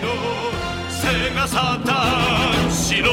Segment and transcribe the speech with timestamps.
[0.00, 3.10] 背がサタン白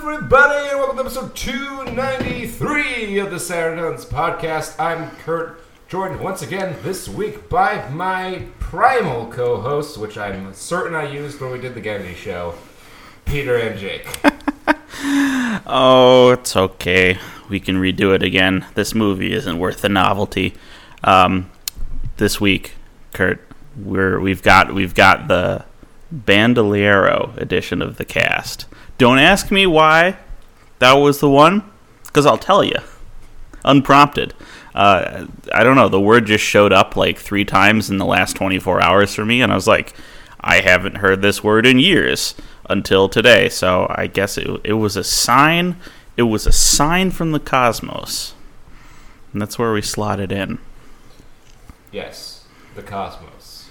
[0.00, 4.80] everybody, and welcome to episode 293 of the Saturn Studs podcast.
[4.80, 10.94] I'm Kurt, Jordan once again this week by my primal co hosts, which I'm certain
[10.96, 12.54] I used when we did the Gandhi show,
[13.24, 14.06] Peter and Jake.
[15.70, 17.18] Oh, it's okay.
[17.50, 18.64] We can redo it again.
[18.74, 20.54] This movie isn't worth the novelty.
[21.04, 21.50] Um,
[22.16, 22.74] this week,
[23.12, 25.66] Kurt, we're we've got we've got the
[26.10, 28.64] Bandolero edition of the cast.
[28.96, 30.16] Don't ask me why
[30.78, 31.70] that was the one,
[32.06, 32.76] because I'll tell you,
[33.62, 34.32] unprompted.
[34.74, 35.90] Uh, I don't know.
[35.90, 39.42] The word just showed up like three times in the last 24 hours for me,
[39.42, 39.94] and I was like,
[40.40, 42.34] I haven't heard this word in years
[42.68, 43.48] until today.
[43.48, 45.76] So I guess it, it was a sign.
[46.16, 48.34] It was a sign from the cosmos,
[49.32, 50.58] and that's where we slotted in.
[51.92, 52.44] Yes,
[52.74, 53.70] the cosmos.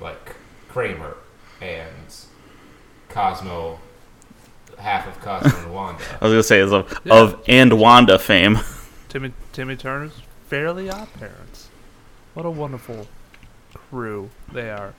[0.00, 0.34] Like
[0.68, 1.16] Kramer
[1.60, 1.88] and
[3.08, 3.78] Cosmo,
[4.78, 6.02] half of Cosmo and Wanda.
[6.20, 7.14] I was gonna say is of, Yeah.
[7.20, 8.58] of and Wanda fame.
[9.08, 10.12] Timmy Timmy Turner's
[10.48, 11.68] Fairly Odd Parents.
[12.34, 13.06] What a wonderful
[13.74, 14.94] crew they are.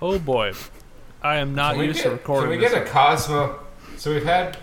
[0.00, 0.52] Oh boy,
[1.22, 2.72] I am not Can we used get- to recording Can we this.
[2.72, 3.58] get a Cosmo?
[3.96, 4.56] So we've had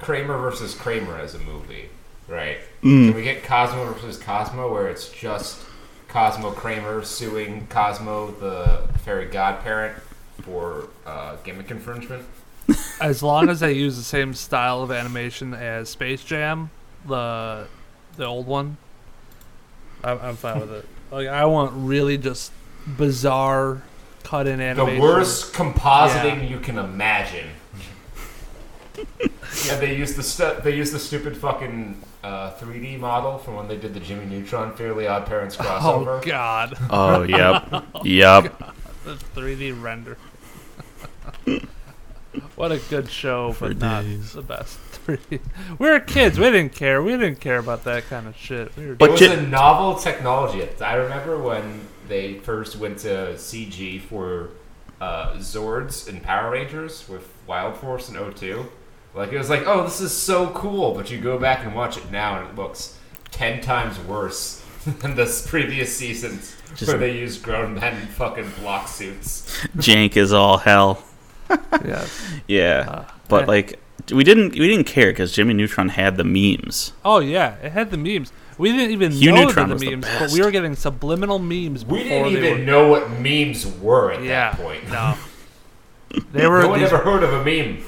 [0.00, 1.90] Kramer versus Kramer as a movie,
[2.28, 2.58] right?
[2.82, 3.08] Mm.
[3.08, 5.58] Can we get Cosmo versus Cosmo, where it's just
[6.08, 10.02] Cosmo Kramer suing Cosmo, the fairy godparent,
[10.42, 12.24] for uh, gimmick infringement?
[13.00, 16.70] as long as they use the same style of animation as Space Jam,
[17.06, 17.66] the
[18.16, 18.76] the old one,
[20.02, 20.84] I'm, I'm fine with it.
[21.10, 22.50] Like I want really just
[22.86, 23.82] bizarre
[24.26, 24.96] cut in animation.
[24.96, 26.48] The worst compositing Yeah.
[26.48, 27.48] you can imagine.
[29.66, 33.68] yeah, they used the stu- they used the stupid fucking uh, 3D model from when
[33.68, 35.80] they did the Jimmy Neutron Fairly Odd Parents crossover.
[35.80, 36.26] Oh crossover.
[36.26, 38.72] God, Oh, yep, yep.
[39.04, 40.16] the 3D render.
[42.56, 44.32] what a good show, For but not days.
[44.32, 44.78] the best.
[45.06, 45.40] 3D.
[45.78, 46.38] We were kids.
[46.38, 47.02] We didn't care.
[47.02, 48.74] We didn't care about that kind of shit.
[48.76, 50.66] We were it was ju- a novel technology.
[50.80, 54.50] I remember when they first went to CG for
[55.00, 58.66] uh, Zords and Power Rangers with Wild Force and O2.
[59.14, 61.96] Like it was like, oh, this is so cool, but you go back and watch
[61.96, 62.98] it now, and it looks
[63.30, 68.50] ten times worse than the previous seasons Just- where they used grown men in fucking
[68.60, 69.64] block suits.
[69.76, 71.02] Jank is all hell.
[71.84, 72.22] yes.
[72.46, 73.46] Yeah, Uh, but eh.
[73.46, 73.78] like
[74.12, 76.92] we didn't we didn't care because Jimmy Neutron had the memes.
[77.04, 78.32] Oh yeah, it had the memes.
[78.58, 81.38] We didn't even Hugh know Neutron the was the memes, but we were getting subliminal
[81.38, 82.64] memes before We didn't they even were.
[82.64, 84.88] know what memes were at yeah, that point.
[84.88, 85.16] no.
[86.32, 87.84] They were No one these, ever heard of a meme.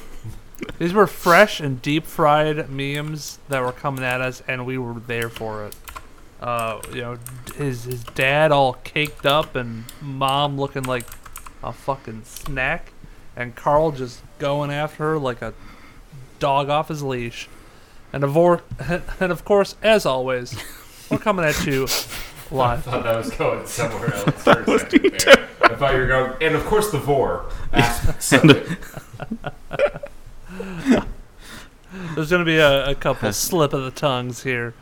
[0.79, 4.95] these were fresh and deep fried memes that were coming at us, and we were
[5.01, 5.77] there for it.
[6.41, 7.19] Uh, you know,
[7.57, 11.07] his his dad all caked up, and mom looking like
[11.63, 12.93] a fucking snack,
[13.37, 15.55] and Carl just going after her like a
[16.39, 17.49] dog off his leash.
[18.13, 18.63] And of, or,
[19.21, 20.57] and of course, as always,
[21.11, 21.83] we're coming at you
[22.51, 22.87] live.
[22.87, 24.43] I thought that was going somewhere else.
[24.43, 25.49] for a second there.
[25.63, 28.79] I thought you were going, and of course the vor aspects of it.
[32.15, 34.75] There's gonna be a, a couple slip of the tongues here,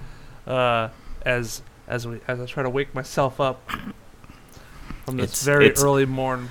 [0.47, 0.89] uh,
[1.23, 3.69] as as we as I try to wake myself up
[5.05, 6.51] from this It's- very it's- early morn.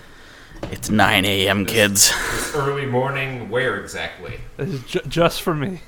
[0.72, 1.66] It's 9 a.m.
[1.66, 2.10] kids.
[2.32, 4.40] This early morning, where exactly?
[4.58, 5.82] This is ju- just for me.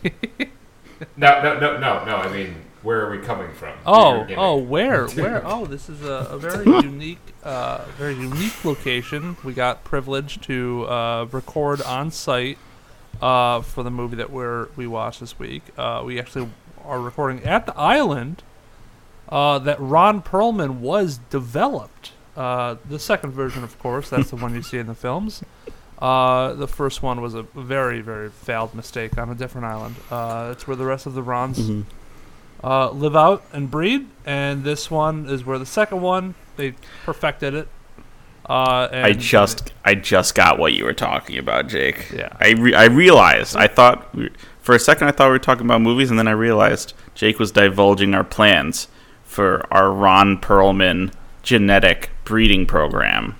[1.17, 2.15] No, no, no, no, no.
[2.15, 3.77] I mean, where are we coming from?
[3.85, 5.41] Oh, oh, where, where?
[5.45, 9.37] Oh, this is a, a very unique, uh, very unique location.
[9.43, 12.57] We got privileged to uh, record on site
[13.21, 15.63] uh, for the movie that we're we watched this week.
[15.77, 16.49] Uh, we actually
[16.83, 18.43] are recording at the island
[19.29, 22.13] uh, that Ron Perlman was developed.
[22.35, 25.43] Uh, the second version, of course, that's the one you see in the films.
[25.99, 29.95] Uh, the first one was a very, very failed mistake on a different island.
[30.11, 31.83] Uh, it's where the rest of the Rons Mhm.
[32.63, 36.73] uh, live out and breed, and this one is where the second one they
[37.05, 37.67] perfected it.
[38.49, 42.11] Uh, and I just I just got what you were talking about, Jake.
[42.15, 42.29] Yeah.
[42.39, 44.29] I re- I realized I thought we,
[44.61, 47.39] for a second I thought we were talking about movies, and then I realized Jake
[47.39, 48.87] was divulging our plans
[49.25, 51.11] for our Ron Perlman
[51.43, 53.35] genetic breeding program,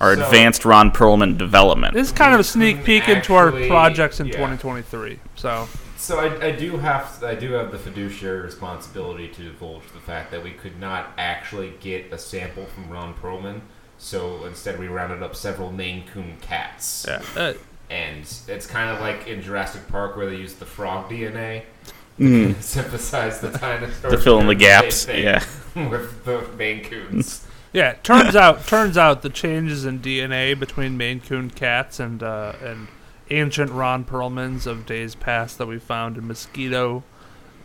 [0.00, 1.94] our So- advanced Ron Perlman development.
[1.94, 4.32] this is kind of a sneak peek into our projects in yeah.
[4.34, 5.18] 2023.
[5.36, 10.00] So So I, I do have I do have the fiduciary responsibility to divulge the
[10.00, 13.60] fact that we could not actually get a sample from Ron Perlman.
[13.98, 17.06] So instead, we rounded up several Maine Coon cats.
[17.08, 17.54] yeah, uh,
[17.88, 21.62] And it's kind of like in Jurassic Park where they used the frog DNA.
[22.18, 24.12] to emphasize the dinosaurs.
[24.12, 25.06] to fill in the gaps.
[25.08, 25.42] Yeah.
[25.74, 27.46] with the Maine Coons.
[27.76, 32.22] Yeah, it turns out turns out the changes in DNA between Maine Coon cats and
[32.22, 32.88] uh, and
[33.30, 37.02] ancient Ron Perlmans of days past that we found in mosquito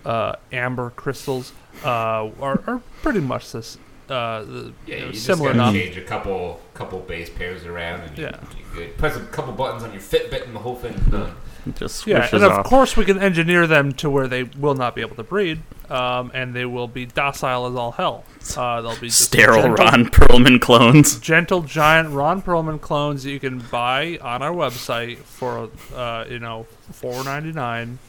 [0.06, 1.54] uh, amber crystals
[1.86, 3.78] uh, are, are pretty much this
[4.10, 5.74] uh, the- Yeah, you know, you just similar gotta enough.
[5.74, 8.40] change a couple couple base pairs around and you, Yeah.
[8.58, 8.98] you're good.
[8.98, 11.34] Press a couple buttons on your Fitbit and the whole thing's done.
[11.76, 12.66] Just Yeah, and of off.
[12.66, 15.60] course we can engineer them to where they will not be able to breed,
[15.92, 18.24] um, and they will be docile as all hell.
[18.58, 21.20] Uh, they'll be just Sterile gentle, Ron Perlman clones.
[21.20, 26.40] gentle giant Ron Perlman clones that you can buy on our website for uh, you
[26.40, 28.00] know four ninety nine.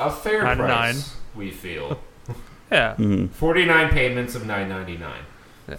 [0.00, 0.66] A fair 99.
[0.94, 1.98] price, we feel.
[2.70, 3.30] Yeah, Mhm.
[3.30, 5.22] Forty nine payments of nine ninety nine.
[5.66, 5.76] Yeah.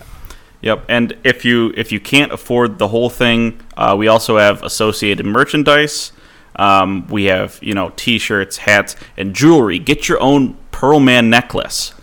[0.61, 4.63] Yep, and if you if you can't afford the whole thing, uh, we also have
[4.63, 6.11] associated merchandise.
[6.59, 9.79] Um, we have you know T-shirts, hats, and jewelry.
[9.79, 11.93] Get your own Pearl Man necklace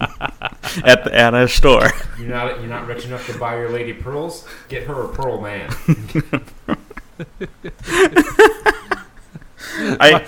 [0.00, 1.92] at the, at our store.
[2.18, 4.48] You're not you're not rich enough to buy your lady pearls?
[4.68, 5.72] Get her a pearl man.
[10.00, 10.26] I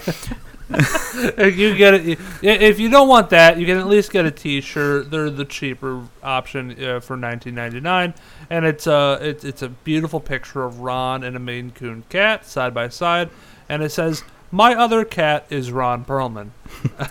[1.39, 2.19] you get it.
[2.43, 5.11] If you don't want that, you can at least get a T-shirt.
[5.11, 8.15] They're the cheaper option uh, for nineteen ninety nine,
[8.49, 12.47] and it's a it's it's a beautiful picture of Ron and a Maine Coon cat
[12.47, 13.29] side by side,
[13.69, 16.51] and it says, "My other cat is Ron Perlman."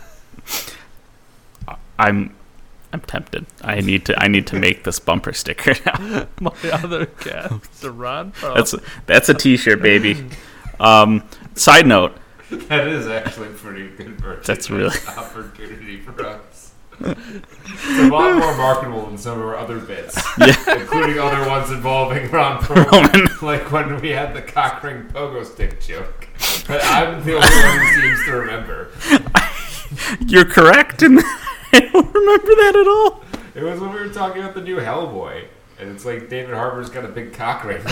[2.00, 2.36] I'm
[2.94, 3.46] I'm tempted.
[3.62, 6.28] I need to I need to make this bumper sticker now.
[6.42, 8.56] My other cat is Ron Perlman.
[8.56, 8.76] That's
[9.06, 10.26] that's a T-shirt, baby.
[10.80, 11.24] Um,
[11.56, 12.18] side note.
[12.68, 16.68] that is actually pretty good merchandise That's really- opportunity for us.
[17.04, 20.16] It's a lot more marketable than some of our other bits,
[20.68, 25.82] including other ones involving Ron Perlman, like when we had the cock ring pogo stick
[25.82, 26.28] joke.
[26.68, 28.92] But I'm the only one who seems to remember.
[30.28, 31.20] You're correct, and
[31.74, 33.24] I don't remember that at all.
[33.56, 35.46] It was when we were talking about the new Hellboy,
[35.90, 37.82] it's like David Harbour's got a big cock ring.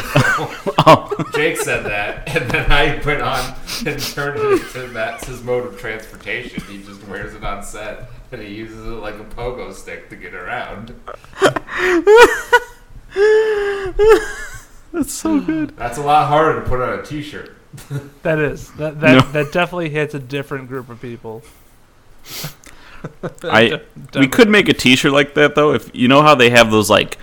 [0.92, 3.54] Oh, Jake said that, and then I went on
[3.86, 6.64] and turned it into that's his mode of transportation.
[6.64, 10.16] He just wears it on set, and he uses it like a pogo stick to
[10.16, 10.96] get around.
[14.94, 15.76] that's so good.
[15.78, 17.56] That's a lot harder to put on a T-shirt.
[18.24, 19.22] That is that that, No.
[19.32, 21.44] that definitely hits a different group of people.
[23.44, 23.82] I
[24.16, 25.74] we could make a T-shirt like that though.
[25.74, 27.18] If you know how they have those like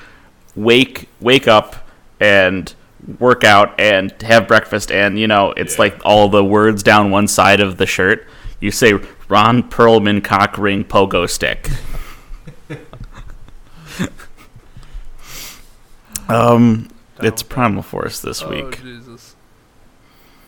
[0.56, 1.76] wake wake up
[2.18, 2.74] and
[3.20, 5.80] work out and have breakfast and you know it's Yeah.
[5.82, 8.26] like all the words down one side of the shirt.
[8.58, 8.94] You say
[9.28, 11.68] Ron Perlman cock ring pogo stick.
[16.28, 16.88] um,
[17.20, 18.82] it's Primal Force this Oh week.
[18.82, 19.34] Jesus!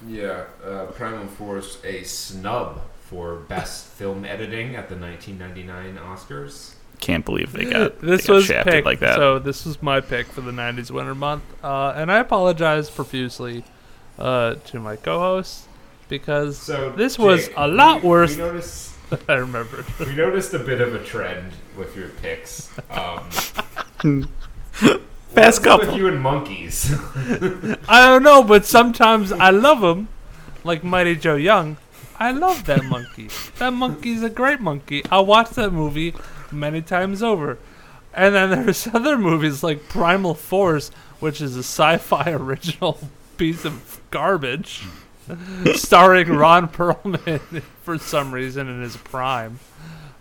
[0.07, 6.75] Yeah, uh, Primal Force a snub for best film editing at the 1999 Oscars.
[7.01, 9.17] Can't believe they got this they got was shafted picked, like that.
[9.17, 13.65] So this was my pick for the '90s Winter Month, uh, and I apologize profusely
[14.19, 15.69] uh, to my co-host
[16.09, 18.37] because So this was a lot we, worse.
[18.37, 18.95] We noticed
[19.29, 19.85] I remember.
[20.01, 22.71] we noticed a bit of a trend with your picks.
[22.91, 23.31] Um,
[24.73, 25.87] Fast what's couple.
[25.89, 26.93] with you and monkeys.
[27.89, 30.09] I don't know, but sometimes I love them,
[30.65, 31.77] like Mighty Joe Young.
[32.19, 33.29] I love that monkey.
[33.59, 35.05] that monkey's a great monkey.
[35.11, 36.15] I watched that movie
[36.53, 37.59] many times over.
[38.15, 40.91] And then there's other movies like Primal Force,
[41.21, 42.99] which is a sci-fi original
[43.37, 44.85] piece of garbage,
[45.75, 49.61] starring Ron Perlman for some reason in his prime,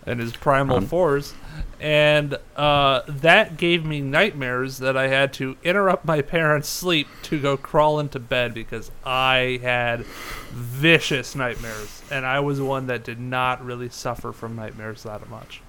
[0.06, 1.34] in his Primal Ron- Force,
[1.80, 7.40] and uh, that gave me nightmares that I had to interrupt my parents' sleep to
[7.40, 10.04] go crawl into bed because I had
[10.50, 15.62] vicious nightmares, and I was one that did not really suffer from nightmares that much.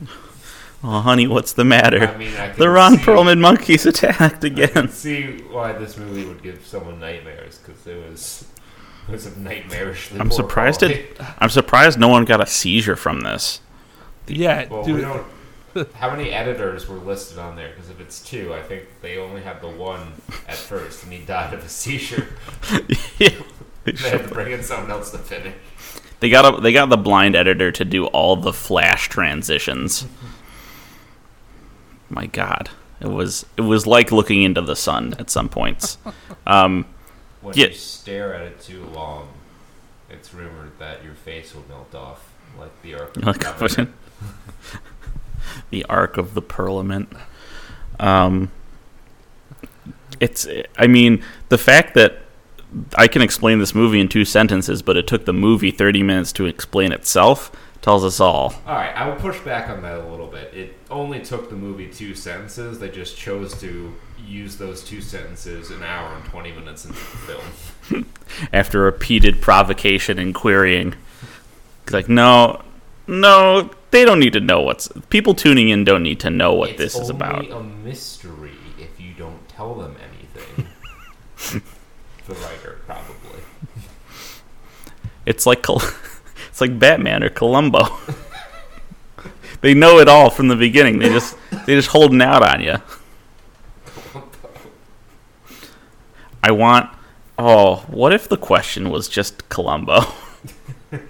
[0.84, 2.06] oh, honey, what's the matter?
[2.08, 4.88] I mean, I the can Ron see- Perlman monkeys attacked I can again.
[4.88, 8.44] see why this movie would give someone nightmares because it was
[9.08, 10.10] it was a nightmarish.
[10.12, 11.00] I'm surprised quality.
[11.00, 11.16] it.
[11.38, 13.60] I'm surprised no one got a seizure from this.
[14.26, 15.02] Yeah, Well, we dude.
[15.02, 15.26] don't.
[15.94, 17.68] How many editors were listed on there?
[17.70, 20.14] Because if it's two, I think they only had the one
[20.48, 22.26] at first, and he died of a seizure.
[23.18, 23.36] they
[23.84, 25.54] They had to bring in someone else to finish.
[26.20, 30.06] They got a, they got the blind editor to do all the flash transitions.
[32.08, 32.70] My God,
[33.00, 35.98] it was it was like looking into the sun at some points.
[36.46, 36.86] Um,
[37.40, 37.66] When Yeah.
[37.66, 39.28] you stare at it too long,
[40.08, 43.90] it's rumored that your face will melt off, like the Ark of the like Covenant.
[45.70, 47.08] the arc of the Parliament.
[47.98, 48.52] Um,
[50.20, 50.46] it's
[50.78, 52.18] I mean the fact that
[52.94, 56.32] I can explain this movie in two sentences, but it took the movie 30 minutes
[56.34, 57.50] to explain itself.
[57.82, 58.52] Tells us all.
[58.66, 60.52] All right, I will push back on that a little bit.
[60.52, 62.80] It only took the movie two sentences.
[62.80, 63.94] They just chose to
[64.26, 68.06] use those two sentences an hour and 20 minutes into the film.
[68.52, 70.96] After repeated provocation and querying,
[71.92, 72.62] like, no,
[73.06, 74.88] no, they don't need to know what's.
[75.10, 77.48] People tuning in don't need to know what it's this is about.
[77.50, 81.62] a mystery if you don't tell them anything.
[82.26, 83.40] the writer, probably.
[85.24, 85.82] It's like Col-
[86.48, 87.86] it's like Batman or Columbo.
[89.60, 90.98] they know it all from the beginning.
[90.98, 92.76] They just they just holding out on you.
[96.42, 96.90] I want.
[97.38, 100.00] Oh, what if the question was just Columbo?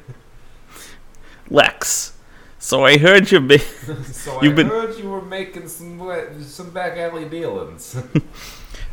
[1.50, 2.12] Lex.
[2.58, 3.58] So I heard you be.
[3.58, 7.96] So You've I been- heard you were making some some back alley dealings.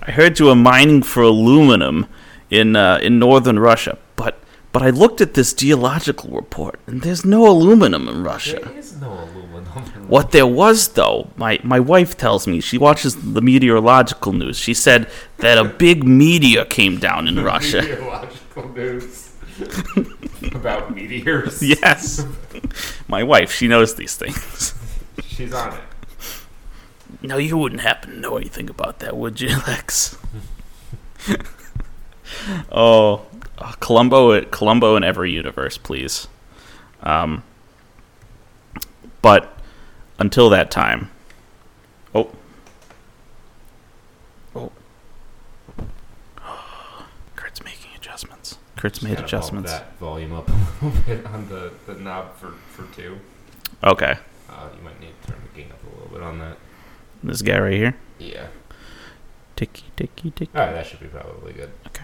[0.05, 2.07] I heard you were mining for aluminum
[2.49, 4.39] in uh, in northern Russia, but
[4.73, 8.59] but I looked at this geological report, and there's no aluminum in Russia.
[8.63, 9.65] there is no aluminum.
[9.95, 14.57] in What there was, though, my, my wife tells me, she watches the meteorological news.
[14.57, 15.07] She said
[15.37, 17.83] that a big meteor came down in Russia.
[17.83, 19.31] Meteorological news
[20.55, 21.61] about meteors.
[21.61, 22.25] yes.
[23.07, 24.73] My wife, she knows these things.
[25.27, 25.83] She's on it.
[27.23, 30.17] No, you wouldn't happen to know anything about that, would you, Lex?
[32.71, 33.25] oh,
[33.57, 36.27] uh, Columbo, Columbo in every universe, please.
[37.01, 37.43] Um,
[39.21, 39.57] but
[40.19, 41.09] until that time,
[42.13, 42.29] oh,
[44.53, 44.71] oh,
[47.37, 48.57] Kurt's making adjustments.
[48.75, 49.71] Kurt's made Gotta bump adjustments.
[49.71, 50.49] That volume up
[50.81, 53.17] a little bit on the, the knob for, for two.
[53.81, 54.17] Okay,
[54.49, 56.57] Uh, you might need to turn the gain up a little bit on that.
[57.23, 57.95] This guy right here.
[58.19, 58.47] Yeah.
[59.55, 60.51] Ticky, ticky, ticky.
[60.55, 61.71] All right, that should be probably good.
[61.87, 62.03] Okay.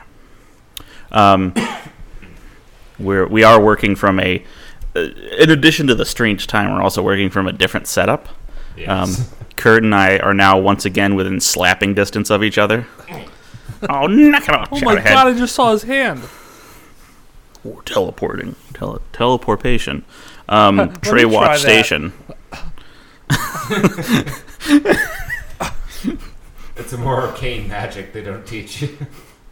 [1.11, 1.53] Um,
[2.99, 4.43] we're we are working from a.
[4.95, 5.01] Uh,
[5.37, 8.27] in addition to the strange time, we're also working from a different setup.
[8.29, 8.35] Um,
[8.77, 9.33] Yes.
[9.57, 12.87] Kurt and I are now once again within slapping distance of each other.
[13.89, 14.69] oh, knock it off!
[14.71, 15.27] Oh my god!
[15.27, 16.21] I just saw his hand.
[17.65, 20.05] Oh, teleporting, Tele- teleportation.
[20.47, 21.59] Um, Trae Watch.
[21.59, 22.13] Station.
[26.75, 28.97] it's a more arcane magic they don't teach you.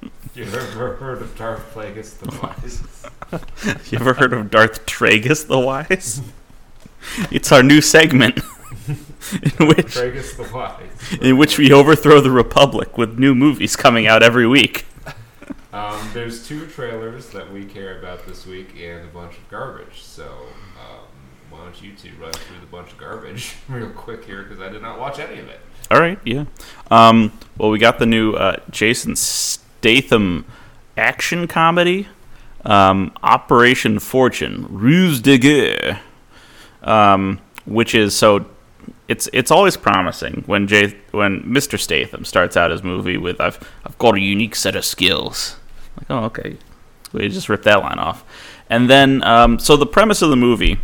[0.36, 2.84] you ever heard of Darth Plagueis the Wise?
[3.92, 6.22] You ever heard of Darth Tragus the Wise?
[7.32, 8.38] It's our new segment
[8.88, 11.20] in which Plagueis the Wise.
[11.22, 14.86] in which we overthrow the Republic with new movies coming out every week.
[15.74, 20.02] Um, there's two trailers that we care about this week and a bunch of garbage.
[20.02, 20.26] So
[20.80, 21.07] um,
[21.58, 24.70] why don't you two run through the bunch of garbage real quick here because I
[24.70, 25.60] did not watch any of it.
[25.90, 26.46] All right, yeah.
[26.92, 30.46] Um, well, we got the new uh, Jason Statham
[30.98, 32.08] action comedy,
[32.66, 36.02] um, Operation Fortune, Ruse de Guerre,
[36.84, 38.46] um, which is so.
[39.08, 41.80] It's it's always promising when Jay when Mr.
[41.80, 45.56] Statham starts out his movie with I've I've got a unique set of skills.
[45.98, 46.58] Like oh okay,
[47.14, 48.26] we just ripped that line off,
[48.70, 50.78] and then um, so the premise of the movie,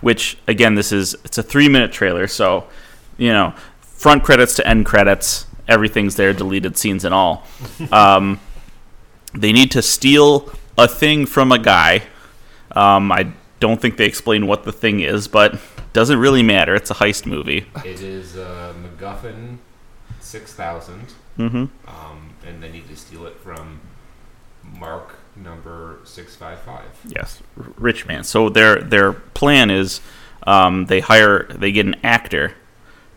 [0.00, 2.66] which again this is it's a three minute trailer, so
[3.16, 7.44] you know front credits to end credits, everything's there, deleted scenes and all.
[7.92, 8.40] Um,
[9.34, 12.02] they need to steal a thing from a guy.
[12.72, 15.58] Um, I don't think they explain what the thing is, but
[15.92, 16.74] doesn't really matter.
[16.74, 17.66] It's a heist movie.
[17.84, 19.58] It is uh, MacGuffin
[20.20, 21.00] 6000,
[21.36, 21.46] hmm
[21.86, 23.80] um, and they need to steal it from
[24.62, 27.12] Mark number 655.
[27.14, 28.24] Yes, rich man.
[28.24, 30.00] So their their plan is
[30.46, 32.54] um, they hire they get an actor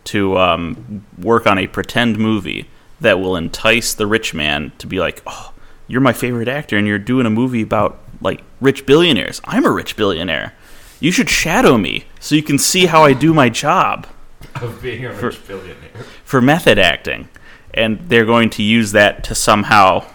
[0.06, 5.00] to um, work on a pretend movie that will entice the rich man to be
[5.00, 5.54] like, oh,
[5.88, 9.42] you're my favorite actor, and you're doing a movie about like rich billionaires.
[9.46, 10.54] I'm a rich billionaire.
[11.00, 14.06] You should shadow me so you can see how I do my job
[14.62, 16.04] Of being a rich billionaire.
[16.26, 17.30] for method acting,
[17.74, 20.06] and they're going to use that to somehow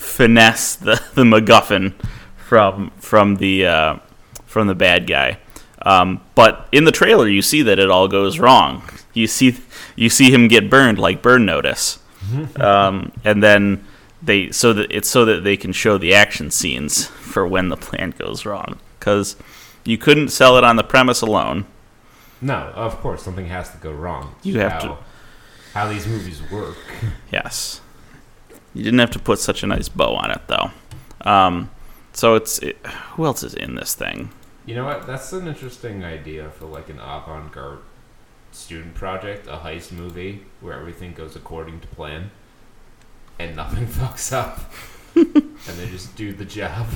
[0.00, 1.94] finesse the, the MacGuffin
[2.36, 3.96] from from the uh,
[4.46, 5.38] from the bad guy.
[5.82, 8.82] Um, but in the trailer, you see that it all goes wrong.
[9.14, 9.56] You see
[9.96, 11.98] you see him get burned like burn notice,
[12.56, 13.84] um, and then
[14.22, 17.76] they so that it's so that they can show the action scenes for when the
[17.76, 19.36] plan goes wrong because
[19.84, 21.66] you couldn't sell it on the premise alone.
[22.42, 24.34] No, of course, something has to go wrong.
[24.42, 24.98] You have how, to-
[25.74, 26.76] How these movies work.
[27.30, 27.80] Yes.
[28.74, 30.70] You didn't have to put such a nice bow on it, though.
[31.22, 31.70] Um,
[32.12, 32.76] so it's it,
[33.14, 34.30] who else is in this thing?
[34.66, 35.06] You know what?
[35.06, 37.80] That's an interesting idea for like an avant-garde
[38.52, 42.30] student project, a heist movie where everything goes according to plan
[43.38, 44.60] and nothing fucks up.
[45.14, 46.86] and they just do the job.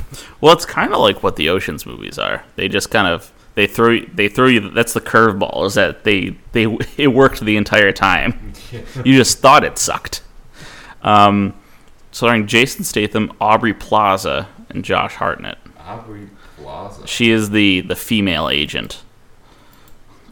[0.40, 2.44] Well, it's kind of like what the Ocean's movies are.
[2.56, 4.70] They just kind of they throw you- they throw you.
[4.70, 6.64] That's the curveball is that they they
[6.96, 8.52] it worked the entire time.
[9.04, 10.22] You just thought it sucked.
[11.02, 11.54] Um,
[12.14, 15.58] starring Jason Statham, Aubrey Plaza, and Josh Hartnett.
[15.80, 17.06] Aubrey Plaza.
[17.08, 19.02] She is the the female agent.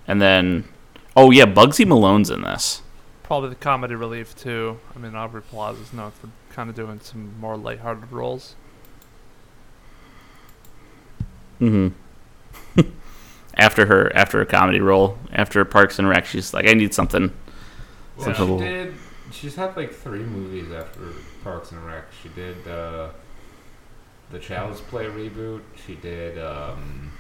[0.06, 0.64] And then,
[1.16, 2.82] oh yeah, Bugzy Malone's in this.
[3.24, 4.78] Probably the comedy relief too.
[4.94, 8.54] I mean, Aubrey Plaza's known for kind of doing some more lighthearted roles.
[11.58, 11.88] hmm
[13.56, 17.32] after her after a comedy role, after Parks and Rec, she's like, I need something.
[18.16, 18.94] Well, Such a she little- did.
[19.32, 21.00] She's had like three movies after
[21.42, 22.04] Parks and Rec.
[22.22, 23.10] She did uh,
[24.30, 25.62] the Child's Play reboot.
[25.86, 27.12] She did um,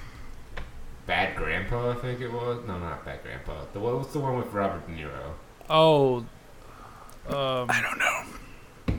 [1.06, 2.64] Bad Grandpa, I think it was.
[2.66, 3.64] No, not Bad Grandpa.
[3.72, 5.32] The what was the one with Robert De Niro?
[5.68, 6.18] Oh,
[7.28, 8.98] um, I don't know.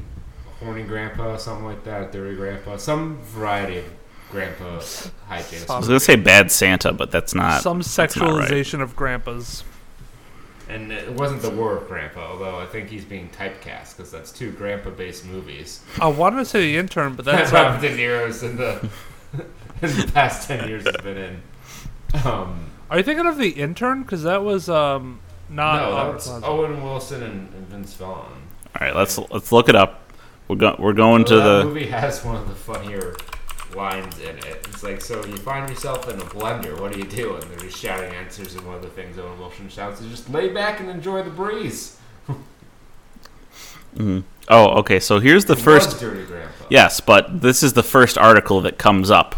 [0.60, 2.12] Horny Grandpa, something like that.
[2.12, 3.86] Dirty Grandpa, some variety of
[4.32, 4.79] Grandpa
[5.29, 5.70] hijinks.
[5.70, 7.62] I was gonna say Bad Santa, but that's not.
[7.62, 8.10] some not right.
[8.10, 9.63] sexualization of grandpas.
[10.70, 14.32] And it wasn't the War of Grandpa, although I think he's being typecast because that's
[14.32, 15.84] two Grandpa-based movies.
[16.00, 17.82] I wanted to say the intern, but that's Robert not.
[17.82, 18.89] De Niro's in the
[19.82, 21.41] in the past ten years has been in.
[22.25, 24.03] Um, Are you thinking of the intern?
[24.03, 25.77] Because that was um not.
[25.89, 26.46] no, Aubrey that's Plaza.
[26.46, 28.32] Owen Wilson and, and Vince Vaughn.
[28.79, 30.00] All right, let's let's look it up.
[30.48, 31.70] We're go, we're going to Well, that the.
[31.70, 33.15] movie has one of the funnier
[33.75, 34.65] lines in it.
[34.68, 36.80] It's like, so you find yourself in a blender.
[36.80, 37.36] What do you do?
[37.36, 40.30] And they're just shouting answers, and one of the things Owen Wilson shouts is just
[40.30, 41.98] lay back and enjoy the breeze.
[43.96, 44.24] Mhm.
[44.50, 45.00] Oh, okay.
[45.00, 46.00] So here's the He first.
[46.00, 46.65] Dirty Grandpa.
[46.70, 49.36] Yes, but this is the first article that comes up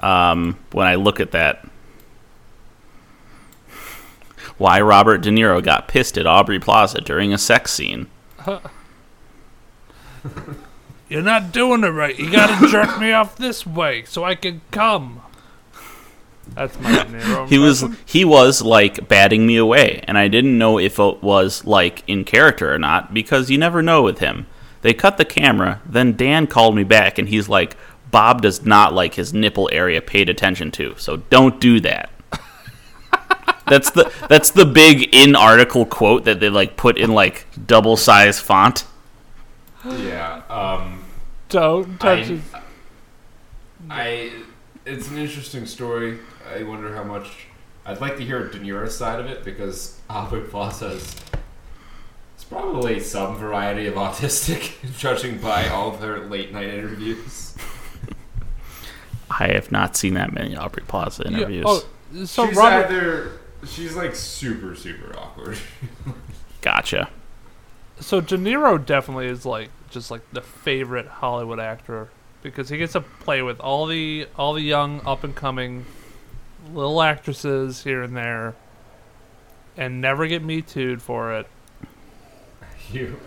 [0.00, 1.66] um, when I look at that.
[4.58, 8.08] Why Robert De Niro got pissed at Aubrey Plaza during a sex scene.
[11.08, 12.18] You're not doing it right.
[12.18, 15.22] You gotta jerk me off this way so I can come.
[16.54, 20.58] That's my De Niro He was he was like batting me away, and I didn't
[20.58, 24.46] know if it was like in character or not because you never know with him.
[24.80, 27.76] They cut the camera, then Dan called me back, and he's like,
[28.10, 32.10] "Bob does not like his nipple area paid attention to, so don't do that."
[33.66, 37.96] that's the that's the big in article quote that they like put in like double
[37.96, 38.84] size font.
[39.84, 40.42] Yeah.
[40.48, 41.04] Um,
[41.48, 42.40] Don't touch I, his.
[43.90, 44.32] I,
[44.84, 46.18] it's an interesting story.
[46.54, 47.46] I wonder how much.
[47.86, 51.16] I'd like to hear De Niro's side of it because Aubrey Plaza is.
[52.34, 57.54] It's probably some variety of autistic, judging by all of her late night interviews.
[59.30, 61.64] I have not seen that many Aubrey Plaza Yeah, interviews.
[61.66, 61.84] oh,
[62.24, 62.86] so she's Robert.
[62.86, 63.32] either
[63.66, 65.58] she's like super super awkward.
[66.62, 67.10] Gotcha.
[68.00, 72.08] So De Niro definitely is like just like the favorite Hollywood actor
[72.42, 75.84] because he gets to play with all the all the young up and coming
[76.72, 78.54] little actresses here and there,
[79.76, 81.46] and never get me too'd for it.
[82.92, 83.18] you.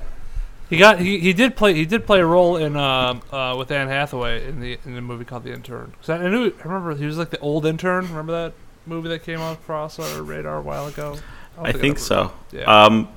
[0.69, 3.69] He got he, he did play he did play a role in um uh with
[3.71, 5.93] Anne Hathaway in the in the movie called The Intern.
[5.99, 8.07] 'Cause I, I knew I remember he was like the old intern.
[8.07, 8.53] Remember that
[8.85, 11.17] movie that came across our radar a while ago?
[11.57, 12.33] don't I think ever- so.
[12.53, 12.61] Yeah.
[12.85, 13.09] Um,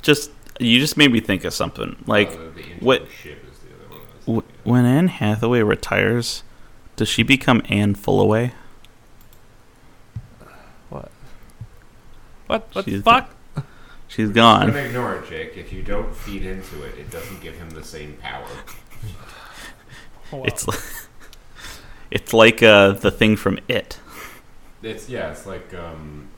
[0.00, 1.96] just you just made me think of something.
[2.06, 2.36] Like Uh,
[2.80, 4.00] what- internship is the other one.
[4.00, 6.42] I was w- when Anne Hathaway retires,
[6.96, 8.52] does she become Anne Fullaway?
[10.90, 11.10] what?
[12.46, 12.68] What?
[12.72, 13.30] What the She's fuck?
[14.08, 14.66] She's I'm gone.
[14.68, 15.56] gonna ignore it, Jake.
[15.56, 18.44] If you don't feed into it, it doesn't give him the same power.
[20.30, 20.76] Well, It's li-
[22.10, 23.98] it's like uh, the thing from It.
[24.82, 26.28] It's yeah, it's like um,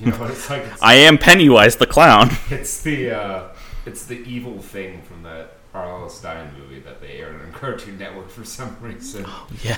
[0.00, 2.30] you know, it's like it's, I am Pennywise the clown.
[2.50, 3.48] it's the uh,
[3.86, 6.08] it's the evil thing from that R.L.
[6.08, 9.26] Stine movie that they aired on Cartoon Network for some reason.
[9.62, 9.76] yeah.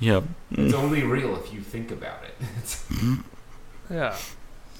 [0.00, 0.20] yeah.
[0.50, 3.18] It's only real if you think about it.
[3.90, 4.16] Yeah.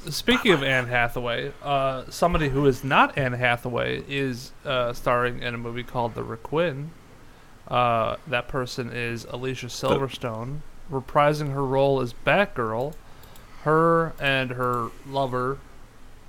[0.09, 5.55] Speaking of Anne Hathaway, uh, somebody who is not Anne Hathaway is uh, starring in
[5.55, 6.91] a movie called The Requin.
[7.67, 12.93] Uh, that person is Alicia Silverstone, reprising her role as Batgirl.
[13.65, 15.59] Her and her lover,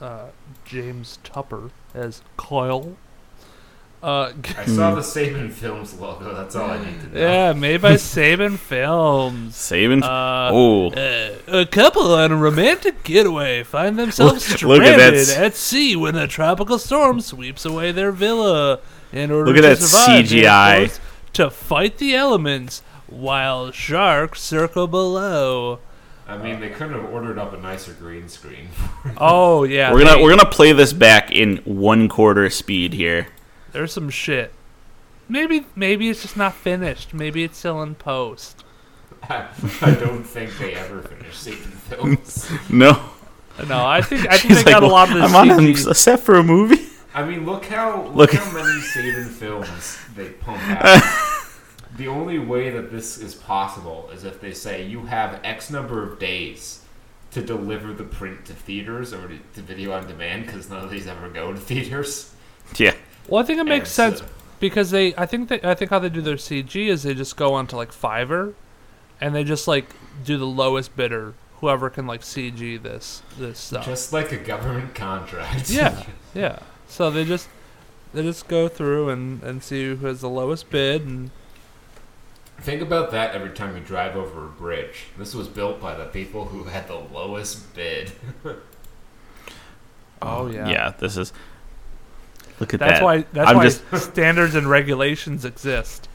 [0.02, 0.28] uh,
[0.66, 2.98] James Tupper, as Coil.
[4.04, 6.34] Uh, I saw the Saban Films logo.
[6.36, 7.20] That's all I need to know.
[7.20, 9.56] yeah, made by Saban Films.
[9.56, 10.04] Saving.
[10.04, 10.92] Uh, oh.
[10.92, 15.56] Uh, a couple on a romantic getaway find themselves Look- look at stranded that at
[15.56, 18.80] sea when a tropical storm sweeps away their villa.
[19.12, 21.00] In order Look at to that survive, they are CGI.
[21.34, 25.80] to fight the elements while sharks circle below.
[26.28, 28.70] I mean, they couldn't have ordered up a nicer green screen.
[29.18, 33.28] Oh yeah, we're gonna they- we're gonna play this back in one quarter speed here.
[33.72, 34.52] there's some shit.
[35.30, 37.14] maybe maybe it's just not finished.
[37.14, 38.64] Maybe it's still in post.
[39.24, 39.48] I,
[39.82, 42.52] I don't think they ever finish Satan films.
[42.70, 43.00] No.
[43.68, 45.48] No, I think I think He's they got like, a lot of the I'm on
[45.60, 45.88] CG.
[45.90, 46.88] a set for a movie.
[47.14, 51.02] I mean, look how look, Look- how many Saban films they pump out.
[51.98, 56.04] The only way that this is possible is if they say you have X number
[56.04, 56.82] of days
[57.32, 60.90] to deliver the print to theaters or to, to video on demand because none of
[60.90, 62.34] these ever go to theaters.
[62.78, 62.94] Yeah.
[63.28, 64.26] Well, I think it makes And sense so-
[64.60, 67.36] because they I think that I think how they do their CG is they just
[67.36, 68.54] go onto like Fiverr
[69.22, 69.86] and they just like
[70.24, 73.86] do the lowest bidder, whoever can like CG this this stuff.
[73.86, 75.70] Just like a government contract.
[75.70, 76.04] yeah,
[76.34, 76.60] yeah.
[76.88, 77.50] So they just
[78.14, 81.32] they just go through and and see who has the lowest bid and
[82.62, 85.06] Think about that every time you drive over a bridge.
[85.18, 88.12] This was built by the people who had the lowest bid.
[90.22, 90.68] oh yeah.
[90.68, 90.94] Yeah.
[90.98, 91.34] This is.
[92.60, 93.04] Look at That's that.
[93.04, 96.08] why that's I'm why just- standards and regulations exist.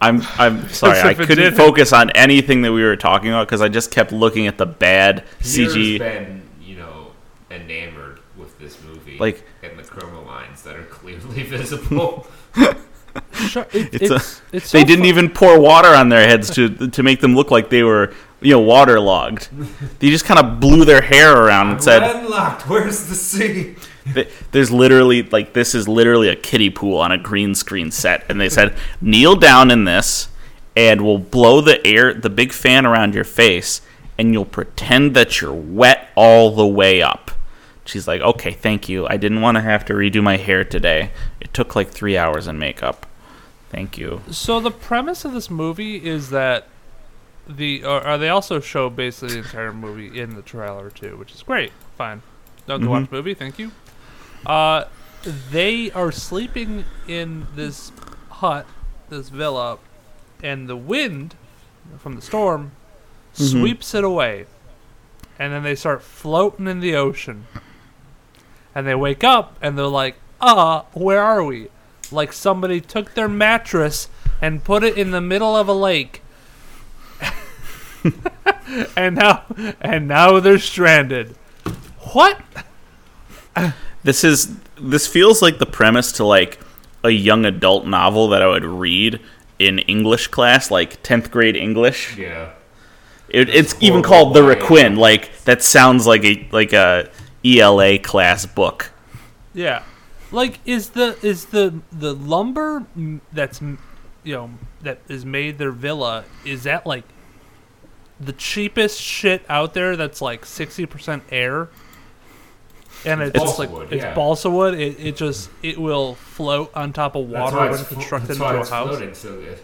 [0.00, 1.00] I'm I'm sorry.
[1.00, 4.12] I couldn't didn't- focus on anything that we were talking about because I just kept
[4.12, 5.98] looking at the bad Peter's CG.
[5.98, 7.12] been, you know,
[7.50, 9.18] enamored with this movie.
[9.18, 12.26] Like- and the chroma lines that are clearly visible.
[13.34, 16.50] Sure, it, It's a- it's it's They didn't fu- even pour water on their heads
[16.54, 19.48] to to make them look like they were you know waterlogged.
[20.00, 22.68] They just kind of blew their hair around and said, landlocked.
[22.68, 23.76] Where's the sea?
[24.50, 28.40] There's literally like this is literally a kiddie pool on a green screen set, and
[28.40, 30.28] they said kneel down in this,
[30.76, 33.80] and we'll blow the air, the big fan around your face,
[34.18, 37.30] and you'll pretend that you're wet all the way up.
[37.84, 39.06] She's like, okay, thank you.
[39.08, 41.10] I didn't want to have to redo my hair today.
[41.40, 43.06] It took like three hours in makeup.
[43.72, 44.20] Thank you.
[44.30, 46.68] So the premise of this movie is that
[47.48, 51.32] the or, or they also show basically the entire movie in the trailer too, which
[51.34, 51.72] is great.
[51.96, 52.22] Fine,
[52.66, 53.34] don't go watch the movie.
[53.34, 53.72] Thank you.
[54.44, 54.84] Uh,
[55.50, 57.92] they are sleeping in this
[58.28, 58.66] hut,
[59.08, 59.78] this villa,
[60.42, 61.34] and the wind
[61.98, 62.72] from the storm
[63.32, 64.46] sweeps it away,
[65.38, 67.46] and then they start floating in the ocean.
[68.74, 71.68] And they wake up and they're like, "Ah, where are we?"
[72.12, 74.08] Like somebody took their mattress
[74.40, 76.22] and put it in the middle of a lake.
[78.96, 79.44] and now
[79.80, 81.36] and now they're stranded.
[82.12, 82.40] What?
[84.02, 86.58] This is this feels like the premise to like
[87.04, 89.20] a young adult novel that I would read
[89.58, 92.16] in English class, like tenth grade English.
[92.16, 92.50] Yeah.
[93.28, 94.48] It, it's even called The YA.
[94.48, 94.96] Requin.
[94.96, 97.08] Like that sounds like a like a
[97.44, 98.90] ELA class book.
[99.54, 99.82] Yeah.
[100.32, 102.86] Like is the is the the lumber
[103.32, 103.78] that's you
[104.34, 104.50] know
[104.82, 107.04] that is made their villa is that like
[108.18, 111.68] the cheapest shit out there that's like 60% air
[113.04, 114.14] and it's, It's like balsa wood, it's yeah.
[114.14, 117.88] balsa wood it, it just it will float on top of water when it's, it's
[117.88, 119.58] flo- constructed into a house floating so good.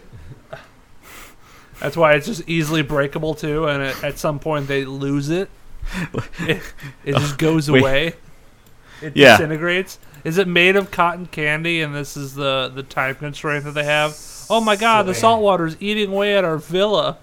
[1.79, 5.49] That's why it's just easily breakable too, and at, at some point they lose it.
[6.39, 6.61] it,
[7.05, 8.15] it just goes away.
[9.01, 9.37] It Yeah.
[9.37, 9.97] disintegrates.
[10.23, 11.81] Is it made of cotton candy?
[11.81, 14.17] And this is the the time constraint that they have.
[14.49, 15.03] Oh my God!
[15.05, 17.17] So the salt water is eating away at our villa,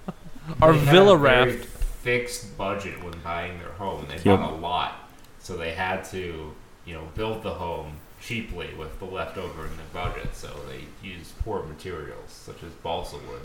[0.62, 1.66] our They had villa a very raft.
[1.66, 4.06] Fixed budget when buying their home.
[4.09, 4.38] They Yep.
[4.38, 5.09] bought a lot,
[5.40, 6.52] so they had to,
[6.85, 10.35] you know, build the home cheaply with the leftover in the budget.
[10.35, 13.42] So they used poor materials such as balsa wood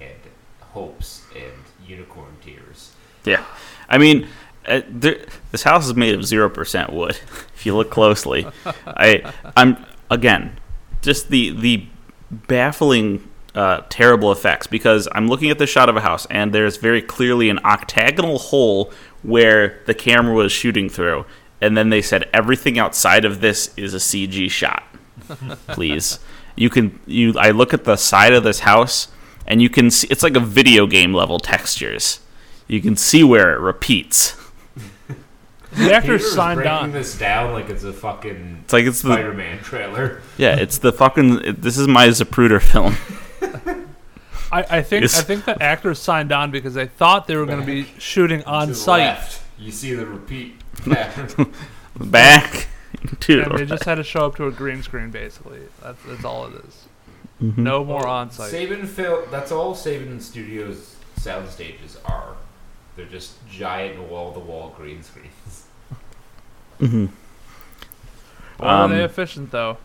[0.00, 0.12] and
[0.60, 1.52] hopes and
[1.88, 2.92] unicorn tears.
[3.24, 3.42] Yeah,
[3.88, 4.28] I mean,
[4.66, 7.18] uh, this house is made of zero percent wood.
[7.54, 8.46] If you look closely,
[8.86, 10.58] I I'm again
[11.02, 11.86] just the the
[12.30, 13.30] baffling.
[13.54, 17.00] Uh, terrible effects because I'm looking at the shot of a house and there's very
[17.00, 21.24] clearly an octagonal hole where the camera was shooting through,
[21.60, 24.82] and then they said everything outside of this is a CG shot.
[25.68, 26.18] Please,
[26.56, 27.34] you can you.
[27.38, 29.06] I look at the side of this house
[29.46, 32.20] and you can see it's like a video game level textures.
[32.66, 34.36] You can see where it repeats.
[35.76, 36.92] The actors Peter is signed breaking on.
[36.92, 40.22] this down like it's a fucking It's like it's the Spider-Man trailer.
[40.38, 41.44] yeah, it's the fucking.
[41.44, 42.96] It, this is my Zapruder film.
[44.52, 47.46] I, I think It's- I think the actors signed on because they thought they were
[47.46, 51.52] going to be shooting to on the site, left, you see the repeat pattern.
[51.96, 52.68] Back
[53.20, 55.10] to and they the just had to show up to a green screen.
[55.10, 56.84] Basically, that's that's all it is.
[57.42, 57.58] Mhm.
[57.58, 58.52] No more on site.
[58.52, 59.26] Saban Phil.
[59.30, 62.34] That's all Saban Studios sound stages are.
[62.96, 65.63] They're just giant wall-to-wall green screens.
[66.80, 67.08] Mhm.
[68.58, 69.78] Boy, are they Um, efficient though?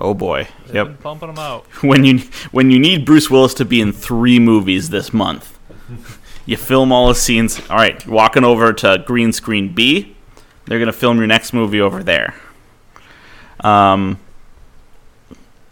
[0.00, 0.48] Oh boy.
[0.66, 0.86] They've Yep.
[0.86, 1.66] been pumping them out.
[1.82, 2.20] When you
[2.50, 5.58] when you need Bruce Willis to be in three movies this month,
[6.46, 7.60] you film all the scenes.
[7.70, 10.16] All right, you're walking over to green screen B.
[10.66, 12.34] They're gonna film your next movie over there.
[13.60, 14.18] Um,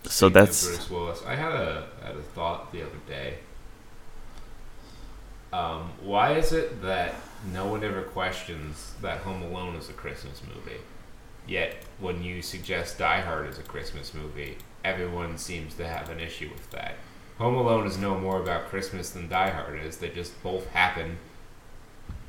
[0.04, 1.22] So Speaking that's Bruce Willis.
[1.26, 3.38] I had a had a thought the other day.
[5.52, 7.14] Um, why is it that
[7.52, 10.80] no one ever questions that Home Alone is a Christmas movie?
[11.46, 16.20] Yet when you suggest Die Hard is a Christmas movie, everyone seems to have an
[16.20, 16.96] issue with that.
[17.38, 19.96] Home Alone is no more about Christmas than Die Hard is.
[19.96, 21.18] They just both happen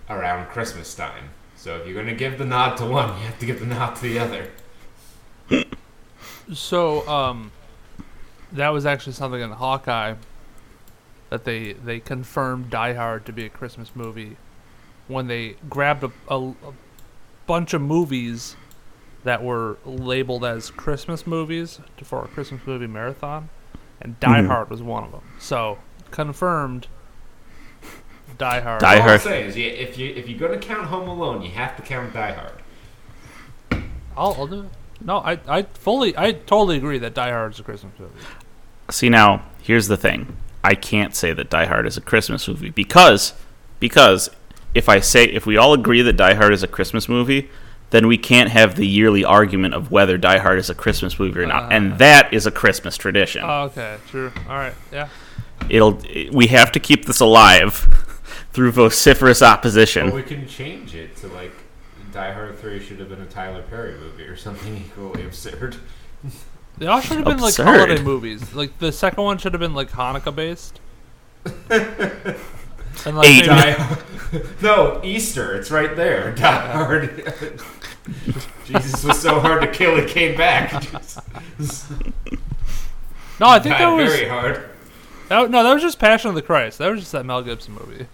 [0.09, 1.31] around Christmas time.
[1.55, 3.95] So if you're gonna give the nod to one, you have to give the nod
[3.95, 4.47] to the other.
[6.53, 7.51] So, um,
[8.51, 10.15] that was actually something in Hawkeye
[11.29, 14.35] that they they confirmed Die Hard to be a Christmas movie
[15.11, 16.53] when they grabbed a, a, a
[17.47, 18.55] bunch of movies
[19.23, 23.49] that were labeled as Christmas movies for a Christmas movie marathon,
[24.01, 24.47] and Die Mhm.
[24.47, 25.21] Hard was one of them.
[25.39, 25.77] So
[26.09, 26.87] confirmed.
[28.37, 28.79] Die Hard.
[28.81, 29.13] Die All Hard.
[29.13, 31.81] I'm saying is, you, if you if you're gonna count Home Alone, you have to
[31.83, 33.83] count Die Hard.
[34.17, 34.69] I'll, I'll do it.
[35.03, 38.13] No, I I fully I totally agree that Die Hard is a Christmas movie.
[38.89, 40.37] See now, here's the thing.
[40.63, 43.33] I can't say that Die Hard is a Christmas movie because
[43.79, 44.29] because
[44.73, 47.49] if I say if we all agree that Die Hard is a Christmas movie,
[47.91, 51.39] then we can't have the yearly argument of whether Die Hard is a Christmas movie
[51.41, 51.63] or not.
[51.63, 51.75] Uh.
[51.75, 53.41] and that is a Christmas tradition.
[53.43, 54.31] Oh, okay, true.
[54.47, 55.09] All right, yeah.
[55.69, 57.73] It'll we have to keep this alive
[58.53, 60.07] through vociferous opposition.
[60.07, 61.53] But we can change it to like
[62.13, 65.75] Die Hard Three should have been a Tyler Perry movie or something equally absurd.
[66.77, 67.65] They all should have been like Absurd.
[67.65, 68.53] holiday movies.
[68.55, 70.79] Like the second one should have been like Hanukkah based.
[73.05, 73.47] and like Eight.
[73.47, 73.97] maybe- Die
[74.61, 75.55] no, Easter.
[75.55, 76.33] It's right there.
[76.35, 77.33] Die Hard.
[78.65, 80.71] Jesus was so hard to kill, he came back.
[83.39, 84.69] no, I think Died that was very hard.
[85.27, 86.77] that, no, that was just Passion of the Christ.
[86.77, 88.05] That was just that Mel Gibson movie.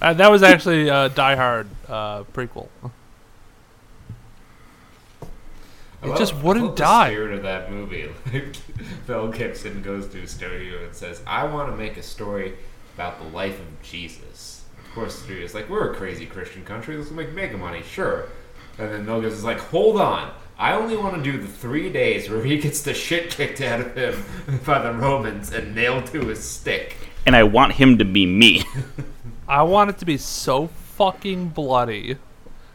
[0.00, 2.68] uh, that was actually uh, Die Hard uh, prequel.
[6.02, 7.10] It love- just wouldn't love the die.
[7.10, 8.08] spirit of that movie.
[8.32, 8.56] Like
[9.08, 12.54] Mel Gibson goes to a studio and says, "I want to make a story
[12.94, 16.96] about the life of Jesus." Of course, the studio's like, "We're a crazy Christian country.
[16.96, 18.26] Let's make mega money, sure."
[18.78, 22.28] And then Mel is like, "Hold on." I only want to do the three days
[22.28, 26.20] where he gets the shit kicked out of him by the Romans and nailed to
[26.26, 26.96] his stick.
[27.24, 28.64] and I want him to be me.
[29.48, 32.18] I want it to be so fucking bloody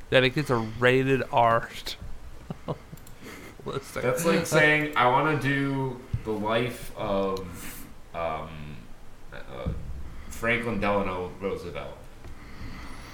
[0.09, 1.69] that it gets a rated R.
[3.65, 4.01] listing.
[4.01, 8.49] That's like saying I want to do the life of um,
[10.45, 11.97] Franklin Delano Roosevelt,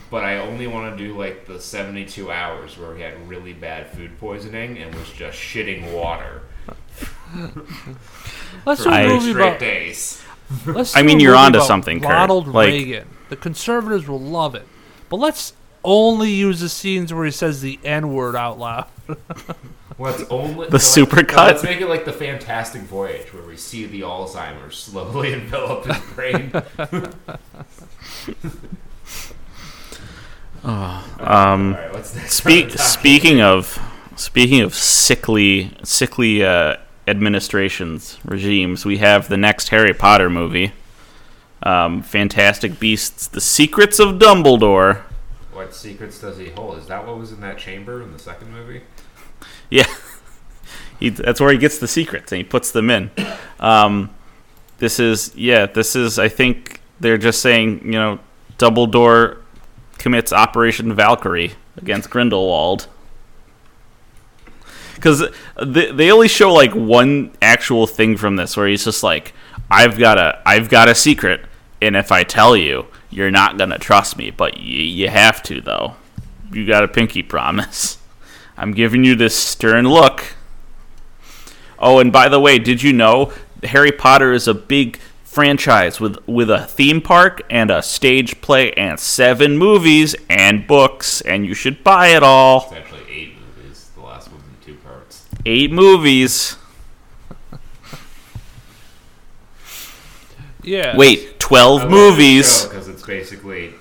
[0.10, 3.88] but I only want to do like the 72 hours where he had really bad
[3.92, 6.42] food poisoning and was just shitting water
[8.66, 9.60] Let's for do a I- three movie about.
[9.60, 10.22] days.
[10.66, 12.10] Let's I mean, you're movie onto something, Kurt.
[12.10, 13.08] Ronald Like- Reagan.
[13.30, 14.68] The conservatives will love it,
[15.08, 15.54] but let's
[15.86, 18.88] only use the scenes where he says the N word out loud.
[20.02, 21.38] What's only The so supercut?
[21.38, 25.86] no, Let's make it like the Fantastic Voyage, where we see the Alzheimer's slowly envelop
[25.86, 26.52] his brain.
[30.64, 32.10] Um, All right, what's?
[32.32, 32.80] Speak, on the docket?
[32.80, 33.80] speaking of
[34.16, 40.74] speaking of sickly sickly uh, administrations regimes, we have the next Harry Potter movie,
[41.64, 45.02] um, Fantastic Beasts: The Secrets of Dumbledore.
[45.52, 46.78] What secrets does he hold?
[46.78, 48.82] Is that what was in that chamber in the second movie?
[49.72, 49.88] Yeah,
[51.00, 53.10] he, that's where he gets the secrets and he puts them in.
[53.60, 54.12] Um,
[54.78, 58.20] this is yeah, this is I think they're just saying you know
[58.60, 59.38] Dumbledore
[59.98, 62.88] commits Operation Valkyrie against Grindelwald.
[64.96, 65.24] Because
[65.64, 69.34] they, they only show like one actual thing from this where he's just like,
[69.70, 71.42] I've got a I've got a secret,
[71.82, 75.62] and if I tell you, you're not gonna trust me, but y- you have to
[75.62, 75.96] though.
[76.52, 77.98] You got a pinky promise.
[78.62, 80.36] I'm giving you this stern look.
[81.80, 86.18] Oh, and by the way, did you know Harry Potter is a big franchise with
[86.28, 91.56] with a theme park and a stage play and seven movies and books, and you
[91.56, 92.66] should buy it all.
[92.66, 93.90] It's actually eight movies.
[93.96, 95.26] The last one's in two parts.
[95.44, 96.56] Eight movies.
[100.62, 100.96] yeah.
[100.96, 102.66] Wait, twelve movies.
[102.66, 103.74] because it's basically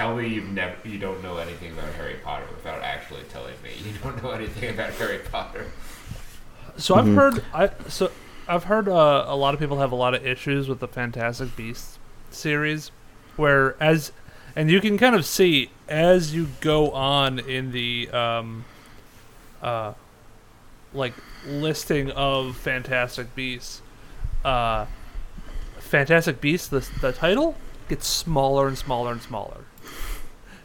[0.00, 3.70] tell me you've never you don't know anything about Harry Potter without actually telling me
[3.84, 5.66] you don't know anything about Harry Potter.
[6.78, 8.10] So I've heard I so
[8.48, 11.54] I've heard uh, a lot of people have a lot of issues with the Fantastic
[11.54, 11.98] Beasts
[12.30, 12.90] series,
[13.36, 14.12] where as
[14.56, 18.64] and you can kind of see as you go on in the um
[19.60, 19.92] uh
[20.94, 21.12] like
[21.46, 23.82] listing of Fantastic Beasts,
[24.46, 24.86] uh
[25.78, 27.54] Fantastic Beasts the the title
[27.90, 29.64] gets smaller and smaller and smaller.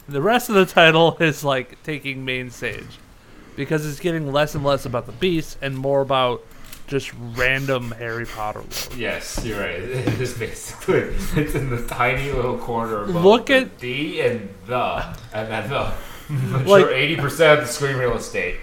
[0.08, 2.98] The rest of the title is like taking main stage
[3.56, 6.42] because it's getting less and less about the beast and more about
[6.86, 8.96] just random Harry Potter lore.
[8.98, 9.80] Yes, you're right.
[9.82, 10.98] It is basically
[11.42, 15.92] it's in the tiny little corner above Look at- the and the and then the
[16.70, 18.56] Like- eighty percent of the screen real estate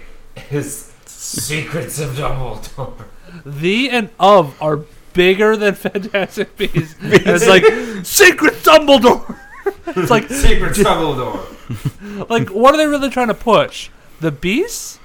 [0.50, 3.04] is Secrets of Dumbledore.
[3.44, 4.80] The and of are
[5.12, 6.94] bigger than Fantastic Beasts.
[7.02, 7.64] it's like
[8.04, 9.38] Secret Dumbledore.
[9.86, 12.28] it's like Secrets Dumbledore.
[12.30, 13.90] like what are they really trying to push?
[14.20, 14.98] The Beasts?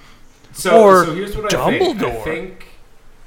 [0.53, 1.81] So, Or so here's what I think.
[1.81, 2.23] I Dumbledore.
[2.23, 2.65] think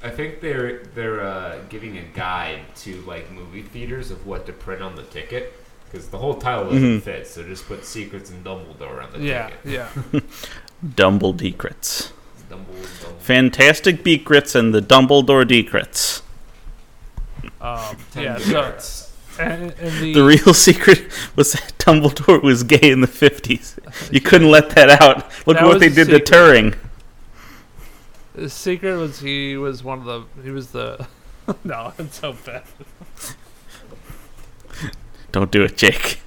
[0.03, 4.53] I think they're they're uh, giving a guide to like movie theaters of what to
[4.53, 5.53] print on the ticket
[5.85, 7.27] because the whole title doesn't fit.
[7.27, 9.65] So just put Secrets and Dumbledore on the Yeah, ticket.
[9.65, 9.89] yeah.
[10.11, 10.19] yeah.
[10.95, 12.11] Dumble Decrets.
[12.49, 13.17] Dumbledore.
[13.19, 16.21] Fantastic Beakrits and the Dumbledore Decrets.
[17.61, 19.02] Um, yeah, so carrots.
[19.39, 23.77] And, and the, The real secret was that Dumbledore was gay in the 50s.
[24.11, 25.31] You couldn't let that out.
[25.47, 26.33] Look That what they the did to.
[26.33, 26.75] Turing.
[28.35, 31.07] the secret was he was one of the he was the
[31.63, 32.63] no, it's so bad.
[35.31, 36.19] Don't do it, Jake.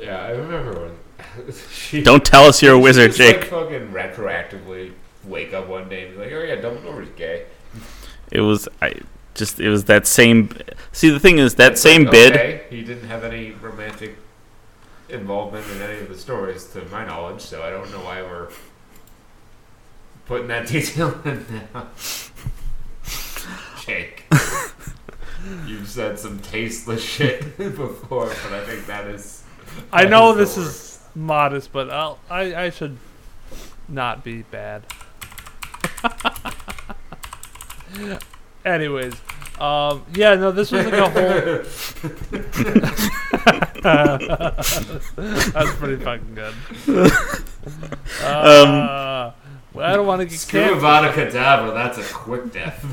[0.00, 1.52] Yeah, I remember when.
[1.72, 3.44] she, Don't tell us you're a wizard, just, like, Jake.
[3.50, 4.92] fucking retroactively
[5.24, 7.46] wake up one day and be like, oh yeah, Dumbledore's gay.
[8.30, 8.94] It was I
[9.34, 10.50] just it was that same
[10.94, 14.16] See the thing is that It's same like, bid okay, he didn't have any romantic
[15.08, 17.40] involvement in any of the stories, to my knowledge.
[17.40, 18.48] So I don't know why we're
[20.26, 21.88] putting that detail in now.
[23.84, 24.24] Jake,
[25.66, 29.42] you've said some tasteless shit before, but I think that is.
[29.92, 30.68] I know the this worst.
[30.68, 32.96] is modest, but I'll, I I should
[33.88, 34.84] not be bad.
[38.64, 39.14] Anyways,
[39.60, 41.22] um, yeah, no, this was like a whole.
[43.84, 46.54] That's pretty fucking good.
[48.22, 49.32] Uh,
[49.72, 50.82] well, I don't want to get Screw canceled.
[50.82, 52.84] Avada Kedavra, that's a quick death.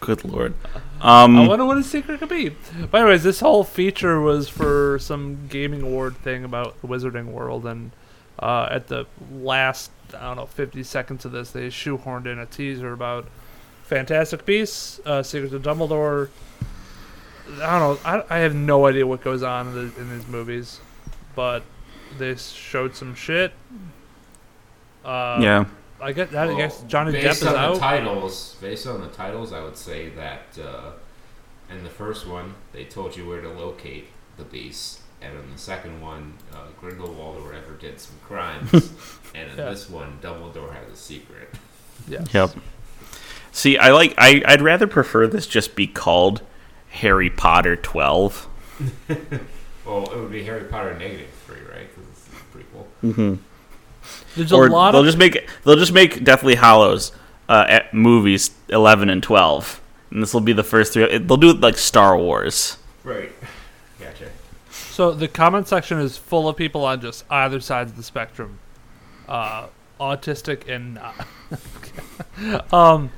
[0.00, 0.54] Good lord.
[1.00, 2.56] I Um wonder what his secret could be.
[2.90, 7.66] But anyways, this whole feature was for some gaming award thing about the Wizarding World,
[7.66, 7.90] and
[8.38, 12.46] uh, at the last, I don't know, 50 seconds of this, they shoehorned in a
[12.46, 13.26] teaser about
[13.90, 16.28] Fantastic Beasts, uh, Secrets of Dumbledore.
[17.60, 18.10] I don't know.
[18.30, 20.78] I, I have no idea what goes on in, the, in these movies,
[21.34, 21.64] but
[22.16, 23.52] they showed some shit.
[25.04, 25.64] Uh, yeah.
[26.00, 27.74] I guess, I guess Well, Johnny Depp based is on out.
[27.74, 30.92] the titles, based on the titles, I would say that uh,
[31.68, 35.58] in the first one they told you where to locate the beast, and in the
[35.58, 38.72] second one, uh, Grindelwald or whatever did some crimes,
[39.34, 39.70] and in Yeah.
[39.70, 41.48] this one, Dumbledore has a secret.
[42.08, 42.32] Yes.
[42.32, 42.50] Yep.
[43.52, 46.42] See, I like I I'd rather prefer this just be called
[46.90, 48.48] Harry Potter 12.
[49.86, 51.88] Well, it would be Harry Potter negative three, right?
[51.92, 52.86] Because it's a prequel.
[53.02, 53.38] Mhm.
[54.36, 57.10] There's a lot they'll of just make they'll just make Deathly Hallows
[57.48, 59.80] uh, at movies 11 and 12.
[60.12, 61.04] And this will be the first three.
[61.04, 62.76] It, they'll do it like Star Wars.
[63.02, 63.32] Right.
[64.00, 64.28] Gotcha.
[64.70, 68.60] So the comment section is full of people on just either sides of the spectrum,
[69.28, 69.66] uh,
[70.00, 72.72] autistic and not.
[72.72, 73.10] um,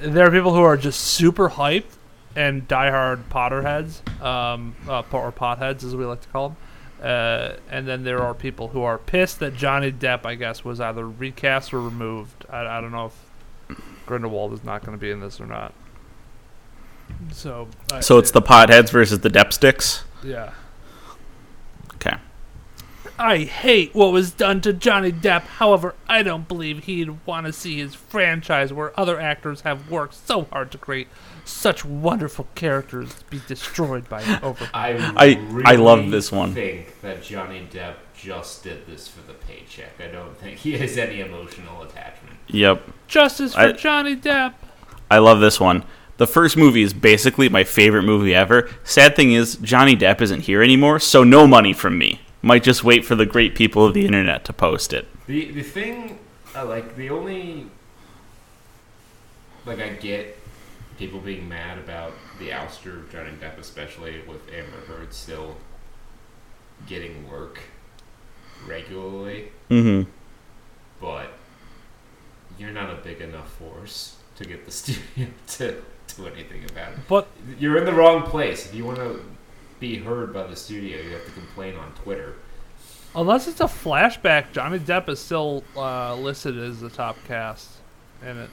[0.00, 1.96] there are people who are just super hyped
[2.36, 6.56] and diehard Potterheads, um, uh, or potheads as we like to call them.
[7.02, 10.80] Uh, and then there are people who are pissed that Johnny Depp, I guess, was
[10.80, 12.44] either recast or removed.
[12.50, 15.72] I, I don't know if Grindelwald is not going to be in this or not.
[17.32, 20.02] So, I- So it's the potheads versus the Deppsticks.
[20.24, 20.52] yeah.
[23.20, 23.24] Okay.
[23.28, 25.42] I hate what was done to Johnny Depp.
[25.42, 30.14] However, I don't believe he'd want to see his franchise where other actors have worked
[30.14, 31.08] so hard to create
[31.44, 34.68] such wonderful characters be destroyed by over.
[34.74, 36.54] I I- I love this one.
[36.54, 39.92] Think that Johnny Depp just did this for the paycheck.
[40.00, 42.36] I don't think he has any emotional attachment.
[42.48, 42.82] Yep.
[43.08, 44.54] Justice for I- Johnny Depp.
[45.10, 45.84] I love this one.
[46.18, 48.68] The first movie is basically my favorite movie ever.
[48.84, 52.20] Sad thing is, Johnny Depp isn't here anymore, so no money from me.
[52.42, 55.08] Might just wait for the great people of the internet to post it.
[55.26, 56.18] The the thing,
[56.54, 57.66] uh, like the only,
[59.66, 60.38] like I get
[60.98, 65.56] people being mad about the ouster of Johnny Depp, especially with Amber Heard still
[66.86, 67.60] getting work
[68.66, 70.08] regularly, Mm-hmm.
[71.00, 71.32] but
[72.58, 75.82] you're not a big enough force to get the studio to
[76.16, 76.98] do anything about it.
[77.08, 77.26] But
[77.58, 78.66] You're in the wrong place.
[78.66, 79.20] If you want to
[79.80, 82.34] be heard by the studio, you have to complain on Twitter.
[83.14, 87.68] unless it's a flashback, Johnny Depp is still uh, listed as the top cast
[88.22, 88.50] in it.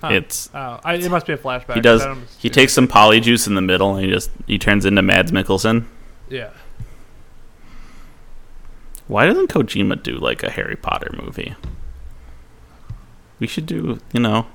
[0.00, 0.08] Huh.
[0.08, 1.74] It's Oh, I, it must be a flashback.
[1.74, 2.02] he does
[2.38, 5.86] he takes some polyjuice in the middle and he just he turns into Mads Mikkelsen.
[6.28, 6.50] Yeah.
[9.06, 11.54] Why doesn't Kojima do like a Harry Potter movie?
[13.38, 14.46] We should do, you know,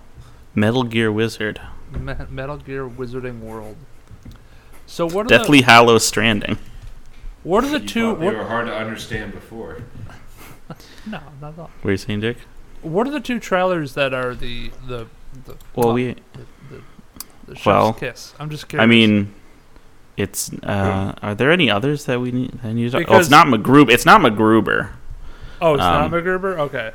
[0.56, 1.62] Metal Gear Wizard,
[1.92, 3.76] Me- Metal Gear Wizarding World.
[4.86, 6.58] So what are Deathly the Hallows Stranding.
[7.44, 9.84] what are the You two thought they what, were hard to understand before.
[11.06, 11.72] no not at all.
[11.82, 12.38] What are you saying, Jake?
[12.82, 15.08] What are the two trailers that are the the
[15.46, 16.22] the Well, well, we, the,
[16.72, 16.82] the,
[17.54, 18.34] the Well, kiss?
[18.40, 18.84] I'm just curious.
[18.84, 19.34] I mean,
[20.16, 20.52] it's.
[20.64, 22.52] Uh, are there any others that we need?
[22.62, 23.90] That I need to, oh, Because- it's not MacGruber.
[23.92, 24.90] It's not MacGruber.
[25.62, 26.58] oh, it's um, not MacGruber.
[26.60, 26.92] Okay,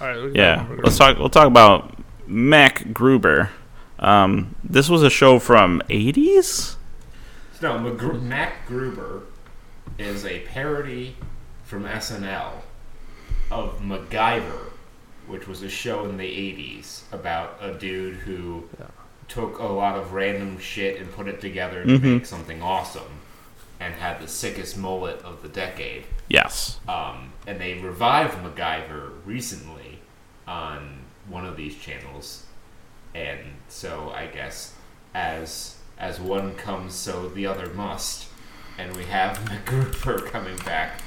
[0.00, 0.16] all right.
[0.16, 1.18] we can Yeah, let's talk.
[1.18, 1.96] We'll talk about
[2.28, 3.50] MacGruber.
[4.00, 6.76] Um, this was a show from '80s.
[7.62, 9.22] No, McGru- Mac Gruber
[9.98, 11.16] is a parody
[11.64, 12.62] from SNL
[13.50, 14.70] of MacGyver,
[15.26, 18.86] which was a show in the 80s about a dude who Yeah.
[19.28, 22.02] took a lot of random shit and put it together to Mhm.
[22.02, 23.20] make something awesome
[23.78, 26.04] and had the sickest mullet of the decade.
[26.28, 26.80] Yes.
[26.88, 29.98] Um, and they revived MacGyver recently
[30.48, 32.44] on one of these channels,
[33.14, 34.74] and so I guess
[35.14, 38.26] as as one comes, so the other must,
[38.78, 41.00] and we have MacGruber coming back.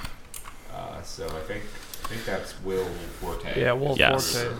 [0.73, 1.63] Uh, so I think
[2.03, 2.85] I think that's Will
[3.19, 3.59] Forte.
[3.59, 4.35] Yeah, Will Yes.
[4.35, 4.55] Forte.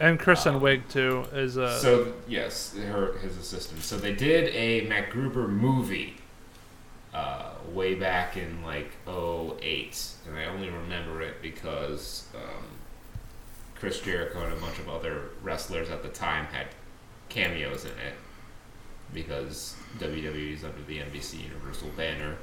[0.00, 3.82] And Kristen Um, Wiig too is uh So yes, her his assistant.
[3.82, 6.14] So they did a MacGruber movie
[7.12, 12.64] uh, way back in like 08, and I only remember it because um,
[13.74, 16.66] Chris Jericho and a bunch of other wrestlers at the time had
[17.38, 18.14] cameos in it
[19.14, 22.36] because WWE is under the NBC Universal banner.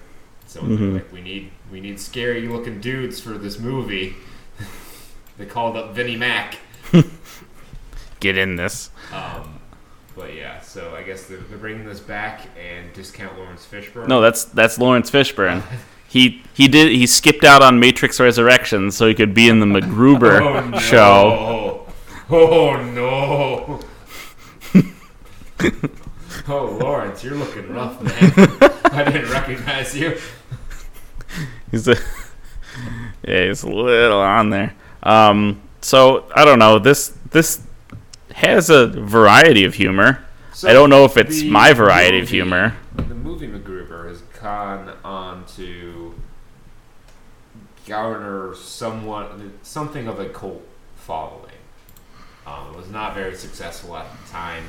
[0.48, 0.94] So Mhm.
[0.94, 4.16] like, we need we need scary looking dudes for this movie.
[5.38, 6.58] they called up Vinnie Mac.
[8.20, 8.90] Get in this.
[9.12, 9.60] Um,
[10.16, 14.08] but yeah, so I guess they're, they're bringing this back and discount Laurence Fishburne.
[14.08, 15.62] No, that's that's Laurence Fishburne.
[16.08, 19.66] He he did he skipped out on Matrix Resurrections so he could be in the
[19.66, 20.80] MacGruber oh, no.
[20.80, 21.88] show.
[22.30, 23.82] Oh no!
[26.48, 28.12] Oh Laurence, you're looking rough, man.
[28.86, 30.18] I didn't recognize you.
[31.72, 31.96] He's a
[33.28, 34.76] yeah, he's a little on there.
[35.04, 36.80] Um, so I don't know.
[36.80, 37.62] This this
[38.34, 40.26] has a variety of humor.
[40.54, 42.76] So I don't know if it's my variety of humor.
[42.96, 46.16] The movie MacGruber has gone on to
[47.86, 49.32] garner somewhat
[49.64, 51.52] something of a cult following.
[52.48, 54.64] Um, it was not very successful at the time.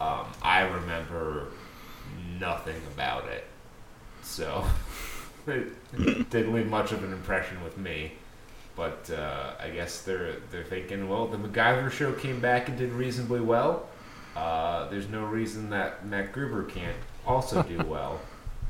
[0.00, 1.48] Um, I remember
[2.38, 3.44] nothing about it,
[4.22, 4.64] so
[5.46, 8.12] it didn't leave much of an impression with me.
[8.76, 12.92] But uh, I guess they're they're thinking, well, the MacGyver show came back and did
[12.92, 13.88] reasonably well.
[14.34, 16.96] Uh, there's no reason that MacGruber can't
[17.26, 18.20] also do well.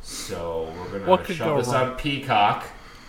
[0.02, 2.64] So we're gonna shove this on Peacock,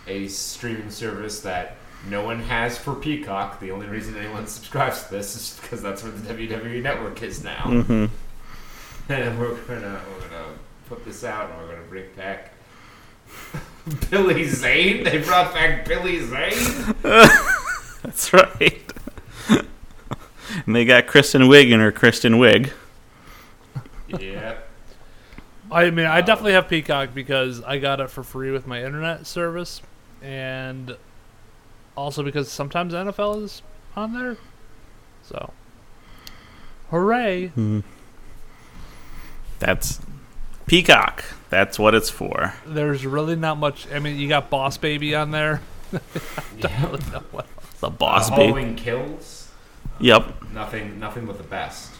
[0.06, 1.76] a streaming service that
[2.08, 3.60] no one has for Peacock.
[3.60, 7.42] The only reason anyone subscribes to this is because that's where the WWE network is
[7.44, 7.62] now.
[7.64, 8.06] hmm
[9.08, 10.46] And we're gonna we're gonna
[10.88, 12.52] put this out and we're gonna bring back
[14.10, 15.04] Billy Zane.
[15.04, 16.94] They brought back Billy Zane.
[18.02, 18.80] That's right.
[20.66, 22.70] and they got Kristen Wiig in her Kristen Wiig.
[24.18, 24.58] yeah.
[25.70, 29.26] I mean, I definitely have Peacock because I got it for free with my internet
[29.26, 29.80] service,
[30.20, 30.96] and
[31.96, 33.62] also because sometimes NFL is
[33.96, 34.36] on there.
[35.22, 35.52] So,
[36.90, 37.52] hooray!
[39.58, 40.00] That's
[40.66, 41.24] Peacock.
[41.50, 42.54] That's what it's for.
[42.66, 43.86] There's really not much.
[43.92, 45.60] I mean, you got Boss Baby on there.
[46.56, 46.86] yeah.
[46.86, 47.46] Really not what-
[47.80, 48.46] The boss uh, baby.
[48.52, 49.50] Halloween Kills.
[50.00, 50.50] Yep.
[50.52, 50.98] Nothing.
[50.98, 51.92] Nothing but the best.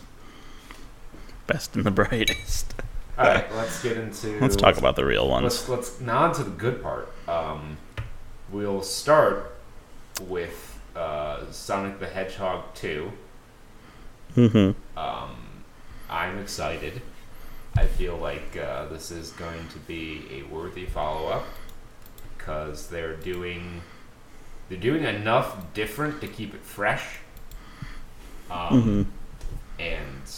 [1.47, 2.75] Best and the brightest.
[3.19, 4.41] All right, let's get into.
[4.41, 5.43] Let's talk about the real ones.
[5.45, 7.13] Let's let's now on to the good part.
[7.29, 7.77] Um,
[8.51, 9.52] we'll start
[10.29, 13.13] with uh, Sonic the Hedgehog two.
[14.37, 14.99] Mm-hmm.
[14.99, 15.37] Um,
[16.11, 17.01] I'm excited.
[17.77, 21.45] I feel like uh, this is going to be a worthy follow up
[22.37, 23.83] because they're doing
[24.69, 27.19] they're doing enough different to keep it fresh.
[28.51, 29.11] Um,
[29.79, 30.31] and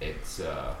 [0.00, 0.74] it's uh,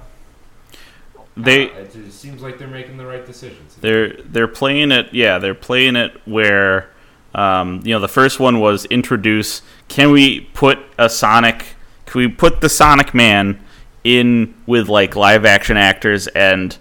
[1.36, 3.74] They uh, it seems like they're making the right decisions.
[3.76, 5.12] they're they're playing it.
[5.12, 6.90] Yeah, they're playing it where,
[7.34, 9.62] um, you know, the first one was introduce.
[9.88, 11.74] Can we put a Sonic?
[12.06, 13.62] Can we put the Sonic Man
[14.04, 16.76] in with like live action actors and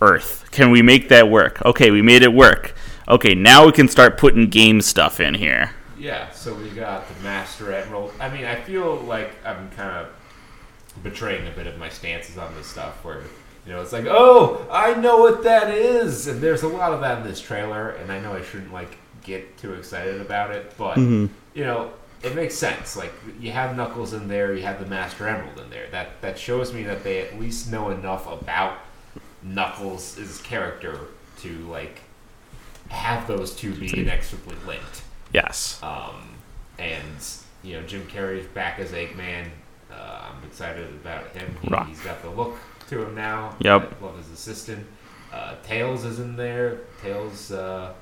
[0.00, 0.48] Earth?
[0.50, 1.64] Can we make that work?
[1.64, 2.74] Okay, we made it work.
[3.08, 5.70] Okay, now we can start putting game stuff in here.
[5.98, 8.12] Yeah, so we got the Master Emerald.
[8.20, 10.08] I mean, I feel like I'm kind of
[11.02, 13.22] betraying a bit of my stances on this stuff where,
[13.66, 16.28] you know, it's like, oh, I know what that is!
[16.28, 18.98] And there's a lot of that in this trailer, and I know I shouldn't, like,
[19.28, 20.96] get too excited about it, but,
[21.54, 22.96] you know, it makes sense.
[22.96, 25.86] Like you have Knuckles in there, you have the Master Emerald in there.
[25.90, 28.78] That that shows me that they at least know enough about
[29.42, 30.98] Knuckles' character
[31.42, 32.00] to like
[32.88, 35.02] have those two be inextricably linked.
[35.32, 35.78] Yes.
[35.82, 36.34] Um,
[36.78, 37.24] and
[37.62, 39.46] you know, Jim Carrey's back as Eggman.
[39.92, 41.56] Uh, I'm excited about him.
[41.62, 42.56] He, he's got the look
[42.88, 43.54] to him now.
[43.60, 43.94] Yep.
[44.00, 44.86] I love his assistant.
[45.32, 46.80] Uh, Tails is in there.
[47.02, 47.92] Tails' uh,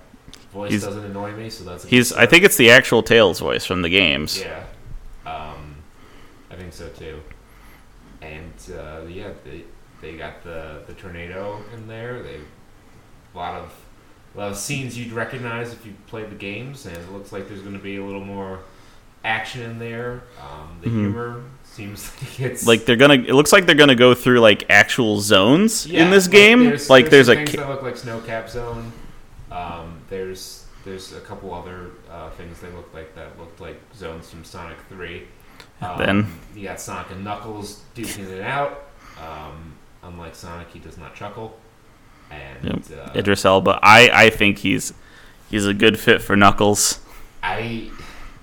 [0.56, 1.84] voice He's- doesn't annoy me, so that's.
[1.84, 2.12] a He's.
[2.12, 4.40] I think it's the actual Tails voice from the games.
[4.40, 4.64] yeah,
[5.26, 5.76] um,
[6.50, 7.20] I think so too.
[8.22, 9.64] And uh, yeah, they
[10.00, 12.22] they got the the tornado in there.
[12.22, 13.72] They a lot of
[14.34, 17.48] a lot of scenes you'd recognize if you played the games, and it looks like
[17.48, 18.60] there's going to be a little more
[19.24, 20.22] action in there.
[20.40, 21.00] Um, the Mhm.
[21.00, 23.14] humor seems like it's Like they're gonna.
[23.14, 26.64] It looks like they're gonna go through like actual zones Yeah, in this like, game.
[26.64, 27.56] There's, like there's, there's, a.
[27.56, 28.92] ca- that look like Snow Cap Zone.
[29.52, 34.30] Um, there's there's a couple other uh, things they look like that looked like zones
[34.30, 35.26] from Sonic Three.
[35.80, 38.84] Um, Then- you got Sonic and Knuckles duking it out.
[39.20, 41.58] Um, unlike Sonic, he does not chuckle.
[42.30, 43.78] And uh, Idris Elba.
[43.82, 44.10] I.
[44.12, 44.92] I think he's.
[45.50, 46.98] He's a good fit for Knuckles.
[47.42, 47.90] I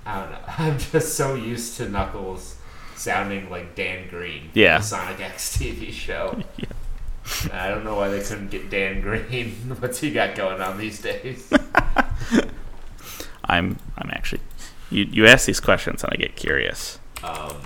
[0.05, 0.37] I don't know.
[0.57, 2.55] I'm just so used to Knuckles
[2.95, 4.49] sounding like Dan Green.
[4.53, 4.77] Yeah.
[4.77, 6.41] The Sonic X TV show.
[6.57, 6.67] And
[7.53, 9.51] I don't know why they couldn't get Dan Green.
[9.79, 11.49] What's he got going on these days?
[13.45, 13.77] I'm.
[13.97, 14.41] I'm actually.
[14.89, 15.05] You.
[15.05, 16.99] You ask these questions and I get curious.
[17.23, 17.61] Um,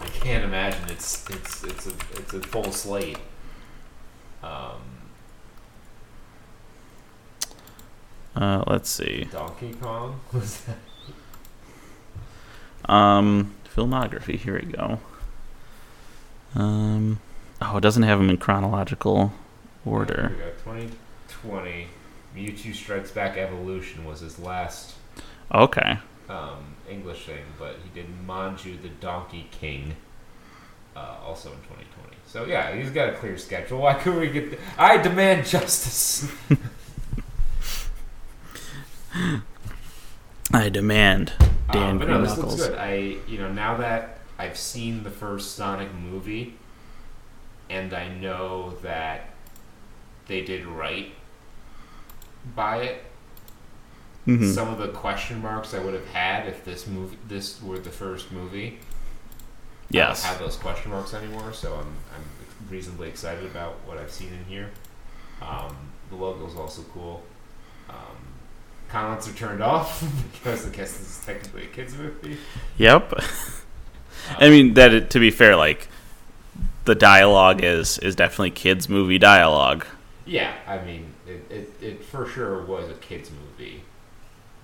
[0.00, 3.18] I can't imagine it's it's it's a it's a full slate.
[4.42, 4.80] Um,
[8.34, 9.26] Uh, let's see.
[9.32, 10.76] Donkey Kong was that?
[12.92, 14.38] Um, filmography.
[14.38, 15.00] Here we go.
[16.54, 17.18] Um,
[17.62, 19.32] oh, it doesn't have them in chronological
[19.84, 20.32] order.
[20.32, 20.58] We got
[21.38, 21.88] 2020.
[22.36, 24.94] Mewtwo Strikes Back Evolution was his last
[25.54, 25.98] Okay.
[26.28, 29.96] um, English thing, but he did Manju the Donkey King
[30.94, 32.16] uh, also in 2020.
[32.26, 33.78] So yeah, he's got a clear schedule.
[33.80, 34.50] Why couldn't we get?
[34.50, 36.30] The- I demand justice.
[40.52, 41.32] I demand
[41.72, 42.78] Dan um, but no, this looks good.
[42.78, 46.54] I you know now that I've seen the first Sonic movie,
[47.70, 49.30] and I know that
[50.26, 51.12] they did right
[52.54, 53.04] by it.
[54.26, 54.52] Mhm.
[54.54, 57.90] Some of the question marks I would have had if this movie this were the
[57.90, 58.78] first movie.
[59.88, 60.24] Yes.
[60.24, 62.24] I don't have those question marks anymore, so I'm I'm
[62.70, 64.70] reasonably excited about what I've seen in here.
[65.40, 65.76] Um,
[66.10, 67.22] the logo's also cool.
[67.88, 68.16] Um,
[68.88, 70.02] comments are turned off
[70.32, 72.36] because I guess this is technically a kids movie.
[72.78, 73.12] Yep.
[74.38, 74.92] I mean that.
[74.92, 75.88] it- To be fair, like
[76.86, 79.86] the dialogue is is definitely kids movie dialogue.
[80.24, 83.82] Yeah, I mean, it, it, it for sure was a kids movie.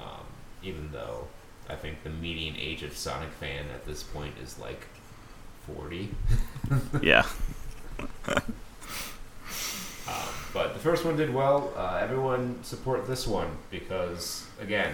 [0.00, 0.26] Um,
[0.62, 1.28] even though
[1.68, 4.86] I think the median age of Sonic fan at this point is like
[5.66, 6.10] forty.
[7.02, 7.26] yeah.
[10.08, 11.72] Um, but the first one did well.
[11.76, 14.92] Uh, everyone support this one because, again,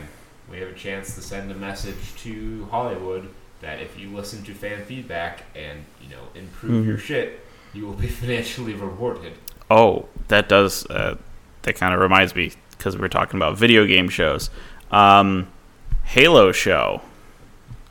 [0.51, 3.29] we have a chance to send a message to Hollywood
[3.61, 7.41] that if you listen to fan feedback and you know improve your shit,
[7.75, 9.33] you will be financially rewarded.
[9.71, 10.87] Oh, that does.
[10.87, 11.17] Uh,
[11.63, 14.51] that kind of reminds me because we're talking about video game shows.
[14.91, 15.49] Um,
[16.05, 17.03] Halo show.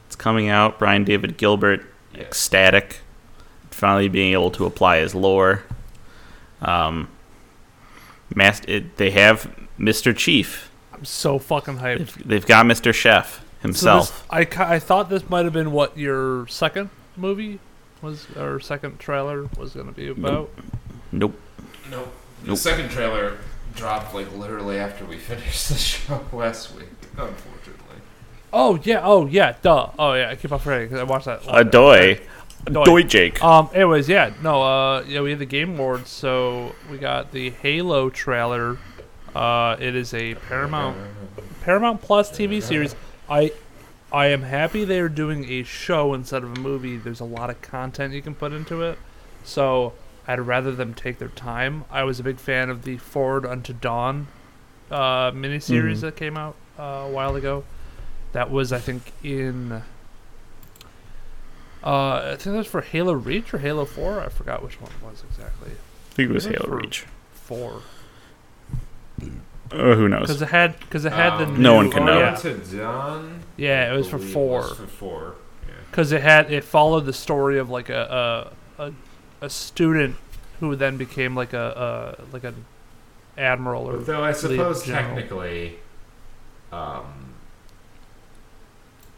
[0.07, 0.79] It's coming out.
[0.79, 1.81] Brian David Gilbert,
[2.13, 2.23] Yes.
[2.27, 3.01] ecstatic,
[3.69, 5.63] finally being able to apply his lore.
[6.61, 7.09] Um,
[8.33, 10.15] mas- it, they have Mr.
[10.15, 10.71] Chief.
[10.93, 11.97] I'm so fucking hyped.
[11.99, 12.91] They've, they've got Mr.
[12.93, 14.27] Chef So himself.
[14.29, 17.59] this, I, I thought this might have been what your second movie
[18.01, 20.49] was, or second trailer was going to be about.
[21.11, 21.39] nope.
[21.89, 22.11] Nope.
[22.43, 22.57] The Nope.
[22.57, 23.37] second trailer
[23.75, 27.97] dropped like literally after we finished the show last week, unfortunately.
[28.53, 29.89] Oh yeah, oh yeah, duh.
[29.97, 31.41] Oh yeah, I keep on forgetting because I watched that.
[31.43, 32.21] Adoy.
[32.65, 32.85] Adoy.
[32.85, 33.43] Doy Jake.
[33.43, 33.69] Um.
[33.73, 34.61] Anyways, yeah, no.
[34.61, 35.03] Uh.
[35.07, 38.77] Yeah, we had the Game Awards, so we got the Halo trailer.
[39.35, 39.75] Uh.
[39.79, 40.95] It is a Paramount
[41.63, 42.95] Paramount Plus TV series.
[43.29, 43.51] I.
[44.09, 46.95] I am happy they are doing a show instead of a movie.
[46.95, 48.97] There's a lot of content you can put into it,
[49.43, 49.91] so
[50.25, 51.83] I'd rather them take their time.
[51.91, 54.27] I was a big fan of the Forward Unto Dawn
[54.89, 56.01] uh, miniseries Mhm.
[56.01, 57.65] that came out uh, a while ago.
[58.31, 59.73] That was, I think, in.
[61.83, 64.21] Uh, I think that was for Halo Reach or Halo Four.
[64.21, 65.71] I forgot which one it was exactly.
[65.71, 67.05] I think it was I think Halo Reach.
[67.33, 67.81] Four,
[69.71, 70.41] Oh, who because knows?
[70.41, 72.19] it had because it had the Um, new, No one can know.
[72.19, 74.59] Yeah, To Dawn, yeah, it was for believe four.
[74.61, 75.35] was for four.
[75.67, 75.73] Yeah.
[75.91, 78.91] because it had it followed the story of like a a, a,
[79.41, 80.15] a student
[80.59, 82.65] who then became like a, a like an
[83.37, 85.77] admiral or though I suppose technically,
[86.71, 87.05] um,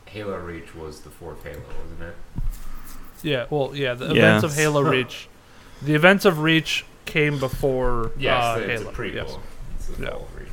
[0.05, 2.15] Halo Reach was the fourth Halo, wasn't it?
[3.21, 4.11] Yeah, well, yeah, the Yeah.
[4.37, 5.27] events of Halo Reach.
[5.81, 8.91] The events of Reach came before Yes, uh, it's Halo.
[8.91, 9.13] a prequel.
[9.15, 9.37] yes.
[9.91, 10.09] It's a Yeah.
[10.37, 10.47] Reach.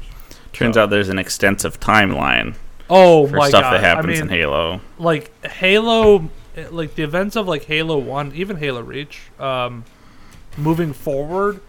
[0.52, 2.54] Turns So- out there's an extensive timeline
[2.88, 3.72] Oh for my stuff god!
[3.74, 4.80] that happens I mean, in Halo.
[4.98, 9.84] like Halo, eh, like the events of like Halo One, even Halo Reach, um,
[10.56, 11.60] moving forward,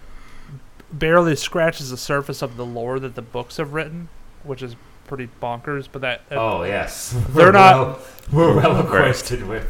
[0.92, 4.10] barely scratches the surface of the lore that the books have written,
[4.44, 4.76] which is
[5.08, 5.88] pretty bonkers.
[5.92, 8.00] But that Oh yes, They're We're not- well-
[8.32, 9.68] we're well Of acquainted with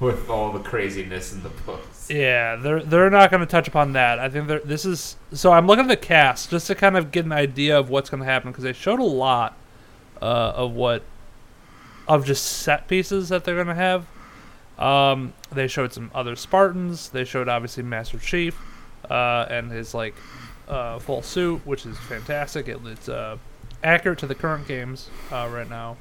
[0.00, 1.93] with all the craziness in the books.
[2.08, 4.18] Yeah, they're they're not going to touch upon that.
[4.18, 5.52] I think they're, this is so.
[5.52, 8.20] I'm looking at the cast just to kind of get an idea of what's going
[8.22, 9.56] to happen because they showed a lot
[10.20, 11.02] uh, of what
[12.06, 14.06] of just set pieces that they're going to have.
[14.78, 17.08] Um, they showed some other Spartans.
[17.08, 18.58] They showed obviously Master Chief
[19.08, 20.14] uh, and his like
[20.68, 22.68] uh, full suit, which is fantastic.
[22.68, 23.38] It, it's uh,
[23.82, 25.96] accurate to the current games uh, right now.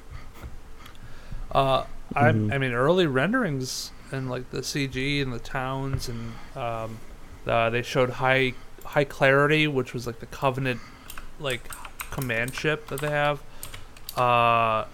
[1.51, 1.85] Uh,
[2.15, 2.53] I, Mhm.
[2.53, 6.99] I mean, early renderings and like the CG and the towns and um,
[7.45, 8.53] uh, they showed high
[8.85, 10.79] High Charity, which was like the Covenant
[11.39, 11.69] like
[12.11, 13.39] command ship that they have.
[14.17, 14.85] Uh,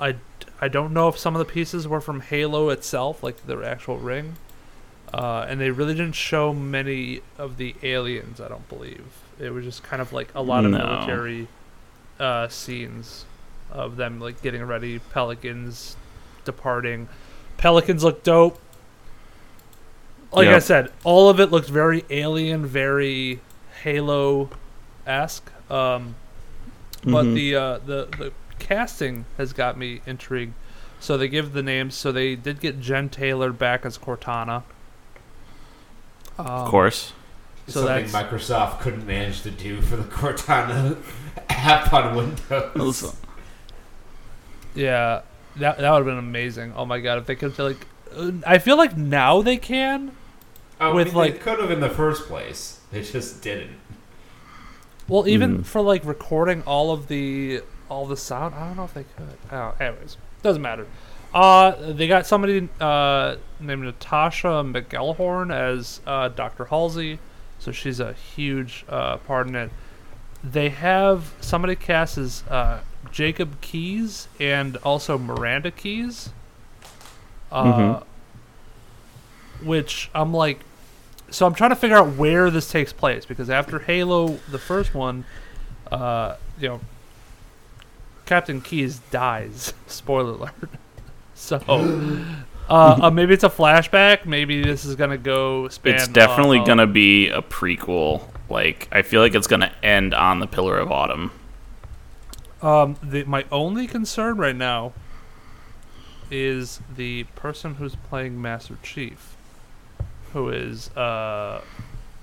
[0.00, 0.16] I
[0.60, 3.98] I don't know if some of the pieces were from Halo itself, like the actual
[3.98, 4.36] ring.
[5.12, 8.40] Uh, and they really didn't show many of the aliens.
[8.40, 9.04] I don't believe
[9.40, 10.78] it was just kind of like a lot of No.
[10.78, 11.48] military
[12.20, 13.24] uh, scenes
[13.72, 15.96] of them like getting ready, pelicans
[16.44, 17.08] departing.
[17.60, 18.58] Pelicans look dope.
[20.32, 23.40] Like I said, all of it looks very alien, very
[23.82, 24.48] Halo
[25.06, 25.50] esque.
[25.70, 26.14] Um,
[27.04, 27.34] but Mhm.
[27.34, 30.54] the uh, the the casting has got me intrigued.
[31.00, 31.94] So they give the names.
[31.94, 34.62] So they did get Jen Taylor back as Cortana.
[36.38, 37.12] Um, of course.
[37.66, 40.96] So Something that's Microsoft couldn't manage to do for the Cortana
[41.50, 42.70] app on Windows.
[42.78, 43.16] Also-
[44.74, 45.20] yeah,
[45.60, 46.72] that that would have been amazing.
[46.76, 50.12] Oh my god, if they could like, uh, I feel like now they can.
[50.80, 52.80] Oh, with, with like- like could have in the first place.
[52.90, 53.76] They just didn't.
[55.08, 55.66] Well, even Mm.
[55.66, 59.36] for like recording all of the all the sound, I don't know if they could.
[59.52, 60.86] Oh, anyways, doesn't matter.
[61.34, 66.64] Uh, they got somebody uh, named Natasha McElhone as uh, Dr.
[66.66, 67.18] Halsey,
[67.58, 69.70] so she's a huge uh, part in it.
[70.42, 72.80] They have somebody cast as uh,
[73.12, 76.30] Jacob Keyes and also Miranda Keyes,
[77.52, 78.02] uh, Mhm.
[79.62, 80.60] which I'm like,
[81.30, 84.94] so I'm trying to figure out where this takes place because after Halo, the first
[84.94, 85.24] one,
[85.92, 86.80] uh, you know,
[88.26, 89.74] Captain Keyes dies.
[89.86, 90.52] Spoiler alert.
[91.34, 91.56] So,
[92.68, 94.26] uh, uh, maybe it's a flashback.
[94.26, 95.94] Maybe this is gonna go span.
[95.94, 98.24] It's definitely uh, gonna be a prequel.
[98.50, 101.30] Like I feel like it's gonna end on the Pillar of Autumn.
[102.62, 104.92] Um, the, my only concern right now
[106.30, 109.36] is the person who's playing Master Chief,
[110.32, 111.62] who is uh,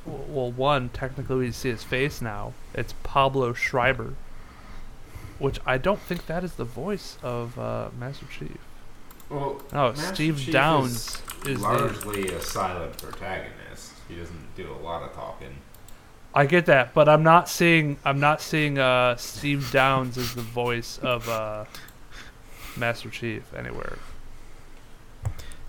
[0.06, 2.54] well, one technically we see his face now.
[2.74, 4.14] It's Pablo Schreiber,
[5.40, 8.58] which I don't think that is the voice of uh, Master Chief.
[9.30, 11.64] Well, No, Master Steve Chief Downes is, the.
[11.64, 13.94] largely a silent protagonist.
[14.08, 15.58] He doesn't do a lot of talking.
[16.38, 20.44] I get that, but I'm not seeing I'm not seeing uh, Steve Downes as the
[20.44, 21.66] voice of uh,
[22.78, 23.98] Master Chief anywhere.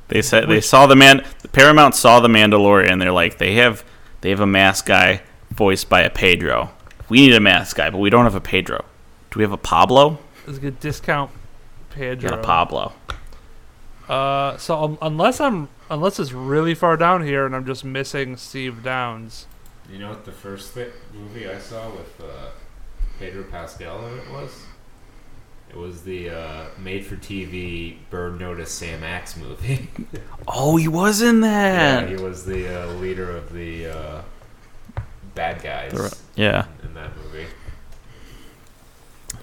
[0.09, 1.25] They said they saw the man.
[1.53, 2.99] Paramount saw the Mandalorian.
[2.99, 3.83] They're like they have
[4.21, 6.69] they have a mask guy voiced by a Pedro.
[7.09, 8.85] We need a mask guy, but we don't have a Pedro.
[9.31, 10.19] Do we have a Pablo?
[10.45, 11.31] There's a good discount
[11.89, 12.29] Pedro.
[12.29, 12.93] got a Pablo.
[14.07, 18.37] Uh, so um, unless I'm unless it's really far down here and I'm just missing
[18.37, 19.47] Steve Downes.
[19.91, 22.51] You know what the first thi- movie I saw with uh,
[23.19, 24.51] Pedro Pascal in it was?
[25.71, 29.89] It was the uh, made-for-TV Burn Notice Sam Axe movie.
[30.51, 31.75] Oh, he was in that.
[31.75, 32.09] yeah, that.
[32.09, 34.23] he was the uh, leader of the uh,
[35.35, 37.45] bad guys The- yeah, in that movie.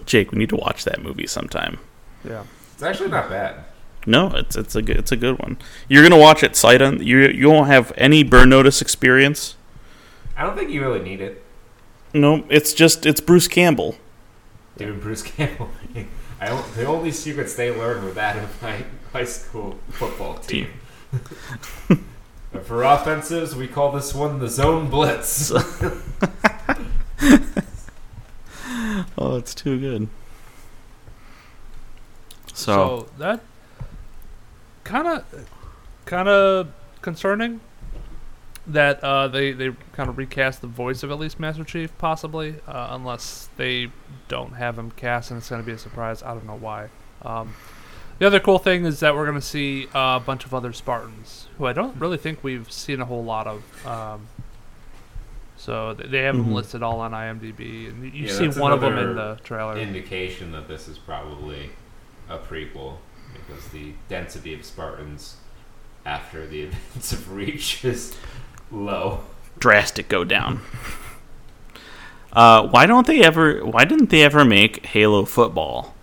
[0.08, 1.78] Jake, we need to watch that movie sometime.
[2.28, 2.44] Yeah.
[2.74, 3.66] It's actually not bad.
[4.08, 5.58] No, it's it's a good it's a good one.
[5.88, 9.56] You're gonna watch it sight un You you won't have any burn notice experience.
[10.38, 11.44] I don't think you really need it.
[12.14, 13.96] No, it's just it's Bruce Campbell.
[14.80, 15.70] Even Bruce Campbell.
[16.42, 18.84] I don't, the only secrets they learned were that of my
[19.14, 20.68] high school football team.
[22.56, 25.52] But for offensives, we call this one the zone blitz.
[29.18, 30.08] Oh, it's too good.
[32.54, 33.42] So, So that
[34.84, 35.50] kind of
[36.06, 36.68] kind of
[37.02, 37.62] concerning
[38.68, 42.56] that uh, they they kind of recast the voice of at least Master Chief possibly
[42.68, 43.90] uh, unless they
[44.28, 46.24] don't have him cast and it's going to be a surprise.
[46.24, 46.90] I don't know why.
[47.24, 47.54] Um,
[48.18, 50.72] The other cool thing is that we're going to see uh, a bunch of other
[50.74, 53.86] Spartans who I don't really think we've seen a whole lot of.
[53.86, 54.28] Um,
[55.58, 56.54] so th- they have them Mhm.
[56.54, 59.78] listed all on IMDb, and you- you Yeah, see one of them in the trailer.
[59.78, 61.72] Indication that this is probably
[62.30, 62.98] a prequel
[63.34, 65.38] because the density of Spartans
[66.06, 68.16] after the events of Reach is
[68.72, 69.22] low.
[69.60, 70.62] Drastic go down.
[72.34, 73.66] Uh, why don't they ever?
[73.66, 75.94] Why didn't they ever make Halo football?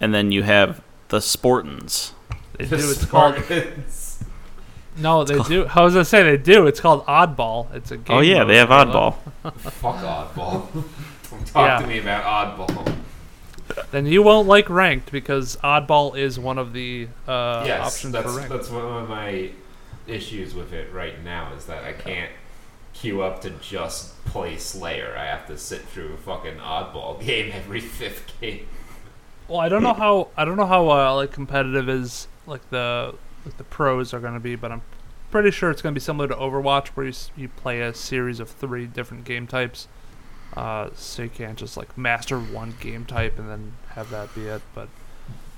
[0.00, 2.12] And then you have the Sportans.
[2.56, 2.90] They The do.
[2.90, 3.34] It's called
[4.96, 5.24] no.
[5.24, 5.66] They do.
[5.66, 6.66] How was I say they do?
[6.66, 7.72] It's called Oddball.
[7.74, 8.16] It's a game.
[8.16, 9.16] Oh yeah, they have Halo.
[9.44, 9.52] Oddball.
[9.54, 10.72] Fuck oddball.
[11.30, 11.78] Don't talk Yeah.
[11.80, 12.24] to me about
[12.58, 12.94] oddball.
[13.92, 18.26] Then you won't like ranked because Oddball is one of the uh, yes, options that's
[18.26, 18.52] for ranked.
[18.52, 19.50] that's one of my
[20.06, 22.30] issues with it right now is that I can't
[22.92, 25.16] queue up to just play Slayer.
[25.16, 28.66] I have to sit through a fucking oddball game every fifth game.
[29.48, 33.14] Well, I don't know how I don't know how uh, like competitive is like the
[33.44, 34.82] like the pros are going to be, but I'm
[35.30, 38.38] pretty sure it's going to be similar to Overwatch, where you you play a series
[38.38, 39.88] of three different game types.
[40.56, 44.46] Uh, so you can't just like master one game type and then have that be
[44.46, 44.62] it.
[44.74, 44.88] But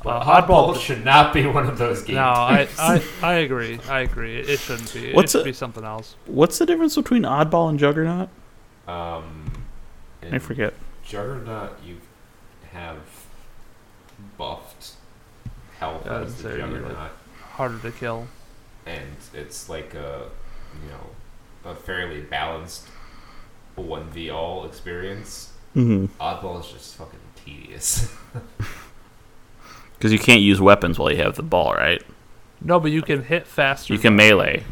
[0.03, 2.16] But uh, oddball Oddball, should not be one of those games.
[2.16, 3.78] no, I, I I agree.
[3.88, 4.38] I agree.
[4.40, 5.09] It, it shouldn't be.
[5.11, 6.16] It What's should a- be something else.
[6.26, 8.28] What's the difference between Oddball and Juggernaut?
[8.88, 9.53] Um,
[10.30, 10.74] I forget.
[11.05, 11.96] Juggernaut, you
[12.72, 12.96] have
[14.38, 14.92] buffed
[15.78, 17.11] health Yeah, as the so you, like-
[17.53, 18.26] Harder to kill.
[18.86, 20.28] and it's like a
[20.82, 22.86] you know a fairly balanced
[23.76, 25.53] one v all experience.
[25.76, 26.07] Mm-hmm.
[26.22, 28.12] Oddball is just fucking tedious.
[30.03, 32.03] Because you can't use weapons while you have the ball, right?
[32.61, 33.92] No, but you can hit faster.
[33.92, 34.64] You can melee.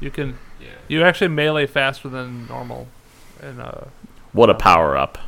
[0.00, 0.38] You can.
[0.60, 0.70] yeah.
[0.88, 2.88] You actually melee faster than normal.
[3.40, 3.82] And uh,
[4.32, 5.18] What a power up!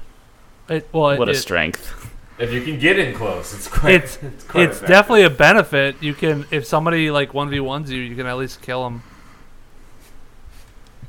[0.69, 2.13] it well, What it, a it- strength!
[2.37, 3.95] If you can get in close, it's quite.
[3.95, 4.89] It's- it's quite it's effective.
[4.89, 6.03] definitely a benefit.
[6.03, 9.05] You can if somebody like one v ones you, you can at least kill them.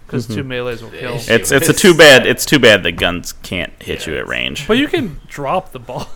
[0.05, 0.35] Because Mhm.
[0.35, 1.15] two melees will kill.
[1.15, 2.27] It's it's a too bad.
[2.27, 4.67] It's too bad the guns can't hit you at range.
[4.67, 6.09] But you can drop the ball like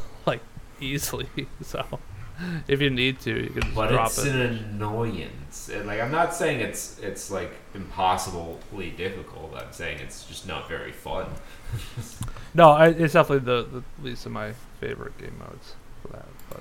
[0.83, 1.27] easily.
[1.63, 1.83] So
[2.67, 4.35] if you need to, you can But drop it's it.
[4.35, 5.69] an annoyance.
[5.69, 9.53] And like I'm not saying it's it's like impossibly difficult.
[9.55, 11.27] I'm saying it's just not very fun.
[12.55, 15.73] No, I, it's definitely the, the least of my favorite game modes
[16.03, 16.27] for that.
[16.49, 16.59] But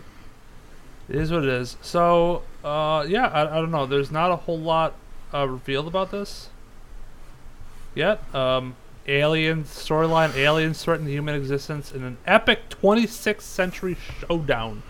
[1.10, 1.76] it is what it is.
[1.82, 3.84] So uh, yeah, I, I don't know.
[3.84, 4.94] There's not a whole lot
[5.34, 6.48] uh, revealed about this
[7.94, 8.22] yet.
[8.34, 8.74] Um,
[9.06, 14.82] alien storyline: aliens threaten human existence in an epic 26th century showdown.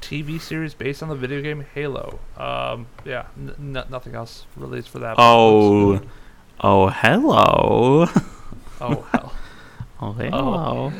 [0.00, 2.18] TV series based on the video game Halo.
[2.36, 5.16] Um, yeah, n- n- nothing else released for that.
[5.16, 6.08] but it looks Oh, good.
[6.60, 8.06] oh, hello.
[8.80, 9.32] oh hell.
[10.00, 10.92] Oh, hello.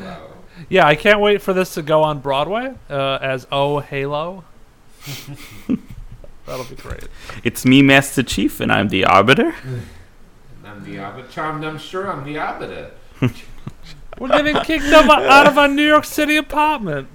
[0.69, 4.43] Yeah, I can't wait for this to go on Broadway uh, as Oh Halo.
[6.47, 7.03] That'll be great.
[7.43, 9.53] It's me, Master Chief, and I'm the Arbiter.
[10.75, 11.27] And I'm the arbiter.
[11.29, 12.91] Charmed, I'm sure I'm the arbiter.
[14.19, 17.09] We're getting kicked out of, out of our New York City apartment.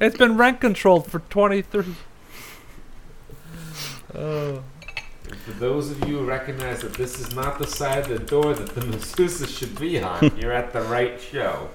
[0.00, 1.84] It's been rent controlled for 23.
[4.14, 4.62] Oh.
[5.44, 8.54] For those of you who recognize that this is not the side of the door
[8.54, 11.70] that the masseuse should be on, you're at the right show.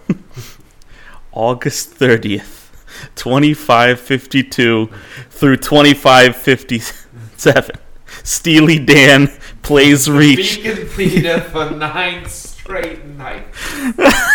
[1.31, 2.71] August 30th,
[3.15, 4.89] 2552
[5.29, 7.75] through 2557.
[8.23, 9.31] Steely Dan
[9.65, 10.57] plays Reach.
[10.61, 13.75] Beacon Theater for nine straight nights.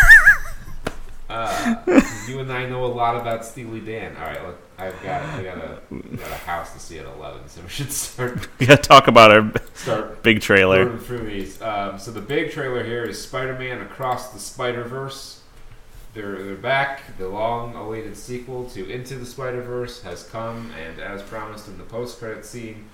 [1.30, 4.16] Uh, you and I know a lot about Steely Dan.
[4.16, 7.06] All right, look, I've got I got a I got a house to see at
[7.06, 10.98] eleven, so we should start We gotta talk about our start big trailer.
[10.98, 11.62] Through these.
[11.62, 15.40] Um, so the big trailer here is Spider-Man Across the Spider-Verse.
[16.14, 17.16] They're they're back.
[17.16, 22.44] The long-awaited sequel to Into the Spider-Verse has come, and as promised in the post-credit
[22.44, 22.86] scene,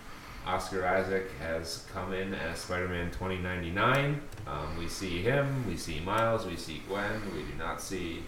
[0.46, 4.20] Oscar Isaac has come in as Spider-Man 2099.
[4.46, 5.66] Um, we see him.
[5.66, 6.46] We see Miles.
[6.46, 7.20] We see Gwen.
[7.34, 8.22] We do not see.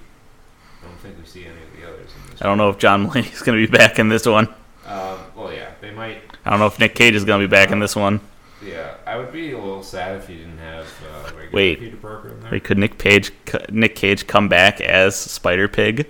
[0.82, 2.42] I don't think we see any of the others in this.
[2.42, 4.48] I don't know if John Mulaney's gonna be back in this one.
[4.86, 7.70] Um, well, yeah, they might I don't know if Nick Cage is gonna be back
[7.70, 8.20] in this one.
[8.64, 11.78] Yeah, I would be a little sad if you didn't have uh, regular Wait.
[11.78, 12.50] Peter Parker in there.
[12.50, 13.30] Wait, could Nick Cage
[13.70, 16.06] Nick Cage come back as Spider Pig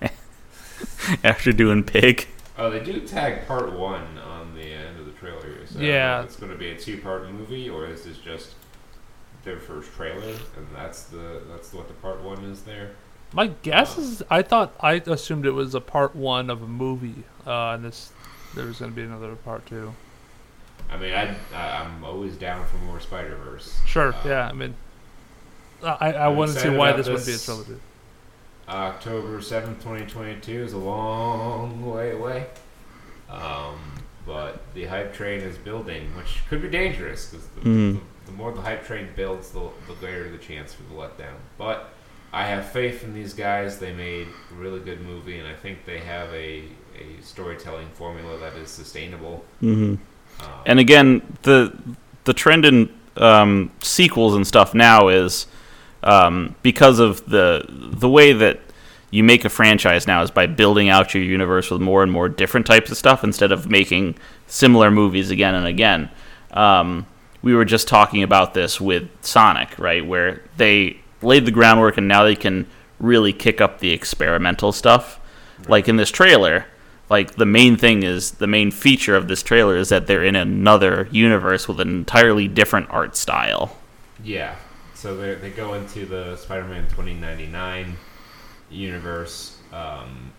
[1.24, 2.26] after doing Pig?
[2.58, 5.65] Oh, they do tag part one on the end of the trailer here.
[5.76, 6.22] So I Yeah.
[6.22, 8.54] it's going to be a two-part movie, or is this just
[9.44, 10.22] their first trailer,
[10.56, 12.92] and that's the that's what the part one is there?
[13.32, 17.24] My guess is I thought I assumed it was a part one of a movie,
[17.46, 18.10] uh, and this
[18.54, 19.92] there was going to be another part two.
[20.90, 23.78] I mean, I, I I'm always down for more Spider Verse.
[23.86, 24.48] Sure, Uh, yeah.
[24.48, 24.74] I mean,
[25.82, 27.44] I I I'm wouldn't see why about this, wouldn't be a this.
[27.44, 27.76] trilogy.
[28.68, 32.46] October 7th, 2022 is a long way away.
[33.30, 33.78] Um,
[34.26, 37.92] but the hype train is building, which could be dangerous because the, Hmm.
[37.94, 41.36] the, the more the hype train builds, the, the greater the chance for the letdown.
[41.56, 41.92] But
[42.32, 43.78] I have faith in these guys.
[43.78, 46.64] They made a really good movie, and I think they have a,
[46.98, 49.44] a storytelling formula that is sustainable.
[49.62, 49.94] Mm-hmm.
[50.44, 51.72] Um, And again, the
[52.24, 55.46] the trend in um, sequels and stuff now is
[56.02, 58.60] um, because of the the way that
[59.16, 62.28] you make a franchise now is by building out your universe with more and more
[62.28, 64.14] different types of stuff instead of making
[64.46, 66.10] similar movies again and again.
[66.50, 67.06] Um,
[67.40, 72.06] we were just talking about this with Sonic, right, where they laid the groundwork and
[72.06, 72.66] now they can
[73.00, 75.18] really kick up the experimental stuff.
[75.66, 76.66] Like in this trailer,
[77.08, 80.36] like the main thing is the main feature of this trailer is that they're in
[80.36, 83.78] another universe with an entirely different art style.
[84.22, 84.56] Yeah.
[84.92, 87.96] So they they go into the Spider-Man 2099
[88.70, 90.32] universe, um,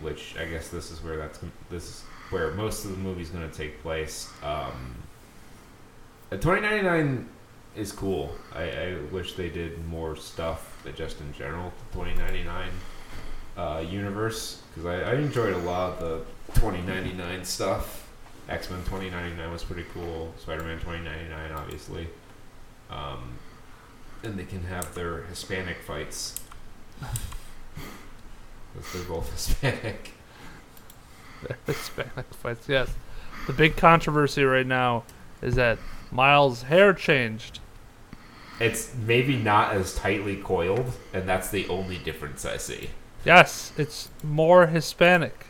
[0.00, 3.48] which I guess this is where that's this is where most of the movie's going
[3.48, 4.28] to take place.
[4.42, 4.96] Um,
[6.30, 7.28] uh, 2099
[7.76, 8.34] is cool.
[8.54, 12.70] I, I wish they did more stuff, just in general, the 2099
[13.56, 18.08] uh, universe because I, I enjoyed a lot of the 2099 stuff.
[18.48, 20.32] X Men 2099 was pretty cool.
[20.38, 22.08] Spider Man 2099, obviously.
[22.90, 23.38] Um,
[24.22, 26.40] and they can have their Hispanic fights.
[28.74, 30.10] Because they're both Hispanic.
[31.66, 32.90] Hispanic fights, yes.
[33.46, 35.04] The big controversy right now
[35.40, 35.78] is that
[36.10, 37.58] Miles' hair changed.
[38.60, 42.90] It's maybe not as tightly coiled, and that's the only difference I see.
[43.24, 45.46] Yes, it's more Hispanic.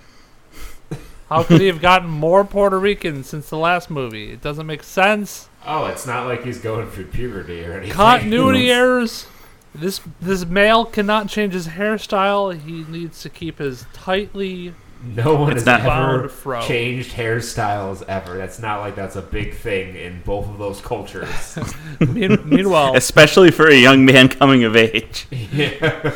[1.28, 4.32] How could he have gotten more Puerto Rican since the last movie?
[4.32, 5.48] It doesn't make sense.
[5.66, 7.94] Oh, it's not like he's going through puberty or anything.
[7.94, 9.26] Continuity errors.
[9.74, 12.58] This this male cannot change his hairstyle.
[12.58, 14.74] He needs to keep his tightly.
[15.04, 16.60] No one has ever fro.
[16.62, 18.36] changed hairstyles ever.
[18.36, 21.58] That's not like that's a big thing in both of those cultures.
[22.00, 26.12] Meanwhile, Especially for a young man coming of age, yeah.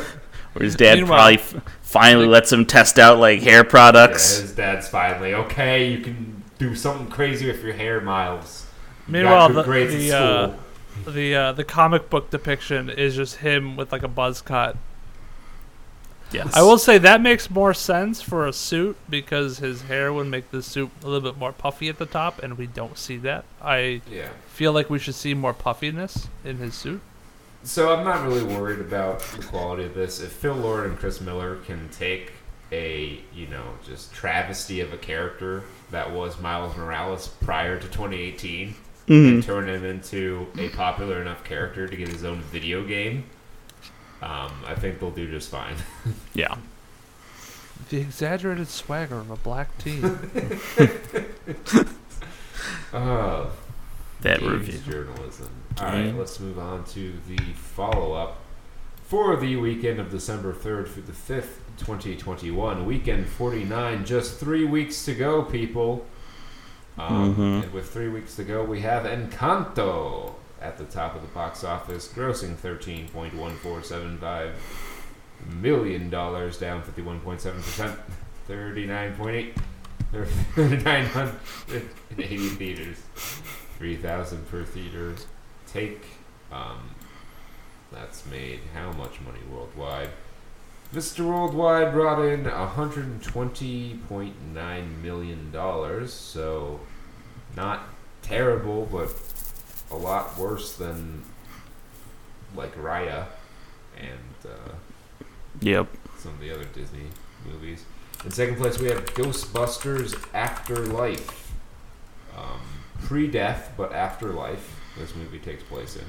[0.53, 4.37] where his dad probably f- finally lets him test out like hair Yeah, products.
[4.39, 5.89] his dad's finally okay.
[5.91, 8.67] You can do something crazy with your hair, Miles.
[9.09, 10.53] You got meanwhile, the the, uh,
[11.05, 14.77] the uh, the comic book depiction is just him with like a buzz cut.
[16.31, 16.53] Yes.
[16.53, 20.51] I will say that makes more sense for a suit because his hair would make
[20.51, 23.45] the suit a little bit more puffy at the top, and we don't see that.
[23.61, 24.29] I yeah.
[24.47, 27.01] feel like we should see more puffiness in his suit.
[27.63, 30.19] So I'm not really worried about the quality of this.
[30.19, 32.33] If Phil Lord and Chris Miller can take
[32.71, 38.75] a, you know, just travesty of a character that was Miles Morales prior to 2018
[39.07, 39.27] Mhm.
[39.29, 43.23] and turn him into a popular enough character to get his own video game,
[44.21, 45.75] um, I think they'll do just fine.
[46.33, 46.55] Yeah.
[47.89, 50.01] The exaggerated swagger of a black team.
[52.93, 53.51] Oh,
[54.21, 54.91] That games review.
[54.91, 55.49] journalism.
[55.79, 58.39] All right, let's move on to the follow up
[59.03, 62.85] for the weekend of December 3rd through the 5th, 2021.
[62.85, 66.05] Weekend 49, just three weeks to go, people.
[66.97, 67.63] Um, Mhm.
[67.63, 71.63] And with three weeks to go, we have Encanto at the top of the box
[71.63, 74.53] office, grossing $13.1475
[75.61, 77.95] million, dollars, down 51.7%,
[78.49, 79.53] 39.8.
[80.57, 82.97] 980 theaters,
[83.77, 85.13] 3,000 per theater.
[85.67, 86.05] Take,
[86.51, 86.89] um,
[87.91, 90.09] that's made how much money worldwide?
[90.93, 91.25] Mr.
[91.25, 96.79] Worldwide brought in $120.9 million, so
[97.55, 97.89] not
[98.21, 99.11] terrible, but
[99.91, 101.23] a lot worse than
[102.55, 103.25] like Raya
[103.97, 104.71] and uh,
[105.59, 105.87] Yep.
[106.19, 107.07] some of the other Disney
[107.45, 107.83] movies.
[108.23, 111.51] In second place, we have Ghostbusters Afterlife.
[112.35, 112.61] Um,
[113.03, 114.79] pre-death, but afterlife.
[114.97, 116.05] This movie takes place in.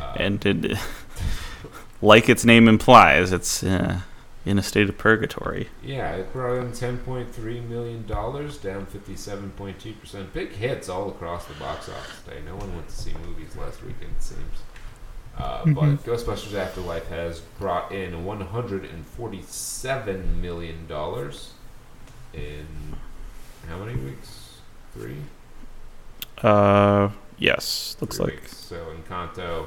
[0.00, 0.78] Uh, And it,
[2.06, 4.00] like its name implies, it's uh,
[4.44, 5.68] in a state of purgatory.
[5.82, 10.32] yeah, it brought in ten point three million dollars, down fifty-seven point two percent.
[10.32, 12.40] Big hits all across the box office today.
[12.46, 14.58] No one went to see movies last weekend, it seems.
[15.36, 21.52] Uh, But Ghostbusters Afterlife has brought in one hundred and forty-seven million dollars
[22.32, 22.66] in
[23.68, 24.58] how many weeks?
[24.94, 25.16] Three.
[26.42, 28.34] Uh, yes, looks Three like.
[28.34, 28.56] weeks.
[28.56, 29.66] So Encanto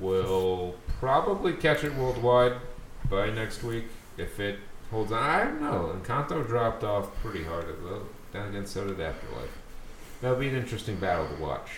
[0.00, 2.54] will probably catch it worldwide
[3.08, 3.86] by next week
[4.16, 4.58] if it
[4.90, 5.18] holds on.
[5.22, 5.96] I don't know.
[6.00, 8.02] Encanto dropped off pretty hard as well.
[8.32, 9.50] Then again, so did Afterlife.
[10.20, 11.70] That'll be an interesting battle to watch.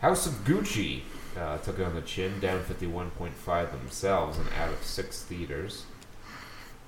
[0.00, 1.02] House of Gucci
[1.38, 5.84] uh, took it on the chin, down 51.5 themselves and out of six theaters.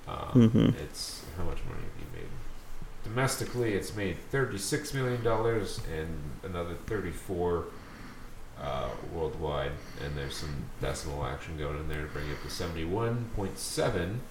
[0.07, 0.75] Um, Mhm.
[0.79, 2.29] It's how much money have you made?
[3.03, 7.65] Domestically, it's made thirty-six million dollars and another thirty-four
[8.63, 13.29] uh, worldwide, and there's some decimal action going in there to bring it to seventy-one
[13.35, 14.21] point seven,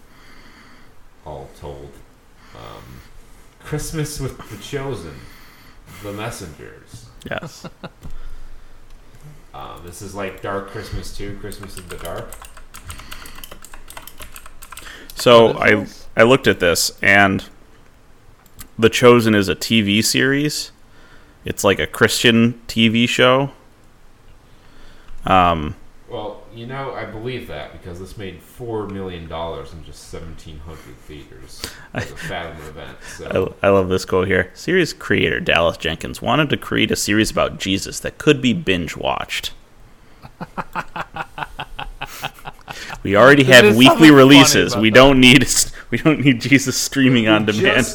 [1.24, 1.92] all told.
[2.56, 3.00] Um,
[3.60, 5.14] Christmas with the Chosen,
[6.02, 7.06] The Messengers.
[7.28, 7.66] Yes.
[9.54, 12.34] Um, this is like Dark Christmas 2, Christmas in the Dark.
[15.14, 16.06] So I is?
[16.16, 17.44] I looked at this and
[18.78, 20.72] The Chosen is a TV series.
[21.44, 23.50] It's like a Christian TV show.
[25.24, 25.76] Um
[26.08, 29.28] Well, you know, I believe that because this made $4 million in
[29.84, 31.62] just 1,700 theaters
[31.94, 32.98] as a Fathom event.
[33.16, 34.50] So, I, I love this quote here.
[34.54, 38.96] Series creator Dallas Jenkins wanted to create a series about Jesus that could be binge
[38.96, 39.52] watched.
[43.02, 44.76] we already have weekly releases.
[44.76, 44.94] We that.
[44.94, 45.46] don't need
[45.90, 47.86] we don't need Jesus streaming on we demand.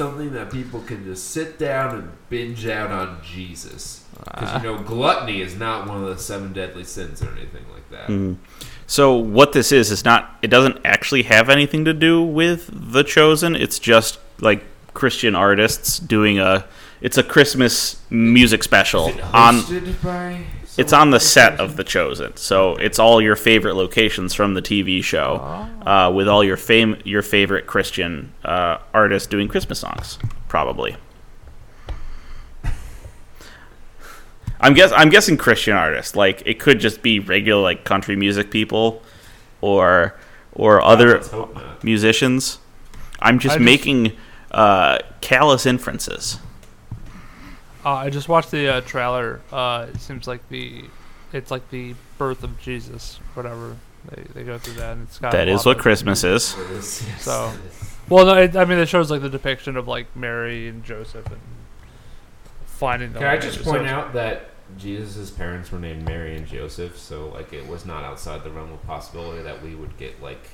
[0.00, 4.02] Something that people can just sit down and binge out on Jesus.
[4.24, 7.90] Because, you know, gluttony is not one of the seven deadly sins or anything like
[7.90, 8.08] that.
[8.08, 8.38] Mm.
[8.86, 10.38] So what this is is not.
[10.40, 13.54] It doesn't actually have anything to do with the Chosen.
[13.54, 16.64] It's just like Christian artists doing a.
[17.02, 19.60] It's a Christmas music special on.
[20.02, 20.44] by
[20.80, 24.62] It's on the set of the Chosen, so it's all your favorite locations from the
[24.62, 25.40] TV show,
[25.84, 25.90] Oh.
[25.90, 30.18] uh, with all your fame, your favorite Christian uh, artists doing Christmas songs,
[30.48, 30.96] probably.
[34.62, 36.14] I'm guess I'm guessing Christian artists.
[36.14, 39.02] Like it could just be regular like country music people,
[39.60, 40.18] or
[40.52, 41.82] or other Let's hope not.
[41.84, 42.58] musicians.
[43.20, 44.12] I'm just, just- making
[44.50, 46.38] uh, callous inferences.
[47.84, 49.40] Uh, I just watched the uh, trailer.
[49.52, 50.84] Uh, it seems like the,
[51.32, 53.76] it's like the birth of Jesus, whatever.
[54.10, 55.32] They, they go through that, and it's got.
[55.32, 56.56] That a is lot what Christmas is.
[56.58, 57.52] It is, yes, So-
[58.08, 61.26] Well, no, it, I mean, it shows like the depiction of like Mary and Joseph
[61.26, 61.40] and
[62.66, 63.22] finding them.
[63.22, 67.52] Can I just point out that Jesus' parents were named Mary and Joseph, so like
[67.52, 70.50] it was not outside the realm of possibility that we would get like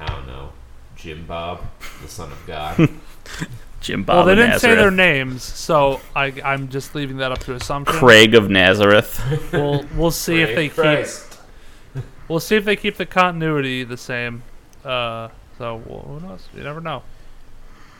[0.00, 0.52] I don't know,
[0.96, 1.62] Jim Bob,
[2.02, 2.88] the son of God.
[3.80, 7.30] Jim Bob Well, they of didn't say their names, so I, I'm just leaving that
[7.32, 7.96] up to assumption.
[7.96, 9.22] Craig of Nazareth.
[9.52, 13.96] We'll we'll see if they Pray keep we'll see if they keep the continuity the
[13.96, 14.42] same.
[14.84, 16.48] Uh, so well, who knows?
[16.54, 17.02] You never know.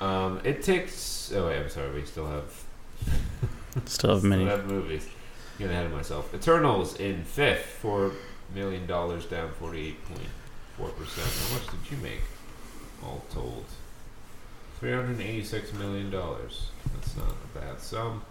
[0.01, 1.33] Um, it takes.
[1.35, 1.93] Oh wait, I'm sorry.
[1.93, 2.64] We still have
[3.87, 4.45] Still have many.
[4.45, 4.62] still many.
[4.62, 5.09] have movies.
[5.59, 6.33] Getting ahead of myself.
[6.35, 8.12] Eternals in fifth, four
[8.55, 10.29] million dollars down, forty-eight point
[10.76, 11.26] four percent.
[11.49, 12.22] How much did you make,
[13.03, 13.64] all told?
[14.79, 16.68] Three hundred eighty-six million dollars.
[16.95, 18.22] That's not a bad sum.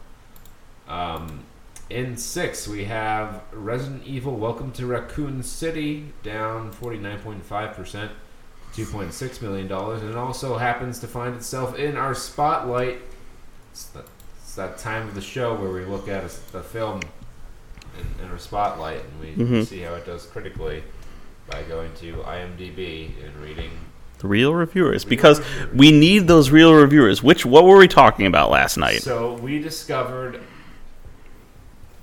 [0.87, 1.41] Um,
[1.89, 8.11] in six, we have Resident Evil: Welcome to Raccoon City, down forty-nine point five percent.
[8.75, 12.99] $2.6 million, and it also happens to find itself in our spotlight.
[13.71, 14.05] It's that,
[14.43, 16.99] it's that time of the show where we look at a, a film
[17.97, 19.65] in, in our spotlight and we Mhm.
[19.65, 20.83] see how it does critically
[21.49, 23.71] by going to IMDb and reading.
[24.23, 25.73] Real reviewers, real because reviews.
[25.73, 27.21] we need those real reviewers.
[27.21, 29.01] Which what were we talking about last night?
[29.01, 30.41] So we discovered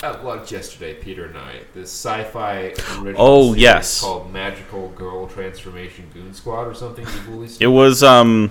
[0.03, 4.01] at lunch yesterday, Peter and I, this sci-fi original Oh, yes.
[4.03, 7.07] called Magical Girl Transformation Goon Squad or something
[7.59, 8.51] It was um,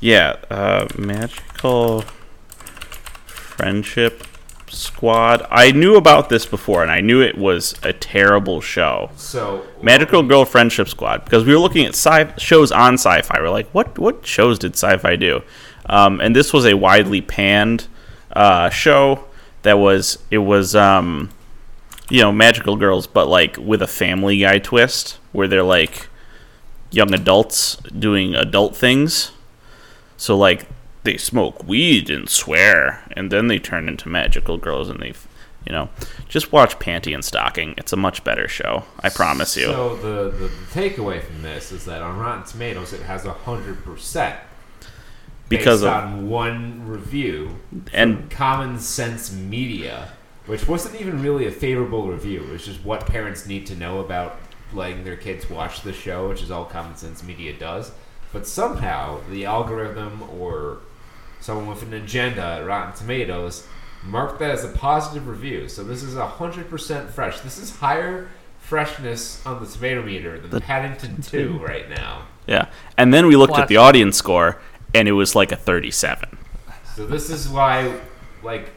[0.00, 2.04] yeah, uh, magical
[3.26, 4.24] friendship
[4.70, 5.46] squad.
[5.50, 9.10] I knew about this before, and I knew it was a terrible show.
[9.16, 13.40] So Magical Girl Friendship Squad because we were looking at sci- shows on Sci-Fi.
[13.40, 15.42] We're like, what what shows did Sci-Fi do?
[15.86, 17.86] Um, and this was a widely panned
[18.32, 19.24] uh, show
[19.62, 21.30] that was it was um,
[22.08, 26.08] you know magical girls, but like with a Family Guy twist where they're like
[26.90, 29.32] young adults doing adult things.
[30.16, 30.66] So like
[31.08, 35.14] they smoke weed and swear, and then they turn into magical girls, and they,
[35.64, 35.88] you know,
[36.28, 37.72] just watch Panty and Stocking.
[37.78, 38.84] It's a much better show.
[39.00, 39.64] I promise you.
[39.68, 43.82] So the, the, the takeaway from this is that on Rotten Tomatoes it has hundred
[43.84, 44.36] percent
[45.48, 47.56] because based of on one review
[47.94, 50.10] And- from Common Sense Media,
[50.44, 52.42] which wasn't even really a favorable review.
[52.42, 54.38] It was just what parents need to know about
[54.74, 57.92] letting their kids watch the show, which is all Common Sense Media does.
[58.30, 60.80] But somehow the algorithm or
[61.40, 63.66] someone with an agenda at Rotten Tomatoes
[64.04, 65.68] marked that as a positive review.
[65.68, 67.40] So this is hundred percent fresh.
[67.40, 68.28] This is higher
[68.58, 72.26] freshness on the tomato meter than the Paddington Two right now.
[72.46, 72.66] yeah,
[72.96, 74.60] and then we looked at the audience score,
[74.94, 76.36] and it was like a thirty-seven.
[76.94, 77.98] So this is why,
[78.42, 78.70] like,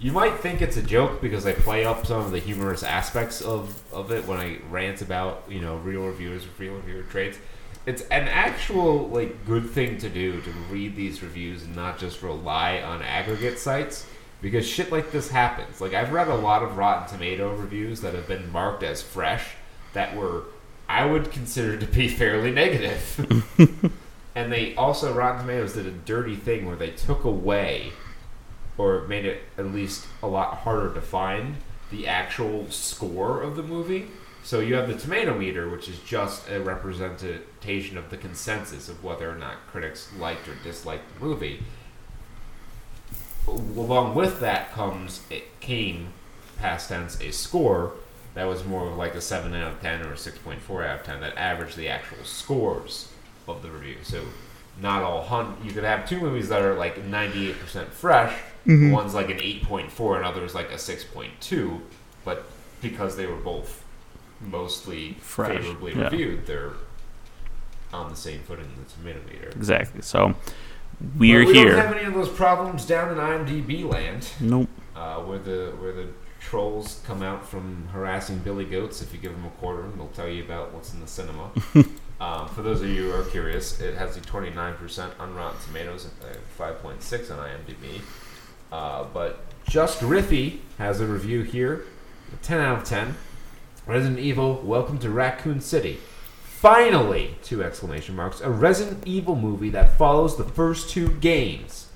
[0.00, 3.42] you might think it's a joke because I play up some of the humorous aspects
[3.42, 7.38] of, of it when I rant about you know real reviewers, or real reviewer traits.
[7.86, 12.22] It's an actual like good thing to do to read these reviews and not just
[12.22, 14.06] rely on aggregate sites
[14.42, 15.80] because shit like this happens.
[15.80, 19.54] Like I've read a lot of Rotten Tomato reviews that have been marked as fresh
[19.92, 20.44] that were
[20.88, 23.92] I would consider to be fairly negative.
[24.34, 27.92] and they also Rotten Tomatoes did a dirty thing where they took away
[28.78, 31.56] or made it at least a lot harder to find
[31.90, 34.08] the actual score of the movie.
[34.46, 39.02] So you have the tomato meter, which is just a representation of the consensus of
[39.02, 41.64] whether or not critics liked or disliked the movie.
[43.48, 46.12] Along with that comes it came
[46.58, 47.94] past tense a score
[48.34, 50.84] that was more of like a seven out of ten or a six point four
[50.84, 53.12] out of ten that averaged the actual scores
[53.48, 53.96] of the review.
[54.04, 54.22] So
[54.80, 58.32] not all you could have two movies that are like ninety eight percent fresh.
[58.64, 58.92] Mm-hmm.
[58.92, 61.82] One's like an eight point four and others like a six point two,
[62.24, 62.44] but
[62.80, 63.82] because they were both
[64.40, 66.04] mostly Fresh, favorably yeah.
[66.04, 66.72] reviewed, they're
[67.92, 69.48] on the same footing as the tomato meter.
[69.48, 70.02] Exactly.
[70.02, 70.34] So
[71.16, 71.70] we're But we here.
[71.70, 74.68] don't have any of those problems down in IMDb land, nope.
[74.94, 76.08] uh, where the where the
[76.40, 79.02] trolls come out from harassing Billy Goats.
[79.02, 81.50] If you give them a quarter, and they'll tell you about what's in the cinema.
[82.20, 86.04] um, for those of you who are curious, it has a 29% on Rotten Tomatoes
[86.06, 88.00] and a 5.6 on IMDb.
[88.70, 91.84] Uh, but Just Riffy has a review here,
[92.32, 93.14] a 10 out of 10.
[93.86, 96.00] Resident Evil: Welcome to Raccoon City.
[96.42, 101.86] Finally, two exclamation marks, a Resident Evil movie that follows the first two games.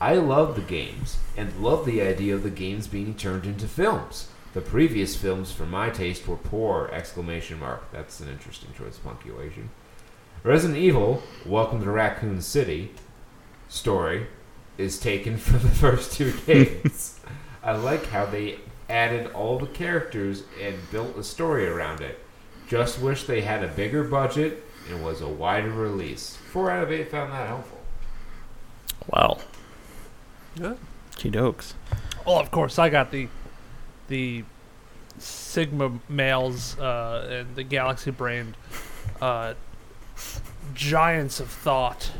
[0.00, 4.28] I love the games and love the idea of the games being turned into films.
[4.54, 6.88] The previous films, for my taste, were poor!
[6.92, 7.90] Exclamation mark.
[7.90, 9.70] That's an interesting choice of punctuation.
[10.44, 12.92] Resident Evil: Welcome to Raccoon City
[13.68, 14.28] story
[14.78, 17.18] is taken from the first two games.
[17.64, 18.58] I like how they
[18.92, 22.18] added all the characters and built a story around it.
[22.68, 26.36] Just wish they had a bigger budget and was a wider release.
[26.36, 27.78] Four out of eight found that helpful.
[29.08, 29.38] Wow.
[30.56, 30.78] Good.
[31.16, 31.72] gee dokes.
[32.26, 33.28] Well, of course, I got the
[34.08, 34.44] the
[35.18, 38.56] Sigma males uh, and the Galaxy brained
[39.20, 39.54] uh,
[40.74, 42.10] giants of thought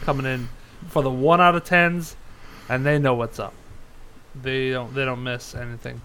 [0.00, 0.48] coming in
[0.88, 2.16] for the one out of tens,
[2.68, 3.54] and they know what's up.
[4.40, 6.00] They don't they don't miss anything.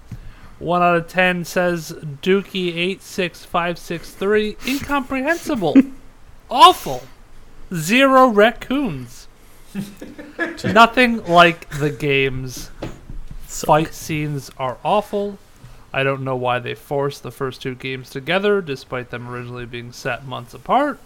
[0.60, 5.76] One out of ten says Dookie eight six five six three incomprehensible,
[6.50, 7.04] awful,
[7.74, 9.28] zero raccoons.
[10.64, 12.72] Nothing like the games.
[13.48, 15.38] So, Fight scenes are awful.
[15.94, 19.92] I don't know why they forced the first two games together, despite them originally being
[19.92, 21.00] set months apart.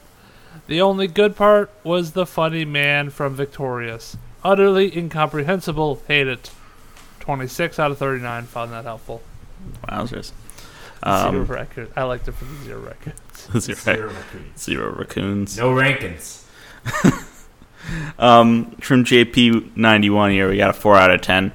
[0.67, 4.17] The only good part was the funny man from Victorious.
[4.43, 6.01] Utterly incomprehensible.
[6.07, 6.51] Hate it.
[7.21, 9.21] 26 out of 39 found that helpful.
[9.87, 10.31] wowzers.
[11.03, 11.91] zero Um, record.
[11.95, 13.47] I liked it for the zero records.
[13.65, 14.61] zero, Zero raccoons.
[14.61, 15.57] zero raccoons.
[15.57, 16.43] No rankings.
[18.19, 21.51] Um, from JP91 here, we got a 4 out of 10.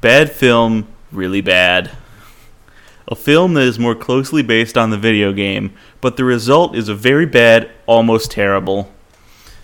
[0.00, 1.90] Bad film, really bad.
[3.08, 6.88] A film that is more closely based on the video game, but the result is
[6.88, 8.92] a very bad, almost terrible.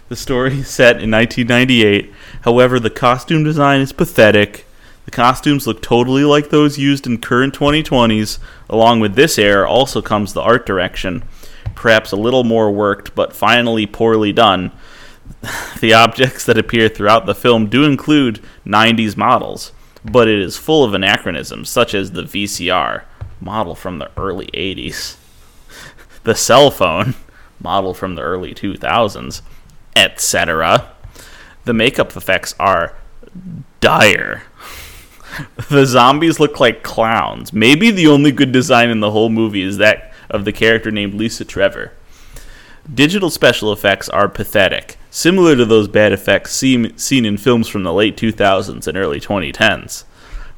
[0.09, 2.12] The story is set in 1998,
[2.43, 4.66] however, the costume design is pathetic.
[5.05, 8.39] The costumes look totally like those used in current 2020s.
[8.68, 11.24] Along with this error also comes the art direction.
[11.74, 14.72] Perhaps a little more worked, but finally poorly done.
[15.81, 19.72] The objects that appear throughout the film do include 90s models,
[20.02, 23.02] but it is full of anachronisms, such as the VCR,
[23.40, 25.16] model from the early 80s,
[26.24, 27.14] the cell phone,
[27.60, 29.43] model from the early 2000s,
[29.94, 30.90] etc.
[31.64, 32.94] The makeup effects are
[33.81, 34.44] dire.
[35.70, 37.52] The zombies look like clowns.
[37.52, 41.15] Maybe the only good design in the whole movie is that of the character named
[41.15, 41.93] Lisa Trevor.
[42.93, 47.82] Digital special effects are pathetic, similar to those bad effects seen, seen in films from
[47.82, 50.05] the late 2000s and early 2010s.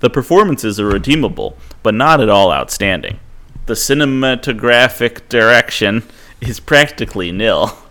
[0.01, 3.21] The performances are redeemable, but not at all outstanding.
[3.67, 6.03] The cinematographic direction
[6.41, 7.79] is practically nil.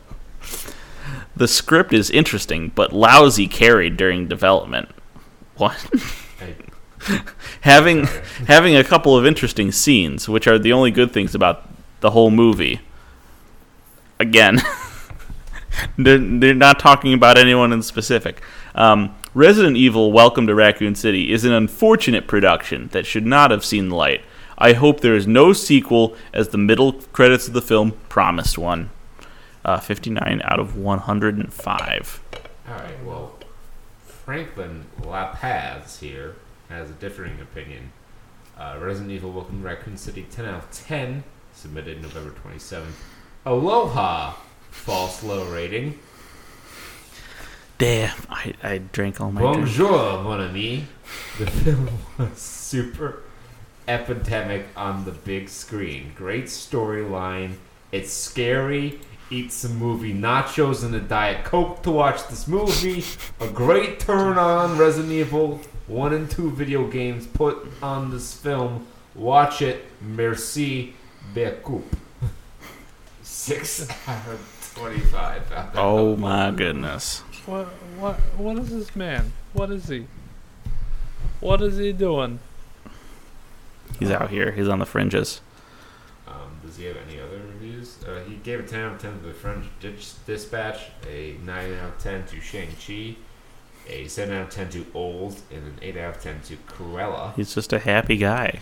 [1.37, 4.87] The script is interesting, but lousy carried during development.
[5.57, 5.75] What?
[7.61, 8.05] having
[8.47, 11.69] having a couple of interesting scenes, which are the only good things about
[12.01, 12.81] the whole movie.
[14.19, 14.61] Again,
[15.97, 18.41] they're, they're not talking about anyone in specific.
[18.73, 23.65] Um, Resident Evil: Welcome to Raccoon City is an unfortunate production that should not have
[23.65, 24.23] seen the light.
[24.57, 28.89] I hope there is no sequel, as the middle credits of the film promised one.
[29.65, 32.21] Uh, 59 out of 105.
[32.67, 33.03] all right.
[33.03, 33.33] Well,
[34.05, 36.35] Franklin La Paz here
[36.69, 37.91] has a differing opinion.
[38.57, 41.23] Uh, Resident Evil: Welcome to Raccoon City, 10 out of 10,
[41.53, 42.93] submitted November 27th.
[43.45, 44.35] Aloha
[44.71, 45.99] false low rating.
[47.77, 49.41] Damn, I, I drank all my.
[49.41, 50.85] Bonjour, mon ami.
[51.37, 53.23] The film was super
[53.87, 56.13] epidemic on the big screen.
[56.15, 57.55] Great storyline.
[57.91, 58.99] It's scary.
[59.29, 63.03] Eat some movie nachos and a Diet Coke to watch this movie.
[63.39, 68.87] A great turn on Resident Evil 1 and 2 video games put on this film.
[69.13, 69.85] Watch it.
[70.01, 70.93] Merci
[71.33, 71.83] beaucoup.
[73.21, 75.71] 6 out of 25.
[75.75, 77.19] Oh my goodness.
[77.45, 77.67] What
[77.99, 79.31] what what is this man?
[79.53, 80.07] What is he?
[81.39, 82.39] What is he doing?
[83.99, 84.51] He's out here.
[84.51, 85.41] He's on the fringes.
[86.27, 88.03] Um, does he have any other reviews?
[88.03, 89.65] Uh, he gave a 10 out of 10 to the French
[90.25, 93.15] Dispatch, a 9 out of 10 to Shang-Chi,
[93.87, 97.35] a 7 out of 10 to Old, and an 8 out of 10 to Cruella.
[97.35, 98.59] He's just a happy guy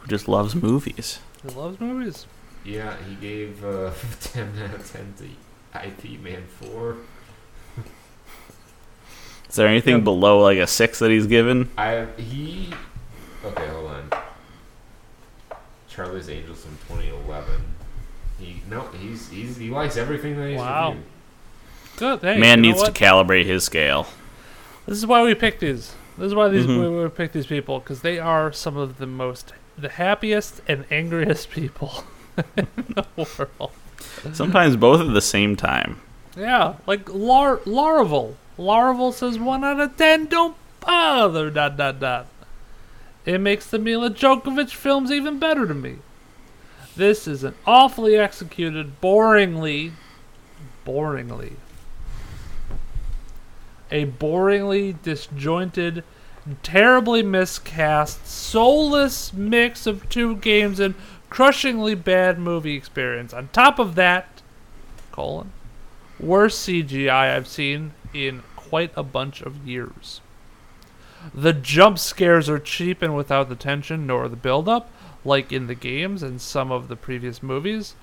[0.00, 1.18] who just loves movies.
[1.42, 2.26] He loves movies.
[2.64, 3.90] Yeah, he gave uh,
[4.20, 6.96] 10 out of 10 to IP Man 4.
[9.48, 10.00] Is there anything Yeah.
[10.02, 11.70] below like a six that he's given?
[11.78, 12.72] I he
[13.44, 14.10] okay, hold on.
[15.88, 17.52] Charlie's Angels from 2011.
[18.38, 20.88] He no, he's he's he likes everything that he's Wow.
[20.90, 21.04] reviewed.
[21.96, 22.20] Good.
[22.20, 22.94] Hey, Man you needs what?
[22.94, 24.06] to calibrate his scale.
[24.86, 25.94] This is why we pick these.
[26.16, 26.80] This is why these Mhm.
[26.96, 30.84] we, we pick these people because they are some of the most, the happiest and
[30.90, 32.04] angriest people
[32.56, 33.72] in the world.
[34.32, 36.00] Sometimes both at the same time.
[36.36, 38.34] Yeah, like Lar Laravel.
[38.58, 40.26] Laravel says one out of ten.
[40.26, 41.50] Don't bother.
[41.50, 42.26] Dot dot dot.
[43.24, 45.96] It makes the Milla Jovovich films even better to me.
[46.96, 49.92] This is an awfully executed, boringly,
[50.86, 51.54] boringly,
[53.90, 56.04] a boringly disjointed,
[56.62, 60.94] terribly miscast, soulless mix of two games and
[61.30, 63.32] crushingly bad movie experience.
[63.32, 64.42] On top of that,
[65.12, 65.52] colon,
[66.18, 70.20] worst CGI I've seen in quite a bunch of years.
[71.34, 74.90] The jump scares are cheap and without the tension nor the build up,
[75.24, 77.94] like in the games and some of the previous movies.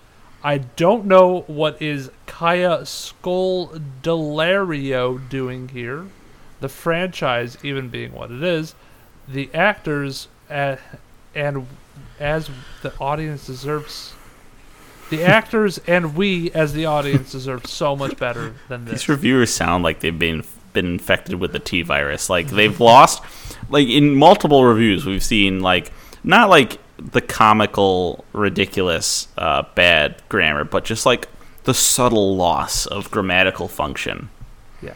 [0.43, 6.07] I don't know what is Kaya Scodelario doing here.
[6.59, 8.73] The franchise, even being what it is,
[9.27, 10.77] the actors, uh,
[11.33, 11.67] and
[12.19, 12.49] as
[12.81, 14.13] the audience deserves
[15.09, 19.01] the actors and we, as the audience, deserve so much better than this.
[19.01, 20.43] These reviewers sound like they've been
[20.73, 22.29] been infected with the T virus.
[22.29, 23.23] Like they've lost
[23.69, 25.93] like in multiple reviews we've seen like
[26.23, 31.27] not like the comical ridiculous uh, bad grammar, but just like
[31.63, 34.29] the subtle loss of grammatical function.
[34.81, 34.93] Yeah.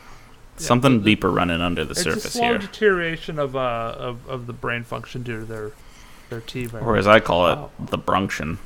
[0.57, 2.57] Something the- deeper running under the it's a surface slow here.
[2.57, 5.71] deterioration of, uh, of of the brain function due to their
[6.29, 7.69] their T Or as I call it, Wow.
[7.79, 8.59] the brunction.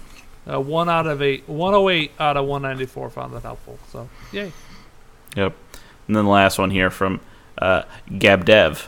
[0.51, 3.77] Uh, one out of eight, 108 out of 194 found that helpful.
[3.91, 4.51] So, yay.
[5.35, 5.55] Yep.
[6.07, 7.19] And then the last one here from
[7.59, 8.87] uh, Gabdev.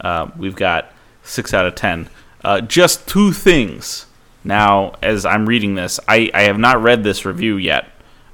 [0.00, 0.90] Uh, we've got
[1.22, 2.08] six out of ten.
[2.46, 4.06] Uh, just two things.
[4.44, 7.88] Now, as I'm reading this, I, I have not read this review yet,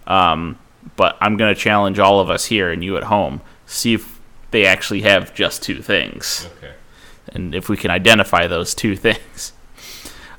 [0.07, 0.59] um,
[0.97, 3.41] but I'm going to challenge all of us here and you at home.
[3.65, 4.21] See if
[4.51, 6.75] they actually have just two things Okay.
[7.31, 9.55] and if we can identify those two things.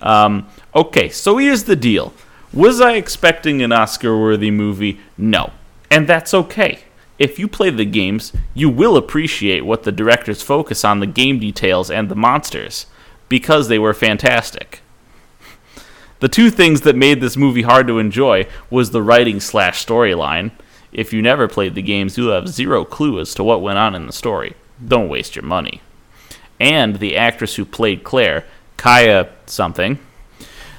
[0.04, 2.14] Um, okay, so here's the deal.
[2.54, 5.00] Was I expecting an Oscar worthy movie?
[5.18, 5.52] No.
[5.90, 6.84] And that's okay.
[7.18, 11.40] If you play the games, you will appreciate what the directors focus on the game
[11.40, 12.86] details and the monsters,
[13.34, 14.82] because they were fantastic.
[16.20, 20.52] The two things that made this movie hard to enjoy was the writing slash storyline.
[20.92, 23.96] If you never played the games, you'll have zero clue as to what went on
[23.96, 24.54] in the story.
[24.88, 25.82] Don't waste your money
[26.60, 28.46] and the actress who played Claire,
[28.78, 29.98] Kaya something.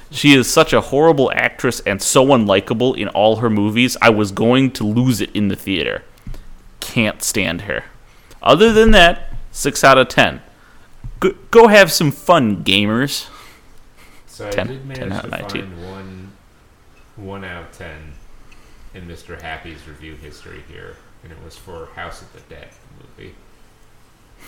[0.09, 3.97] She is such a horrible actress and so unlikable in all her movies.
[4.01, 6.03] I was going to lose it in the theater.
[6.79, 7.83] Can't stand her.
[8.41, 10.41] Other than that, 6 out of 10.
[11.25, 13.27] Go, go have some fun, gamers.
[14.27, 15.61] So I 10 did 10 out to of 19.
[15.61, 16.31] find one,
[17.15, 18.13] one out of ten
[18.93, 19.41] in Mr.
[19.41, 22.69] Happy's review history here, and it was for House of the Dead
[23.17, 23.33] movie.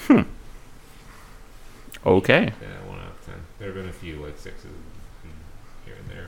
[0.08, 0.22] Hmm.
[2.06, 2.54] Okay.
[2.62, 3.36] Yeah, one out of ten.
[3.60, 4.70] There have been a few like sixes
[5.86, 6.28] here and there,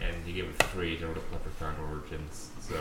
[0.00, 2.50] and he gave it three to Leprechaun Origins.
[2.60, 2.76] So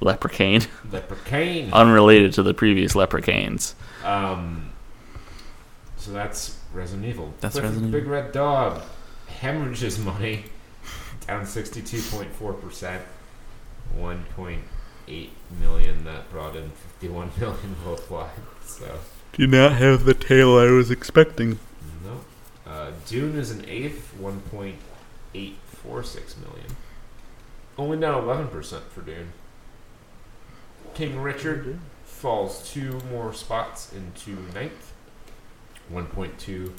[0.00, 0.62] Leprechaun.
[0.90, 1.72] Leprechaun.
[1.72, 3.74] Unrelated to the previous Leprechauns.
[4.04, 4.71] Um.
[6.02, 7.32] So that's Resident Evil.
[7.40, 8.82] That's Clifford Resident the Big Red Dog
[9.28, 10.46] hemorrhages money,
[11.28, 13.04] down sixty-two point four percent,
[13.94, 14.64] one point
[15.06, 15.30] eight
[15.60, 16.04] million.
[16.04, 18.30] That brought in fifty-one million worldwide.
[18.66, 18.98] So
[19.34, 21.60] Do not have the tail I was expecting.
[22.04, 22.24] no.
[22.66, 24.78] Uh, Dune is an eighth, one point
[25.36, 26.66] eight four six million.
[27.78, 28.50] Only down 11%
[28.90, 29.32] for Dune.
[30.94, 34.91] King Richard falls two more spots into ninth.
[35.90, 36.70] 1.27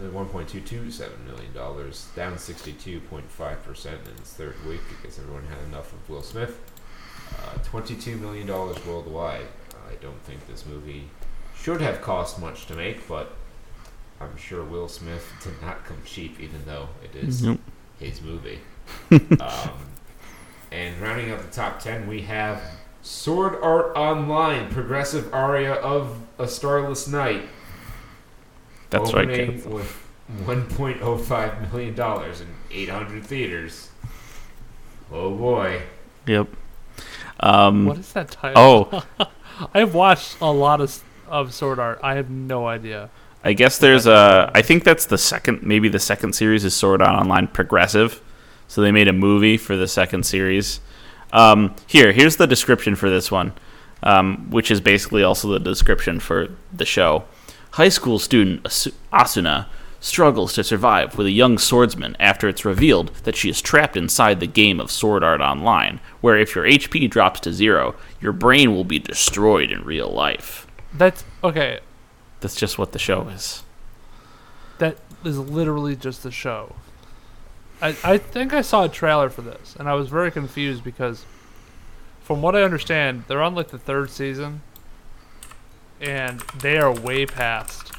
[0.00, 5.92] uh, 1.227 million dollars, down 62.5 percent in its third week because everyone had enough
[5.92, 6.58] of Will Smith.
[7.38, 9.46] Uh, 22 million dollars worldwide.
[9.90, 11.08] I don't think this movie
[11.56, 13.32] should have cost much to make, but
[14.20, 17.60] I'm sure Will Smith did not come cheap, even though it is Nope.
[17.98, 18.60] his movie.
[19.40, 19.70] um,
[20.70, 22.60] and rounding out the top 10, we have
[23.02, 27.42] Sword Art Online, progressive aria of A Starless Night.
[28.90, 29.24] That's right.
[29.28, 29.66] opening Kenneth.
[29.66, 30.08] with
[30.44, 33.90] $1.05 million in 800 theaters.
[35.10, 35.82] Oh boy.
[36.26, 36.48] Yep.
[37.40, 38.88] Um, What is that title?
[39.18, 39.26] oh,
[39.74, 41.98] I have watched a lot of of Sword Art.
[42.02, 43.08] I have no idea.
[43.42, 44.50] I guess there's a.
[44.54, 45.62] I think that's the second.
[45.62, 48.22] Maybe the second series is Sword Art Online Progressive.
[48.68, 50.80] So they made a movie for the second series.
[51.32, 53.52] Um, here, here's the description for this one,
[54.02, 57.24] um, which is basically also the description for the show.
[57.72, 59.66] High school student Asu- Asuna
[59.98, 64.40] struggles to survive with a young swordsman after it's revealed that she is trapped inside
[64.40, 68.74] the game of Sword Art Online, where if your HP drops to zero, your brain
[68.74, 70.66] will be destroyed in real life.
[70.92, 71.80] That's okay.
[72.40, 73.62] That's just what the show is.
[74.78, 76.74] That is literally just the show.
[77.82, 81.24] I, I think I saw a trailer for this, and I was very confused because,
[82.22, 84.62] from what I understand, they're on like the third season,
[86.00, 87.92] and they are way past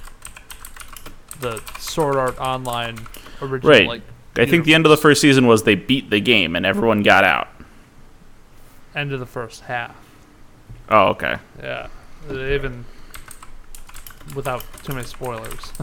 [1.42, 2.98] the Sword Art Online
[3.42, 3.70] original.
[3.72, 3.88] Right.
[3.88, 4.02] Like,
[4.38, 7.04] I think the end of the first season was they beat the game and everyone
[7.04, 7.50] got out.
[8.96, 9.96] end of the first half.
[10.90, 11.38] Oh, okay.
[11.62, 11.88] Yeah,
[12.32, 12.86] even
[14.36, 15.74] without too many spoilers.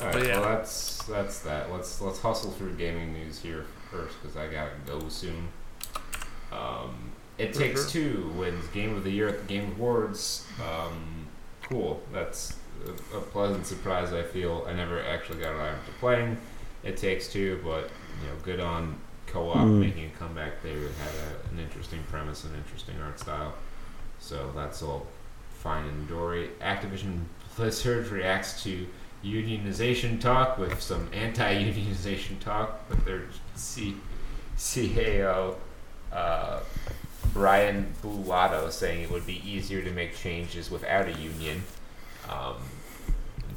[0.00, 0.40] All right, But yeah.
[0.40, 1.70] well that's that's that.
[1.72, 5.48] Let's let's hustle through gaming news here first because I gotta go soon.
[6.52, 8.02] Um, it For takes sure.
[8.02, 10.46] two wins Game of the Year at the Game Awards.
[10.62, 11.26] Um,
[11.62, 12.00] cool.
[12.12, 12.54] That's
[13.12, 14.12] a, a pleasant surprise.
[14.12, 16.36] I feel I never actually got around to playing.
[16.84, 17.90] It takes two, but
[18.22, 19.80] you know, good on co-op Mm.
[19.80, 20.62] making a comeback.
[20.62, 23.54] They had a, an interesting premise and interesting art style.
[24.20, 25.06] So that's all
[25.58, 26.50] fine and dory.
[26.60, 27.22] Activision
[27.56, 28.86] Blizzard reacts to
[29.24, 33.22] unionization talk with some anti-unionization talk with their
[33.56, 33.96] C-
[34.56, 35.56] CAO
[36.12, 36.60] uh,
[37.32, 41.62] Brian Bulatao saying it would be easier to make changes without a union.
[42.30, 42.56] Um,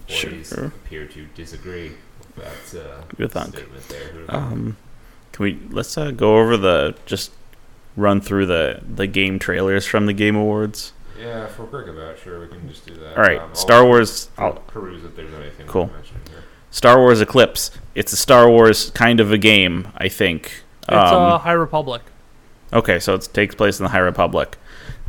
[0.10, 0.66] employees Sure.
[0.66, 1.92] appear to disagree
[2.36, 4.12] with that uh, Good statement there.
[4.30, 4.78] Um,
[5.32, 7.32] can we let's uh, go over the just
[7.96, 10.94] run through the the game trailers from the Game Awards.
[11.20, 13.18] Yeah, if we're quick about it, sure, we can just do that.
[13.18, 14.30] All right, Um, I'll Star Wars.
[14.38, 15.88] I'll, peruse if there's anything Cool.
[15.88, 16.44] here.
[16.72, 17.72] Star Wars Eclipse.
[17.96, 20.64] It's a Star Wars kind of a game, I think.
[20.84, 22.02] It's Um, uh, High Republic.
[22.74, 24.58] Okay, so it takes place in the High Republic.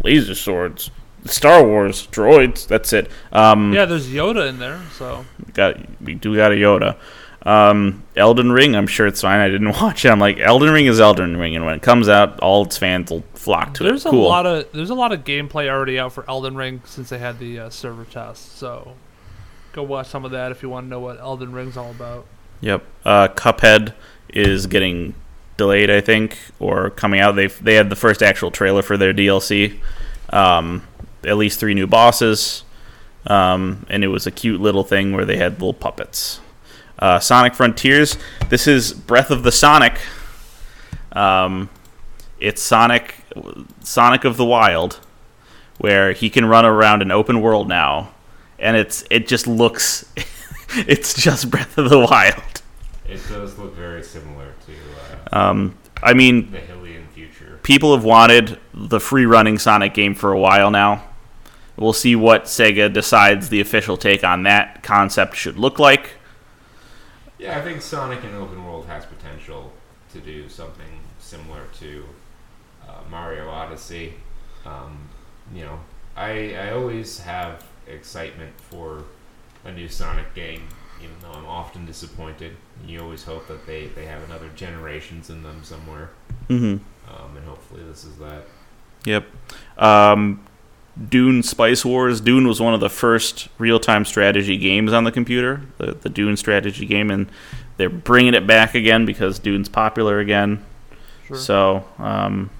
[0.04, 0.90] Laser swords,
[1.24, 2.66] Star Wars droids.
[2.68, 3.10] That's it.
[3.32, 5.24] Um, Yeah, there's Yoda in there, so
[5.54, 6.96] got we do got a Yoda.
[7.44, 8.74] Um, Elden Ring.
[8.74, 9.40] I'm sure it's fine.
[9.40, 10.10] I didn't watch it.
[10.10, 13.10] I'm like Elden Ring is Elden Ring, and when it comes out, all its fans
[13.10, 13.88] will flock to it.
[13.88, 14.08] there's it.
[14.08, 14.24] a Cool.
[14.28, 17.38] lot of there's a lot of gameplay already out for Elden Ring since they had
[17.38, 18.56] the uh, server test.
[18.58, 18.94] So
[19.72, 22.26] go watch some of that if you want to know what Elden Ring's all about.
[22.60, 22.84] Yep.
[23.04, 23.94] Uh, Cuphead
[24.30, 25.14] is getting
[25.56, 27.32] delayed, I think, or coming out.
[27.36, 29.78] They they had the first actual trailer for their DLC.
[30.30, 30.82] Um,
[31.24, 32.62] at least three new bosses,
[33.26, 36.40] um, and it was a cute little thing where they had little puppets.
[36.98, 38.16] Uh, Sonic Frontiers.
[38.48, 40.00] This is Breath of the Sonic.
[41.12, 41.70] Um,
[42.40, 43.14] it's Sonic,
[43.80, 44.98] Sonic of the Wild,
[45.78, 48.12] where he can run around an open world now,
[48.58, 50.12] and it's it just looks,
[50.70, 52.62] it's just Breath of the Wild.
[53.08, 57.58] It does look very similar to Um, I mean, uh, the Hylian future.
[57.62, 61.04] people have wanted the free running Sonic game for a while now.
[61.76, 66.10] We'll see what Sega decides the official take on that concept should look like.
[67.38, 69.72] Yeah, I think Sonic in open world has potential
[70.12, 72.04] to do something similar to
[72.86, 74.14] uh, Mario Odyssey.
[74.66, 75.08] Um,
[75.54, 75.78] you know,
[76.16, 79.04] I I always have excitement for
[79.64, 80.68] a new Sonic game,
[81.02, 82.56] even though I'm often disappointed.
[82.86, 86.10] You always hope that they, they have another generations in them somewhere,
[86.48, 86.76] hmm
[87.08, 88.44] um, and hopefully this is that.
[89.04, 89.26] Yep.
[89.78, 90.44] Um,
[91.08, 92.20] Dune Spice Wars.
[92.20, 96.08] Dune was one of the first real time strategy games on the computer, the, the
[96.08, 97.28] Dune strategy game, and
[97.76, 100.64] they're bringing it back again because Dune's popular again.
[101.26, 101.36] Sure.
[101.36, 102.50] So um,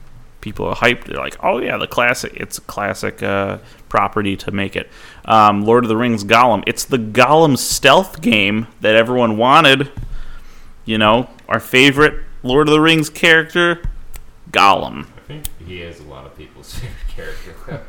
[0.41, 1.05] people are hyped.
[1.05, 2.33] They're like, "Oh yeah, the classic!
[2.37, 3.59] It's a classic uh,
[3.89, 4.89] property to make it."
[5.25, 6.63] Um, Lord of the Rings Gollum.
[6.67, 9.91] It's the Gollum stealth game that everyone wanted.
[10.85, 13.83] You know, our favorite Lord of the Rings character,
[14.53, 15.07] Gollum.
[15.17, 17.87] I think he is a lot of people's favorite character.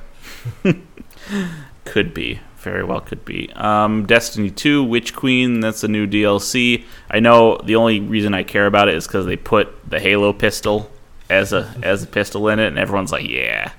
[1.85, 2.39] Could be.
[2.57, 3.49] Very well could be.
[3.53, 6.83] Um, Destiny 2, Witch Queen, that's a new DLC.
[7.09, 10.33] I know the only reason I care about it is because they put the Halo
[10.33, 10.91] pistol
[11.29, 13.71] as a as a pistol in it, and everyone's like, yeah.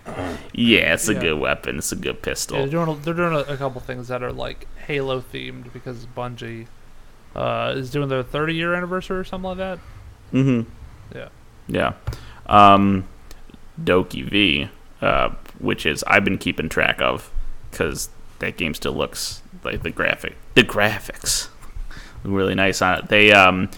[0.55, 1.21] Yeah, it's a Yeah.
[1.21, 1.77] good weapon.
[1.77, 2.57] It's a good Yeah, pistol.
[2.59, 6.07] they're doing a, they're doing a, a couple things that are like Halo themed because
[6.17, 6.67] Bungie
[7.37, 9.79] uh, is doing their 30 year anniversary or something like that.
[10.33, 10.71] Mm-hmm.
[11.19, 11.29] Yeah.
[11.69, 11.93] Yeah.
[12.47, 13.07] Um,
[13.83, 14.71] DokeV,
[15.03, 15.31] uh,
[15.61, 17.31] which is I've been keeping track of
[17.71, 18.09] because
[18.41, 20.37] that game still looks like the graphic.
[20.55, 21.49] The graphics
[22.23, 23.09] really nice on it.
[23.09, 23.71] They um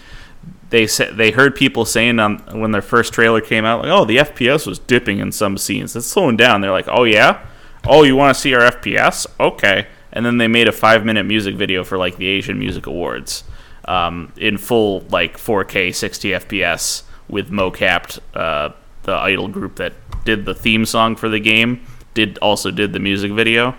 [0.69, 4.05] they said they heard people saying on when their first trailer came out like oh
[4.05, 5.95] the FPS was dipping in some scenes.
[5.95, 6.61] It's slowing down.
[6.61, 7.45] They're like oh yeah
[7.85, 11.25] oh you want to see our FPS okay and then they made a five minute
[11.25, 13.43] music video for like the Asian Music Awards
[13.85, 18.69] um, in full like 4K 60 FPS with mocapped uh,
[19.03, 19.93] the idol group that
[20.25, 23.75] did the theme song for the game did also did the music video.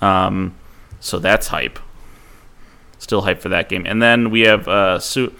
[0.00, 0.54] Um,
[1.00, 1.78] so that's hype.
[2.98, 3.86] Still hype for that game.
[3.86, 5.34] And then we have uh, su-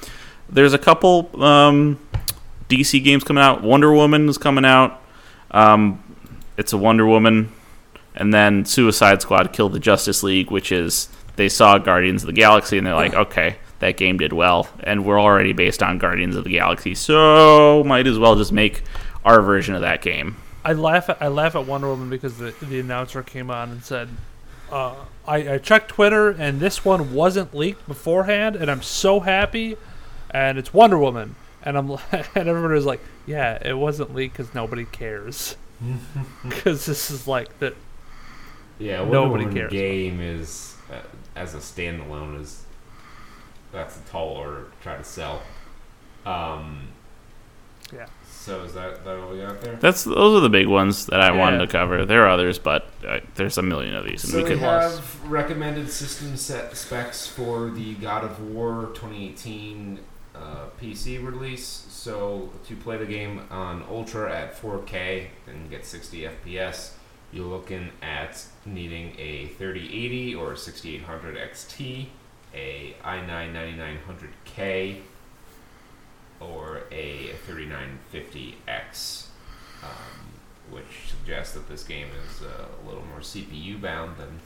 [0.49, 1.99] there's a couple um,
[2.69, 3.63] DC games coming out.
[3.63, 5.03] Wonder Woman is coming out.
[5.51, 6.03] Um,
[6.57, 7.53] it's a Wonder Woman.
[8.15, 12.33] And then Suicide Squad Kill the Justice League, which is they saw Guardians of the
[12.33, 16.37] Galaxy and they're like, okay, that game did well, and we're already based on Guardians
[16.37, 18.83] of the Galaxy, so might as well just make
[19.25, 20.37] our version of that game.
[20.65, 23.85] I laugh at I laugh at Wonder Woman because the the announcer came on and
[23.85, 24.09] said,
[24.71, 24.95] uh,
[25.27, 29.77] I, "I checked Twitter and this one wasn't leaked beforehand, and I'm so happy,
[30.31, 34.55] and it's Wonder Woman." And I'm and everybody was like, "Yeah, it wasn't leaked because
[34.55, 35.57] nobody cares."
[36.43, 37.75] Because this is like the
[38.79, 39.71] Yeah, Wonder Nobody Woman cares.
[39.71, 41.01] game is uh,
[41.35, 42.66] as a standalone is
[43.73, 45.43] that's a tall order to try to sell.
[46.25, 46.89] Um,
[47.93, 48.07] yeah.
[48.29, 49.77] so is that that all we got there?
[49.77, 52.05] That's those are the big ones that I wanted to cover.
[52.05, 54.59] There are others, but uh, there's a million of these, and So we we could.
[54.59, 60.01] have recommended system set specs for the God of War 2018
[60.35, 60.39] uh,
[60.81, 61.87] PC release.
[61.89, 66.93] So to play the game on Ultra at 4K and get 60 FPS,
[67.33, 72.07] you're looking at needing a 3080 or 6800 XT,
[72.55, 75.01] a i9 9900K,
[76.41, 79.27] or a 3950X,
[79.83, 79.89] um,
[80.71, 84.41] which suggests that this game is a little more CPU bound than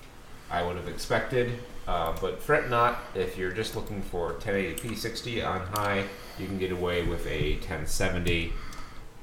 [0.51, 1.53] I would have expected.
[1.87, 6.05] Uh, but fret not, if you're just looking for 1080p 60 on high,
[6.39, 8.53] you can get away with a 1070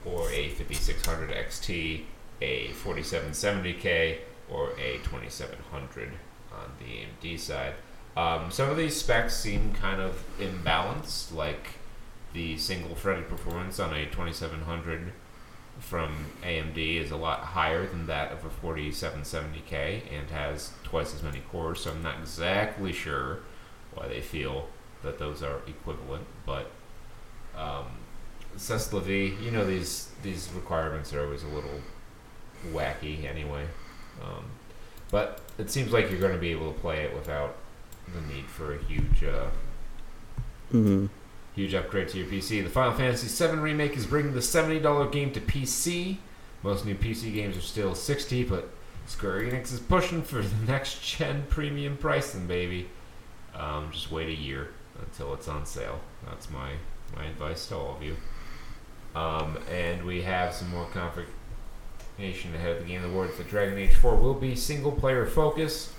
[0.05, 2.03] or a 5600 XT,
[2.41, 4.17] a 4770K,
[4.49, 6.11] or a 2700
[6.53, 7.73] on the AMD side.
[8.17, 11.75] Um, some of these specs seem kind of imbalanced, like
[12.33, 15.13] the single threaded performance on a 2700
[15.77, 21.21] from AMD is a lot higher than that of a 4770K and has twice as
[21.21, 23.41] many cores, so I'm not exactly sure
[23.93, 24.67] why they feel
[25.03, 26.71] that those are equivalent, but
[27.55, 27.85] um,
[28.57, 31.81] Ceslavi, you know these these requirements are always a little
[32.71, 33.67] wacky anyway.
[34.23, 34.45] Um,
[35.11, 37.55] but it seems like you're going to be able to play it without
[38.13, 39.47] the need for a huge uh,
[40.73, 41.09] Mhm.
[41.55, 42.61] Huge upgrade to your PC.
[42.61, 46.17] The Final Fantasy VII Remake is bringing the $70 game to PC.
[46.61, 48.69] Most new PC games are still 60 but
[49.07, 52.89] Square Enix is pushing for the next gen premium pricing, baby.
[53.55, 54.69] Um, just wait a year
[55.01, 55.99] until it's on sale.
[56.27, 56.73] That's my,
[57.15, 58.15] my advice to all of you.
[59.15, 63.77] Um, and we have some more confirmation ahead of the Game The Awards that Dragon
[63.79, 65.91] Age 4 will be single player focused.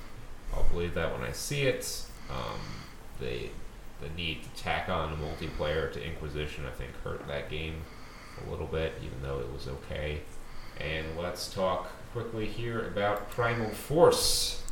[0.58, 2.04] I'll believe that when I see it.
[2.30, 2.60] Um,
[3.20, 3.50] they
[4.00, 7.82] the need to tack on a multiplayer to Inquisition, I think, hurt that game
[8.46, 10.20] a little bit, even though it was okay.
[10.80, 14.62] And let's talk quickly here about Primal Force.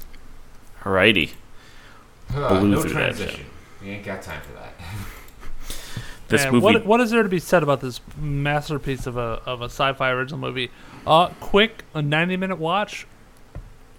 [0.83, 1.33] Alrighty.
[2.33, 3.47] Uh, Blew no transition.
[3.83, 4.75] We ain't got time for that.
[6.29, 6.65] This Man, movie.
[6.65, 10.11] What, what is there to be said about this masterpiece of a of a sci-fi
[10.11, 10.73] original movie?
[11.07, 13.07] Uh, quick, a ninety minute watch,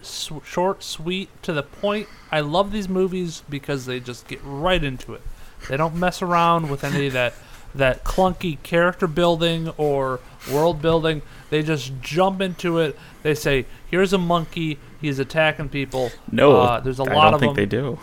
[0.08, 2.08] s- short, sweet, to the point.
[2.32, 5.22] I love these movies because they just get right into it.
[5.70, 7.34] They don't mess around with any of that
[7.76, 10.20] that clunky character building or
[10.52, 11.22] world building.
[11.50, 12.98] They just jump into it.
[13.24, 14.80] They say, "Here's a monkey.
[15.02, 17.64] He's attacking people." no, uh, there's a I lot don't of think them.
[17.64, 18.00] they do.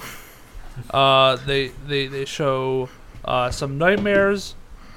[0.91, 2.89] Uh, they they they show
[3.25, 4.55] uh, some nightmares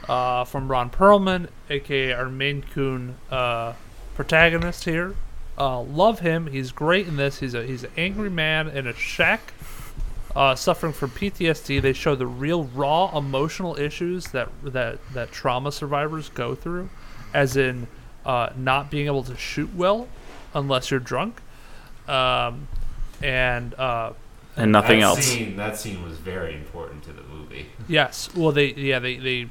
[0.09, 3.73] uh, from Ron Perlman, aka our main coon uh,
[4.15, 5.15] protagonist here.
[5.57, 6.47] Uh, love him.
[6.47, 7.39] He's great in this.
[7.39, 9.53] He's a he's an angry man in a shack.
[10.35, 11.81] uh, suffering from PTSD.
[11.81, 16.89] They show the real raw emotional issues that that that trauma survivors go through,
[17.33, 17.87] as in
[18.25, 20.07] uh, not being able to shoot well
[20.53, 21.41] unless you're drunk,
[22.07, 22.67] um,
[23.23, 24.13] and uh,
[24.55, 25.25] and nothing that else.
[25.25, 27.65] Scene, that scene was very important to the movie.
[27.87, 29.49] yes, well they yeah they they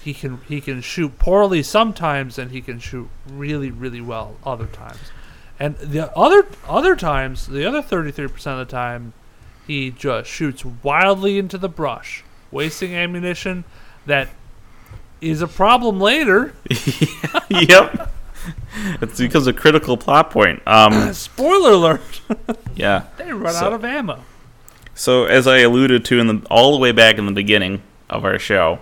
[0.00, 4.66] he can he can shoot poorly sometimes and he can shoot really really well other
[4.66, 5.12] times,
[5.60, 9.12] and the other other times the other thirty three percent of the time
[9.66, 13.64] he just shoots wildly into the brush, wasting ammunition
[14.06, 14.28] that
[15.20, 16.54] is a problem later.
[17.50, 18.10] yep.
[19.02, 20.62] It's because of critical plot point.
[20.66, 22.20] Um, Spoiler alert:
[22.76, 23.04] yeah.
[23.18, 24.24] they run So- out of ammo.
[24.94, 28.24] So as I alluded to in the all the way back in the beginning of
[28.24, 28.80] our show,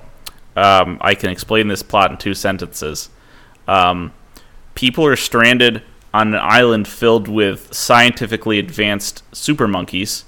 [0.56, 3.10] um, I can explain this plot in two sentences.
[3.68, 4.12] Um,
[4.74, 5.82] people are stranded
[6.14, 10.24] on an island filled with scientifically advanced super monkeys.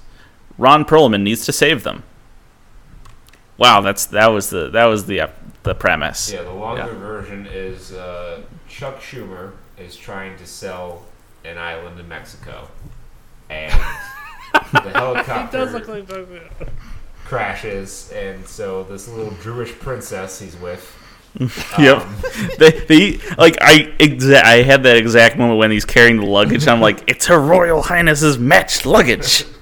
[0.57, 2.03] Ron Perlman needs to save them.
[3.57, 5.27] Wow, that's that was the that was the uh,
[5.63, 6.31] the premise.
[6.31, 6.97] Yeah, the longer Yeah.
[6.99, 11.03] version is uh, Chuck Schumer is trying to sell
[11.43, 12.67] an island in Mexico,
[13.49, 13.71] and
[14.71, 16.51] the helicopter like
[17.25, 20.95] crashes, and so this little Jewish princess he's with.
[21.79, 21.97] Yep.
[22.01, 22.15] um,
[22.59, 26.67] they, they like I exa- I had that exact moment when he's carrying the luggage.
[26.67, 29.45] I'm like, it's Her Royal Highness's matched luggage.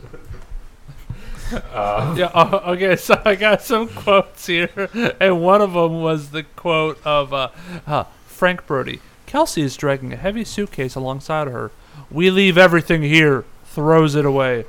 [1.51, 2.29] Yeah.
[2.33, 2.97] Uh, okay.
[2.97, 4.89] So I got some quotes here,
[5.21, 7.49] and one of them was the quote of uh,
[7.85, 8.99] uh, Frank Brody.
[9.25, 11.71] Kelsey is dragging a heavy suitcase alongside of her.
[12.11, 13.45] We leave everything here.
[13.65, 14.65] Throws it away.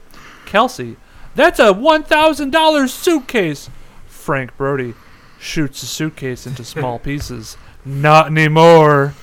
[0.47, 0.97] Kelsey,
[1.35, 3.71] that's a one thousand dollars suitcase.
[4.07, 4.95] Frank Brody
[5.39, 7.56] shoots a suitcase into small pieces.
[7.85, 9.15] Not anymore.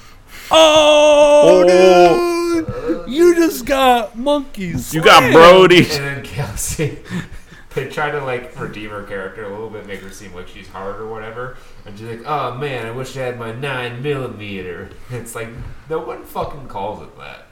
[0.51, 2.61] Oh, oh,
[3.03, 3.09] dude!
[3.11, 4.93] You just got monkeys.
[4.93, 5.31] You got.
[5.31, 5.79] Brody.
[5.79, 6.99] and then Kelsey,
[7.75, 10.67] they try to like redeem her character a little bit, make her seem like she's
[10.67, 11.57] hard or whatever.
[11.85, 15.49] And she's like, "Oh man, I wish I had my nine millimeter." It's like
[15.89, 17.47] no one fucking calls it that.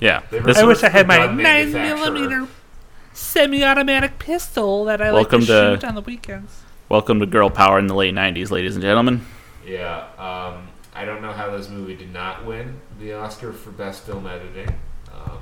[0.00, 0.22] Yeah.
[0.32, 2.48] I wish I had my nine millimeter
[3.12, 6.63] semi-automatic pistol that I Welcome like to, to- shoot on the weekends.
[6.94, 9.26] Welcome to Girl Power in the late '90s, ladies and gentlemen.
[9.66, 14.04] Yeah, um, I don't know how this movie did not win the Oscar for Best
[14.04, 14.72] Film Editing.
[15.12, 15.40] Um,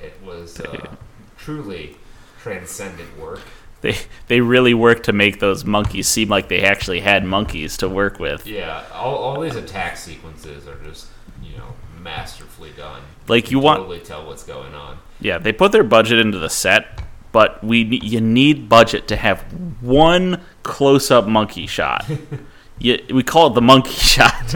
[0.00, 0.94] it was uh,
[1.36, 1.96] truly
[2.40, 3.42] transcendent work.
[3.82, 7.88] They they really worked to make those monkeys seem like they actually had monkeys to
[7.90, 8.46] work with.
[8.46, 11.08] Yeah, all, all these attack sequences are just
[11.42, 13.02] you know masterfully done.
[13.28, 14.96] Like you can want, totally tell what's going on.
[15.20, 19.40] yeah, they put their budget into the set, but we you need budget to have
[19.82, 22.04] one close-up monkey shot.
[22.78, 24.54] you, we call it the monkey shot.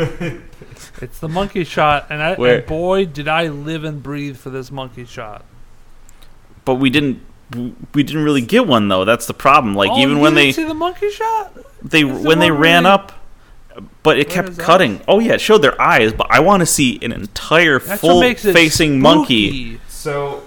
[1.03, 4.51] It's the monkey shot, and, I, Where- and boy, did I live and breathe for
[4.51, 5.45] this monkey shot.
[6.65, 7.21] but we didn't
[7.95, 9.05] we didn't really get one though.
[9.05, 9.75] That's the problem.
[9.75, 12.39] Like Oh, even you when didn't they see the monkey shot, they Is the when
[12.41, 13.13] they ran they- up,
[14.03, 14.63] but it Where kept is that?
[14.65, 15.01] cutting.
[15.07, 18.17] Oh yeah, it showed their eyes, but I want to see an entire that's full
[18.17, 19.79] what makes it facing monkey.
[19.89, 20.43] So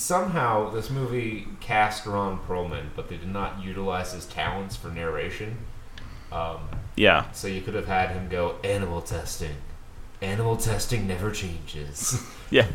[0.00, 5.58] somehow this movie cast Ron Perlman, but they did not utilize his talents for narration.
[6.32, 6.60] Um,
[6.96, 9.56] Yeah, so you could have had him go animal testing.
[10.22, 12.22] Animal testing never changes.
[12.50, 12.66] yeah,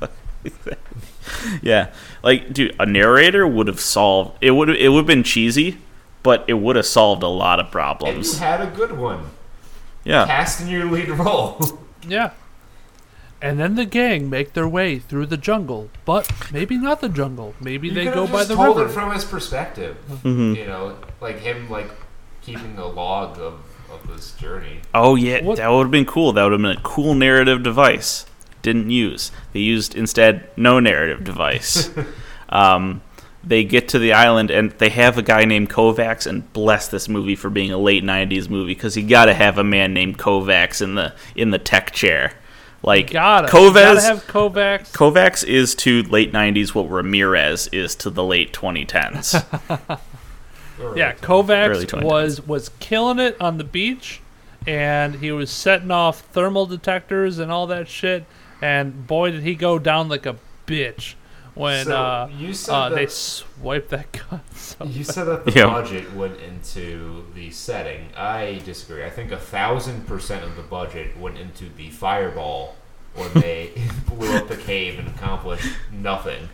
[1.62, 1.92] yeah.
[2.22, 4.38] Like, dude, a narrator would have solved.
[4.40, 5.78] It would it would have been cheesy,
[6.22, 7.74] but it would have solved a lot of
[8.04, 9.30] and you had a good one.
[10.04, 11.60] Yeah, Cast in your lead role.
[12.06, 12.30] Yeah.
[13.42, 17.54] And then the gang make their way through the jungle, but maybe not the jungle.
[17.60, 18.88] Maybe You they go have by the told river.
[18.88, 19.96] it from his perspective.
[20.24, 20.56] Mhm.
[20.56, 21.90] You know, like him, like
[22.40, 23.54] keeping a log of,
[23.92, 24.80] of this journey.
[24.94, 26.32] Oh yeah, What- that would have been cool.
[26.32, 28.24] That would have been a cool narrative device.
[28.62, 29.30] Didn't use.
[29.52, 31.90] They used instead no narrative device.
[32.48, 33.02] um,
[33.44, 36.26] they get to the island and they have a guy named Kovacs.
[36.26, 39.58] And bless this movie for being a late '90s movie because you got to have
[39.58, 42.32] a man named Kovacs in the in the tech chair.
[42.82, 43.48] Like Gotta.
[43.48, 44.02] Kovacs.
[44.02, 44.92] Have Kovacs.
[44.92, 49.44] Kovacs is to late '90s what Ramirez is to the late 2010s.
[50.80, 52.02] Or Yeah, Kovacs 2010s.
[52.02, 54.20] was was killing it on the beach,
[54.66, 58.24] and he was setting off thermal detectors and all that shit.
[58.62, 60.36] And boy, did he go down like a
[60.66, 61.14] bitch
[61.56, 64.40] when So, uh, you said uh, that- they swiped that gun.
[64.54, 65.66] So You said that the Yeah.
[65.66, 68.08] budget went into the setting.
[68.16, 69.04] I disagree.
[69.04, 72.76] I think a thousand percent of the budget went into the fireball
[73.14, 73.72] when they
[74.06, 76.48] blew up the cave and accomplished nothing.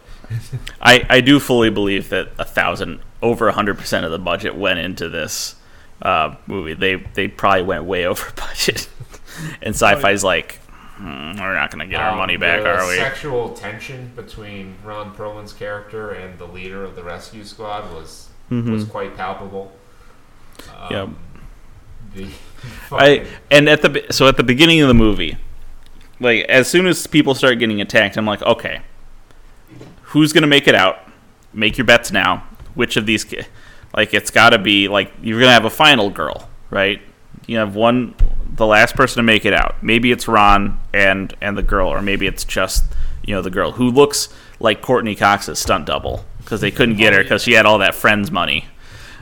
[0.80, 4.54] I, I do fully believe that a thousand over a hundred percent of the budget
[4.54, 5.56] went into this
[6.00, 6.74] uh, movie.
[6.74, 8.88] They they probably went way over budget,
[9.60, 12.96] and sci-fi's like, "Mm, we're not going to get our Um, money back, are we?
[12.96, 18.84] Sexual tension between Ron Perlman's character and the leader of the rescue squad was was
[18.84, 19.72] quite palpable.
[20.78, 21.08] Um, Yep.
[22.14, 22.26] The
[22.92, 25.38] I and at the so at the beginning of the movie,
[26.20, 28.82] like as soon as people start getting attacked, I'm like, okay,
[30.02, 30.98] who's gonna make it out?
[31.54, 32.46] Make your bets now.
[32.74, 33.26] Which of these,
[33.94, 37.00] like, it's got to be like you're gonna have a final girl, right?
[37.46, 38.14] You have one,
[38.54, 39.82] the last person to make it out.
[39.82, 42.84] Maybe it's Ron and and the girl, or maybe it's just
[43.24, 44.28] you know the girl who looks
[44.60, 47.94] like Courteney Cox's stunt double because they couldn't get her because she had all that
[47.94, 48.66] Friends money.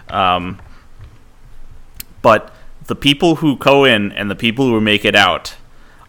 [0.09, 0.61] Um,
[2.23, 2.53] but
[2.87, 5.55] the people who go in and the people who make it out,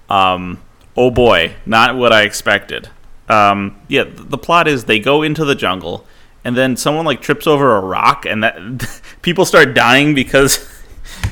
[0.10, 0.60] um,
[0.98, 2.90] oh boy, not what I expected.
[3.30, 6.06] Um, yeah, the plot is they go into the jungle,
[6.44, 10.81] and then someone like trips over a rock, and that people start dying because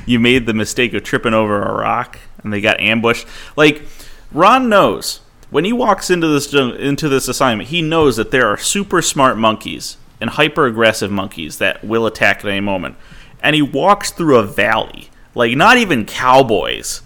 [0.10, 3.28] you made the mistake of tripping over a rock, and they got ambushed.
[3.56, 3.84] Like
[4.32, 5.20] Ron knows
[5.52, 9.38] when he walks into this into this assignment, he knows that there are super smart
[9.38, 12.96] monkeys and hyper aggressive monkeys that will attack at any moment,
[13.44, 15.12] and he walks through a valley.
[15.36, 17.04] Like not even cowboys,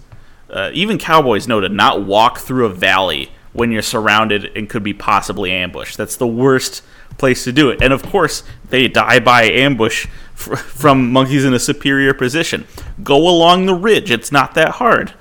[0.48, 4.82] uh, even cowboys know to not walk through a valley when you're surrounded and could
[4.82, 5.98] be possibly ambushed.
[5.98, 6.82] That's the worst
[7.18, 7.80] place to do it.
[7.82, 12.66] And of course, they die by ambush fr- from monkeys in a superior position.
[13.02, 15.12] Go along the ridge; it's not that hard.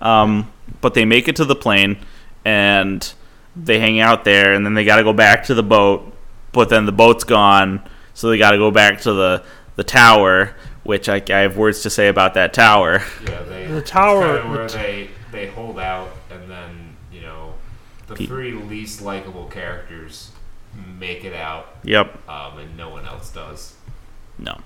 [0.00, 0.50] Um,
[0.80, 1.98] but they make it to the plane
[2.44, 3.12] and
[3.54, 6.10] they hang out there, and then they got to go back to the boat.
[6.52, 7.82] But then the boat's gone,
[8.14, 9.44] so they got to go back to the
[9.76, 10.54] the tower.
[10.82, 13.02] Which I, I have words to say about that tower.
[13.28, 17.20] Yeah, they The tower- kinda where the t- they they hold out, and then you
[17.20, 17.52] know
[18.06, 20.30] the Pe- three least likable characters
[20.98, 22.28] make it out, Yep.
[22.28, 23.74] um, and no one else does.
[24.38, 24.58] No.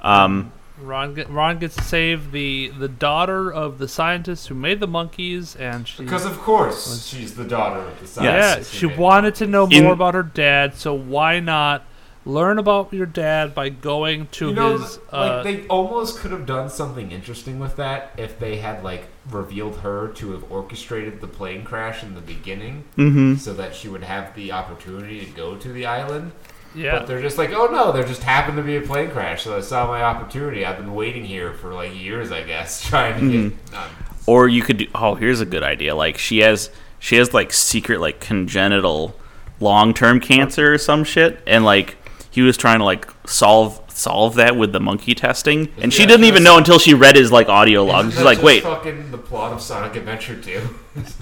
[0.00, 4.80] Um, Ron get, Ron gets to save the the daughter of the scientist who made
[4.80, 8.72] the monkeys, and she Because of course she's the daughter of the scientist.
[8.74, 10.74] Yeah, she wanted to know In- more about her dad.
[10.74, 11.84] So why not
[12.26, 14.96] learn about your dad by going to You know, his?
[14.96, 18.82] th- Uh, like they almost could have done something interesting with that if they had
[18.82, 23.38] like revealed her to have orchestrated the plane crash in the beginning, mhm.
[23.38, 26.32] so that she would have the opportunity to go to the island.
[26.74, 29.44] yeah, But they're just like, oh no, there just happened to be a plane crash,
[29.44, 30.64] so I saw my opportunity.
[30.64, 33.74] I've been waiting here for like years, I guess, trying to get.
[33.74, 33.90] Um,
[34.26, 34.86] Or you could do.
[34.94, 35.94] Oh, here's a good idea.
[35.94, 39.14] Like she has, she has like secret like congenital
[39.60, 41.96] long term cancer or some shit, and like
[42.30, 46.24] he was trying to like solve solve that with the monkey testing, and she didn't
[46.24, 48.06] even that's- know until she read his like audio log.
[48.06, 50.60] She's that like, just wait, fucking the plot of Sonic Adventure 2.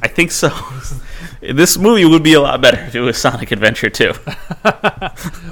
[0.02, 0.50] I think so.
[1.40, 4.12] this movie would be a lot better if it was Sonic Adventure 2.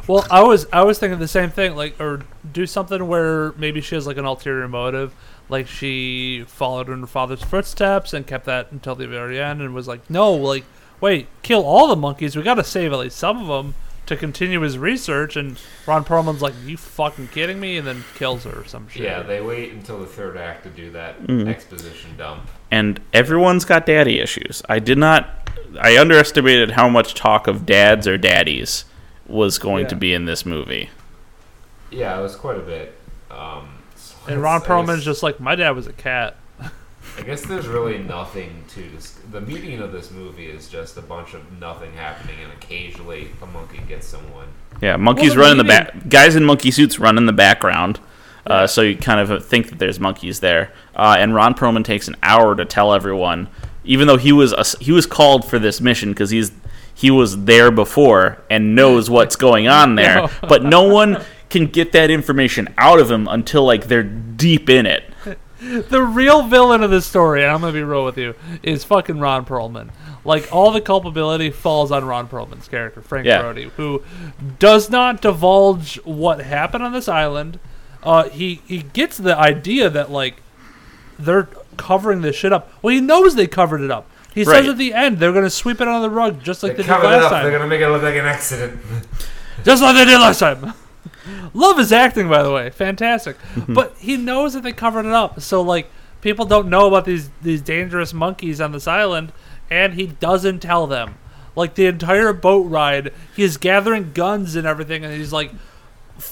[0.07, 2.23] Well, I was I was thinking the same thing, like or
[2.53, 5.15] do something where maybe she has like an ulterior motive,
[5.49, 9.73] like she followed in her father's footsteps and kept that until the very end, and
[9.73, 10.65] was like, no, like
[11.01, 12.35] wait, kill all the monkeys.
[12.35, 13.75] We got to save at least some of them
[14.11, 15.37] to continue his research.
[15.37, 17.79] And Ron Perlman's like, you fucking kidding me?
[17.79, 19.03] And then kills her or some shit.
[19.03, 21.49] yeah, they wait until the third act to do that Mm.
[21.49, 22.49] exposition dump.
[22.71, 24.63] and everyone's got daddy issues.
[24.69, 25.49] I did not.
[25.81, 28.85] I underestimated how much talk of dads or daddies
[29.27, 30.91] was going to be in this movie.
[31.91, 32.97] Yeah, it was quite a bit.
[33.31, 36.37] Um, so and Ron it's- I Perlman's just like, my dad was a cat.
[37.21, 41.03] I guess there's really nothing to dis- the meaning of this movie is just a
[41.03, 44.47] bunch of nothing happening, and occasionally a monkey gets someone.
[44.81, 46.09] Yeah, monkeys Well, run in the back.
[46.09, 48.01] Guys in monkey suits run in the background,
[48.47, 50.73] uh, so you kind of think that there's monkeys there.
[50.97, 53.49] Uh, and Ron Perlman takes an hour to tell everyone,
[53.85, 56.53] even though he was a, he was called for this mission because he's
[56.95, 60.31] he was there before and knows what's going on there, No.
[60.49, 64.87] but no one can get that information out of him until like they're deep in
[64.87, 65.05] it.
[65.61, 69.19] The real villain of this story, and I'm gonna be real with you, is fucking
[69.21, 69.91] Ron Perlman.
[70.25, 73.41] Like all the culpability falls on Ron Perlman's character, Frank Yeah.
[73.43, 74.03] Brody, who
[74.59, 77.59] does not divulge what happened on this island.
[78.03, 80.43] Uh, he he gets the idea that like
[81.19, 82.71] they're covering this shit up.
[82.83, 84.07] Well, he knows they covered it up.
[84.33, 84.57] He Right.
[84.63, 86.83] says at the end they're gonna sweep it under the rug, just like They they,
[86.85, 87.31] did covered it last up.
[87.33, 87.43] time.
[87.45, 88.81] They're gonna make it look like an accident.
[89.65, 90.73] Just like they did last time.
[91.55, 93.39] Love his acting, by the way, fantastic.
[93.55, 93.75] Mm-hmm.
[93.81, 95.91] but he knows that they covered it up, so like
[96.21, 99.33] people don't know about these these dangerous monkeys on this island,
[99.71, 101.15] and he doesn't tell them.
[101.57, 105.51] Like the entire boat ride, he's gathering guns and everything, and he's like,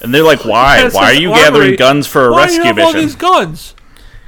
[0.01, 0.89] And they're like, "Why?
[0.93, 1.44] Why are you armory.
[1.44, 2.65] gathering guns for a rescue mission?
[2.65, 3.74] "Why do you rescue have all these guns?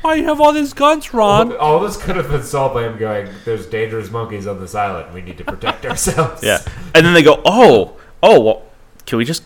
[0.02, 2.84] Why do you have all these guns, Ron?" All this could have been solved by
[2.84, 5.14] him going, "There's dangerous monkeys on this island.
[5.14, 6.58] We need to protect ourselves." Yeah,
[6.94, 8.62] and then they go, "Oh, oh, well,
[9.06, 9.44] can we just?"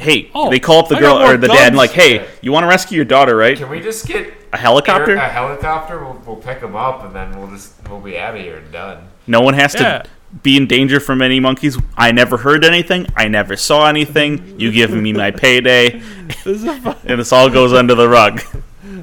[0.00, 2.64] Hey, Oh, they call up the girl or the dad and like, "Hey, you want
[2.64, 5.14] to rescue your daughter, right?" Can we just get a helicopter.
[5.14, 6.02] A helicopter.
[6.02, 8.72] We'll, we'll pick them up and then we'll just we'll be out of here and
[8.72, 9.08] done.
[9.26, 10.02] No one has Yeah.
[10.02, 10.10] to
[10.42, 11.76] be in danger from any monkeys.
[11.96, 13.06] I never heard anything.
[13.16, 14.58] I never saw anything.
[14.58, 16.00] You give me my payday,
[16.44, 18.40] This is, a and this all goes under the rug.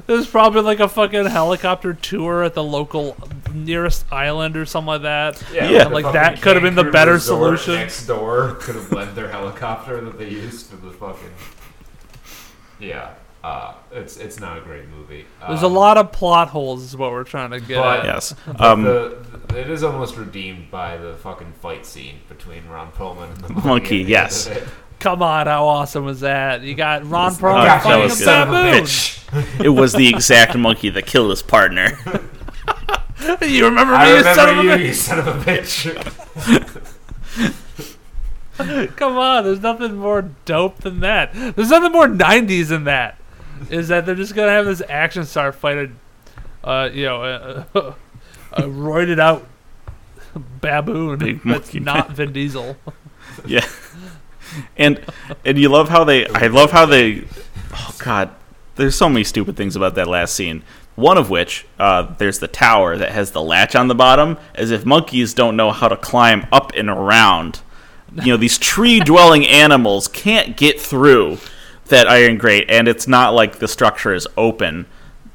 [0.06, 3.16] This is probably like a fucking helicopter tour at the local
[3.52, 5.42] nearest island or something like that.
[5.52, 5.84] Yeah.
[5.84, 7.74] the Like, that could have been the better resort solution.
[7.74, 11.30] Next door could have lent their helicopter that they used for the fucking.
[12.80, 13.10] Yeah,
[13.42, 15.26] uh, it's it's not a great movie.
[15.46, 18.04] There's Um, a lot of plot holes, is what we're trying to get But- at.
[18.04, 18.34] Yes.
[18.58, 19.16] Um, the,
[19.48, 23.48] the- it is almost redeemed by the fucking fight scene between Ron Perlman and the
[23.54, 23.68] monkey.
[23.68, 24.48] Monkey, at the end yes.
[24.98, 25.04] of it.
[25.04, 26.62] Come on, how awesome was that?
[26.62, 28.24] You got Ron Perlman that fighting was a good.
[28.24, 28.84] Son of a baboon.
[28.84, 29.64] bitch.
[29.64, 31.98] it was the exact monkey that killed his partner.
[33.42, 34.86] you remember me, I you son of a you, bitch?
[34.86, 36.94] you son of a bitch.
[38.96, 41.32] Come on, there's nothing more dope than that.
[41.32, 43.16] There's nothing more 90s than that.
[43.70, 45.90] Is that they're just gonna have this action star fight
[46.64, 47.94] a, uh, you know, a, a,
[48.52, 49.46] a roided out
[50.60, 52.76] baboon Big that's not Vin Diesel.
[53.46, 53.66] yeah.
[54.76, 55.04] And
[55.44, 57.24] and you love how they I love how they
[57.72, 58.30] oh god
[58.78, 60.62] there's so many stupid things about that last scene.
[60.94, 64.70] One of which, uh, there's the tower that has the latch on the bottom, as
[64.70, 67.60] if monkeys don't know how to climb up and around.
[68.14, 71.38] You know, these tree dwelling animals can't get through
[71.86, 74.86] that iron grate, and it's not like the structure is open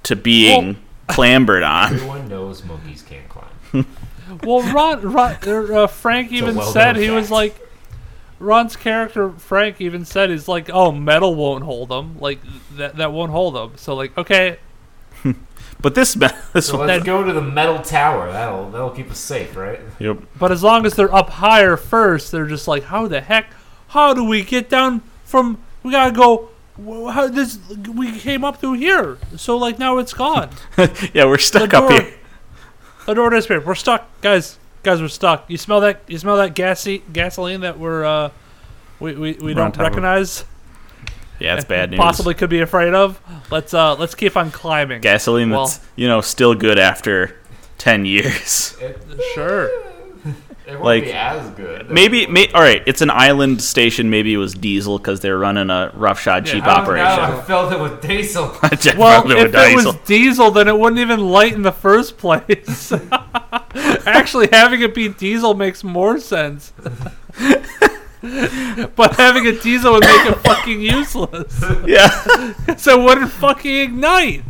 [0.03, 0.77] to being
[1.07, 1.93] clambered on.
[1.93, 3.85] Everyone knows monkeys can't climb.
[4.43, 7.55] Well, Ron, Ron uh, Frank even well-known said he was like,
[8.43, 12.17] Ron's character Frank even said he's like, oh, metal won't hold them.
[12.19, 12.39] like
[12.75, 14.57] that that won't hold them." So like, okay,
[15.83, 18.31] But this ma- this So one, let's go to the metal tower.
[18.31, 19.81] That'll that'll keep us safe, right?
[19.99, 20.17] yep.
[20.39, 23.53] but as long as they're up higher first, they're just like, how the heck?
[23.89, 25.59] How do we get down from?
[25.83, 26.49] We gotta go.
[27.11, 27.59] How this?
[27.93, 30.49] We came up through here, so like now it's gone.
[31.13, 32.13] yeah, we're stuck The up here.
[33.05, 33.65] The door disappeared.
[33.65, 34.57] We're stuck, guys.
[34.83, 35.49] Guys, we're stuck.
[35.49, 36.01] You smell that?
[36.07, 38.29] You smell that gassy gasoline that we're uh,
[38.99, 40.43] we we, we don't recognize.
[41.39, 41.99] Yeah, it's bad news.
[41.99, 43.19] Possibly could be afraid of.
[43.49, 45.01] Let's uh let's keep on climbing.
[45.01, 47.37] gasoline Well- that's you know still good after
[47.77, 49.01] 10 years It,
[49.33, 49.69] Sure.
[50.65, 51.89] It won't Like, be as good.
[51.89, 55.69] maybe may, all right it's an island station maybe it was diesel because they're running
[55.69, 58.57] a roughshod Yeah, jeep I don't I don't know, operation I filled it with diesel.
[58.79, 59.99] Jeff Well, Butler if with it was diesel.
[60.05, 62.93] diesel, then it wouldn't even light in the first place.
[64.05, 66.71] Actually, having it be diesel makes more sense.
[68.95, 71.61] but having a diesel would make it fucking useless.
[71.85, 72.07] yeah
[72.77, 74.43] So it wouldn't fucking ignite.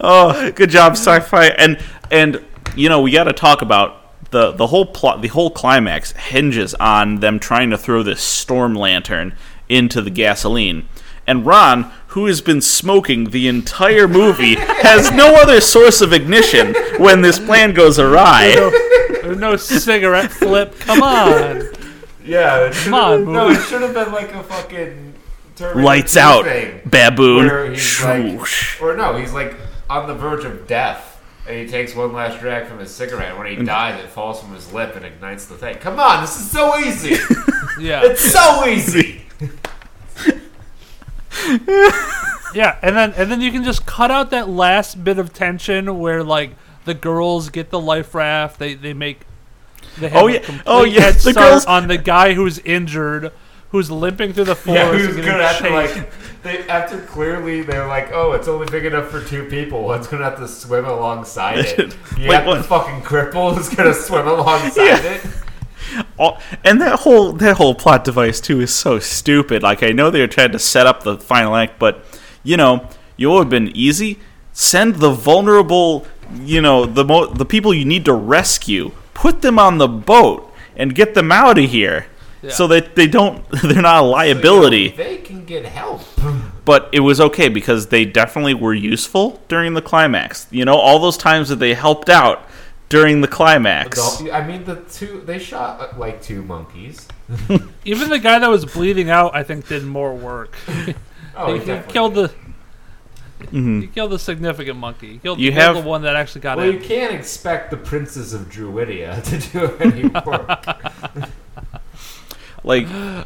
[0.00, 1.78] oh good job sci-fi and
[2.10, 2.42] and
[2.76, 3.97] you know we got to talk about
[4.30, 8.74] the the whole plot the whole climax hinges on them trying to throw this storm
[8.74, 9.34] lantern
[9.68, 10.88] into the gasoline
[11.28, 16.74] and Ron, who has been smoking the entire movie, has no other source of ignition
[16.96, 18.54] when this plan goes awry.
[19.22, 20.78] There's no cigarette flip.
[20.80, 21.64] Come on.
[22.24, 25.14] Yeah, Come should on, have, no, it should have been like a fucking
[25.56, 27.74] Terminator Lights out, thing, where baboon.
[27.74, 29.54] he's like, or no, he's like
[29.90, 31.07] on the verge of death,
[31.48, 33.36] and he takes one last drag from his cigarette.
[33.38, 35.76] When he dies, it falls from his lip and ignites the thing.
[35.78, 37.16] Come on, this is so easy.
[37.80, 38.00] Yeah.
[38.04, 39.22] it's so easy.
[42.54, 45.98] Yeah, and then and then you can just cut out that last bit of tension
[45.98, 46.52] where like
[46.86, 49.20] the girls get the life raft, they they make
[49.98, 50.38] they have Oh, a yeah.
[50.38, 53.32] Oh, complete Oh, yeah, head the start girls- on the guy who's injured,
[53.70, 54.80] who's limping through the forest.
[54.82, 56.10] Yeah, and who's getting gonna have to like
[56.42, 59.82] they after clearly they're like, oh, it's only big enough for two people.
[59.84, 61.96] One's gonna have to swim alongside it.
[62.18, 65.02] You Wait, have the fucking cripple is gonna swim alongside Yeah.
[65.02, 65.26] it.
[66.18, 69.62] All, and that whole that whole plot device too is so stupid.
[69.62, 72.04] Like I know they were trying to set up the final act, but
[72.42, 74.18] you know, you would have been easy.
[74.52, 76.06] Send the vulnerable,
[76.40, 78.90] you know, the mo- the people you need to rescue.
[79.14, 82.06] Put them on the boat and get them out of here,
[82.42, 82.50] Yeah.
[82.50, 84.90] so that they don't they're not a liability.
[84.90, 86.02] They can get help.
[86.64, 90.46] but it was okay because they definitely were useful during the climax.
[90.50, 92.42] You know, all those times that they helped out
[92.88, 94.22] during the climax.
[94.30, 97.08] I mean, the two they shot uh, like two monkeys.
[97.84, 100.56] Even the guy that was bleeding out, I think, did more work.
[101.36, 102.30] Oh, he, he he killed did.
[102.30, 102.34] the
[103.52, 103.82] Mhm.
[103.82, 105.12] he killed the significant monkey.
[105.12, 106.74] He killed, You he killed have- the one that actually got Well, in.
[106.74, 111.28] you can't expect the princes of Druidia to do any work.
[112.64, 113.24] Like, I,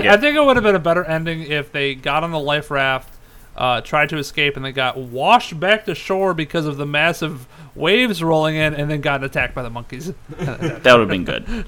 [0.00, 0.14] Yeah.
[0.14, 2.70] I think it would have been a better ending if they got on the life
[2.70, 3.12] raft,
[3.56, 7.46] uh, tried to escape, and they got washed back to shore because of the massive
[7.74, 10.12] waves rolling in, and then got attacked by the monkeys.
[10.30, 11.64] that would have been good.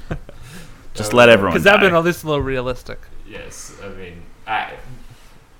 [0.94, 1.86] Just let everyone Because that'd die.
[1.88, 2.98] been at least a little realistic.
[3.28, 4.72] yes, I mean, I,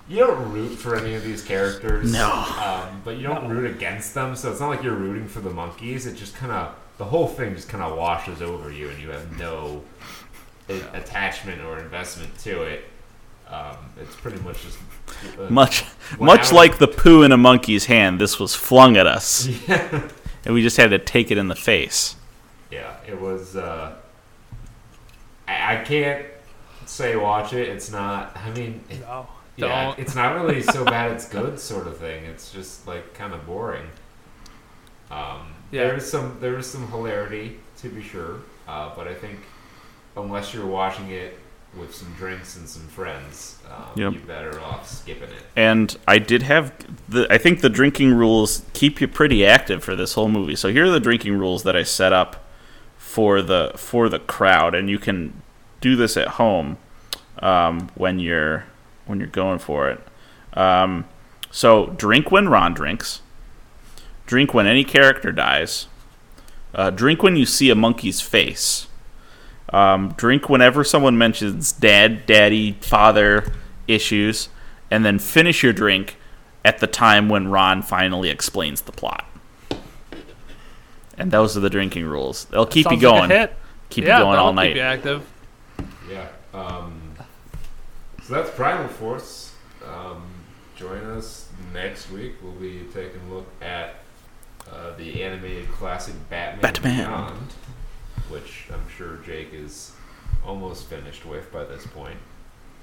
[0.08, 2.12] you don't root for any of these characters.
[2.12, 2.28] No.
[2.32, 5.50] Um, but you don't root against them, so it's not like you're rooting for the
[5.50, 6.06] monkeys.
[6.06, 9.10] It just kind of the whole thing just kind of washes over you, and you
[9.10, 9.82] have no
[10.68, 12.84] a- attachment or investment to it.
[13.48, 14.78] Um, it's pretty much just
[15.38, 15.84] uh, Much,
[16.20, 20.08] much I- like the poo in a monkey's hand, this was flung at us, Yeah,
[20.44, 22.14] and we just had to take it in the face.
[22.70, 22.94] yeah.
[23.08, 23.56] It was.
[23.56, 23.96] Uh,
[25.48, 26.26] I, I can't
[26.86, 27.68] say watch it.
[27.68, 28.36] It's not.
[28.36, 29.26] I mean, it, No,
[29.56, 29.98] Yeah, don't.
[29.98, 32.24] it's not really so bad it's good sort of thing.
[32.26, 33.86] It's just like kind of boring.
[35.10, 35.86] Um, Yeah.
[35.88, 38.36] There is some there is some hilarity to be sure,
[38.68, 39.40] uh, but I think
[40.22, 41.38] unless you're watching it
[41.76, 44.12] with some drinks and some friends, um, Yep.
[44.12, 45.42] you're better off skipping it.
[45.54, 46.72] And I did have
[47.08, 47.26] the.
[47.32, 50.56] I think the drinking rules keep you pretty active for this whole movie.
[50.56, 52.44] So here are the drinking rules that I set up
[52.98, 55.42] for the for the crowd, and you can
[55.80, 56.76] do this at home
[57.40, 58.64] um, when you're
[59.06, 60.00] when you're going for it.
[60.54, 61.04] Um,
[61.52, 63.22] so drink when Ron drinks.
[64.26, 65.86] Drink when any character dies.
[66.74, 68.86] Uh, drink when you see a monkey's face.
[69.72, 73.52] Um, drink whenever someone mentions dad, daddy, father
[73.86, 74.48] issues,
[74.90, 76.16] and then finish your drink
[76.64, 79.24] at the time when Ron finally explains the plot.
[81.16, 82.46] And those are the drinking rules.
[82.46, 83.30] They'll keep you Sounds like a going.
[83.30, 83.56] hit.
[83.90, 84.76] Keep yeah, you going that'll all Keep night.
[84.76, 85.26] you active.
[86.10, 86.26] Yeah.
[86.54, 87.12] Um,
[88.22, 89.52] so that's Primal Force.
[89.86, 90.22] Um,
[90.76, 92.34] join us next week.
[92.42, 93.96] We'll be taking a look at
[94.72, 97.06] uh, the animated classic Batman, Batman.
[97.06, 97.48] Beyond,
[98.30, 99.92] which I'm sure Jake is
[100.46, 102.16] almost finished with by this point.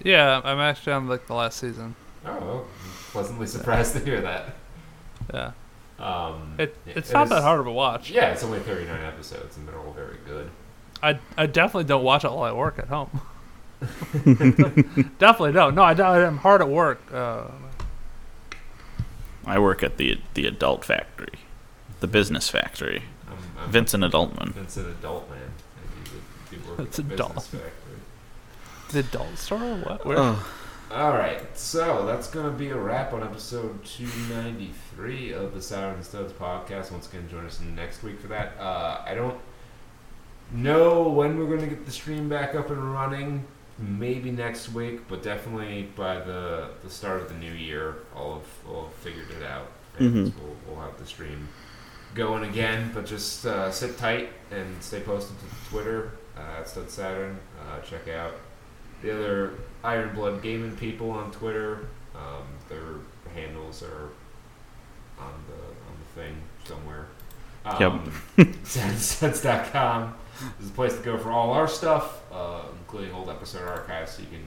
[0.03, 1.95] Yeah, I'm actually on like the last season.
[2.25, 2.65] Oh, well,
[3.11, 4.55] pleasantly surprised to hear that.
[5.33, 5.51] Yeah,
[5.99, 8.09] Um, it yeah, it's it not is- that hard of a watch.
[8.11, 10.49] Yeah, it's only 39 episodes, and they're all very good.
[11.01, 13.21] I I definitely don't watch it while I work at home.
[15.19, 15.75] definitely don't.
[15.75, 15.93] No, I,
[16.25, 17.01] I'm hard at work.
[17.13, 17.43] Uh,
[19.45, 21.39] I work at the the adult factory,
[21.99, 23.03] the business factory.
[23.29, 24.53] I'm, I'm Vincent Adultman.
[24.53, 25.51] Vincent Adultman.
[26.03, 27.29] If you would be working It's a doll.
[27.31, 27.43] adult.
[27.45, 27.71] factory.
[28.91, 29.63] the adult store?
[29.63, 30.05] or What?
[30.05, 30.17] Where?
[30.19, 30.47] Oh,
[30.91, 36.31] All right, so that's gonna be a wrap on episode 293 of the Saturn Studs
[36.33, 36.91] podcast.
[36.91, 38.55] Once again, join us next week for that.
[38.59, 39.37] Uh, I don't
[40.51, 43.45] know when we're gonna get the stream back up and running.
[43.79, 48.47] Maybe next week, but definitely by the the start of the new year, I'll have,
[48.75, 49.67] I'll have figured it out,
[49.99, 50.33] and Mhm.
[50.41, 51.47] we'll, we'll have the stream
[52.15, 52.89] going again.
[52.93, 57.39] But just uh, sit tight and stay posted to Twitter uh, at Studs Saturn.
[57.59, 58.33] Uh, check out
[59.01, 59.53] the other
[59.83, 61.87] Iron Blood Gaming people on Twitter.
[62.15, 62.95] Um, their
[63.33, 64.09] handles are
[65.19, 66.35] on the on the thing
[66.65, 67.07] somewhere.
[67.65, 68.55] Um, yep.
[68.63, 70.15] Sense.com
[70.59, 74.21] is the place to go for all our stuff, uh, including old episode archives, so
[74.21, 74.45] you can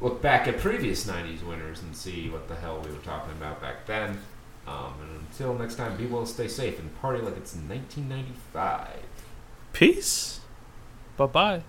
[0.00, 3.60] look back at previous '90s winners and see what the hell we were talking about
[3.60, 4.18] back then.
[4.66, 8.88] Um, and until next time, be well, stay safe, and party like it's 1995.
[9.72, 10.35] peace.
[11.16, 11.66] Bye bye.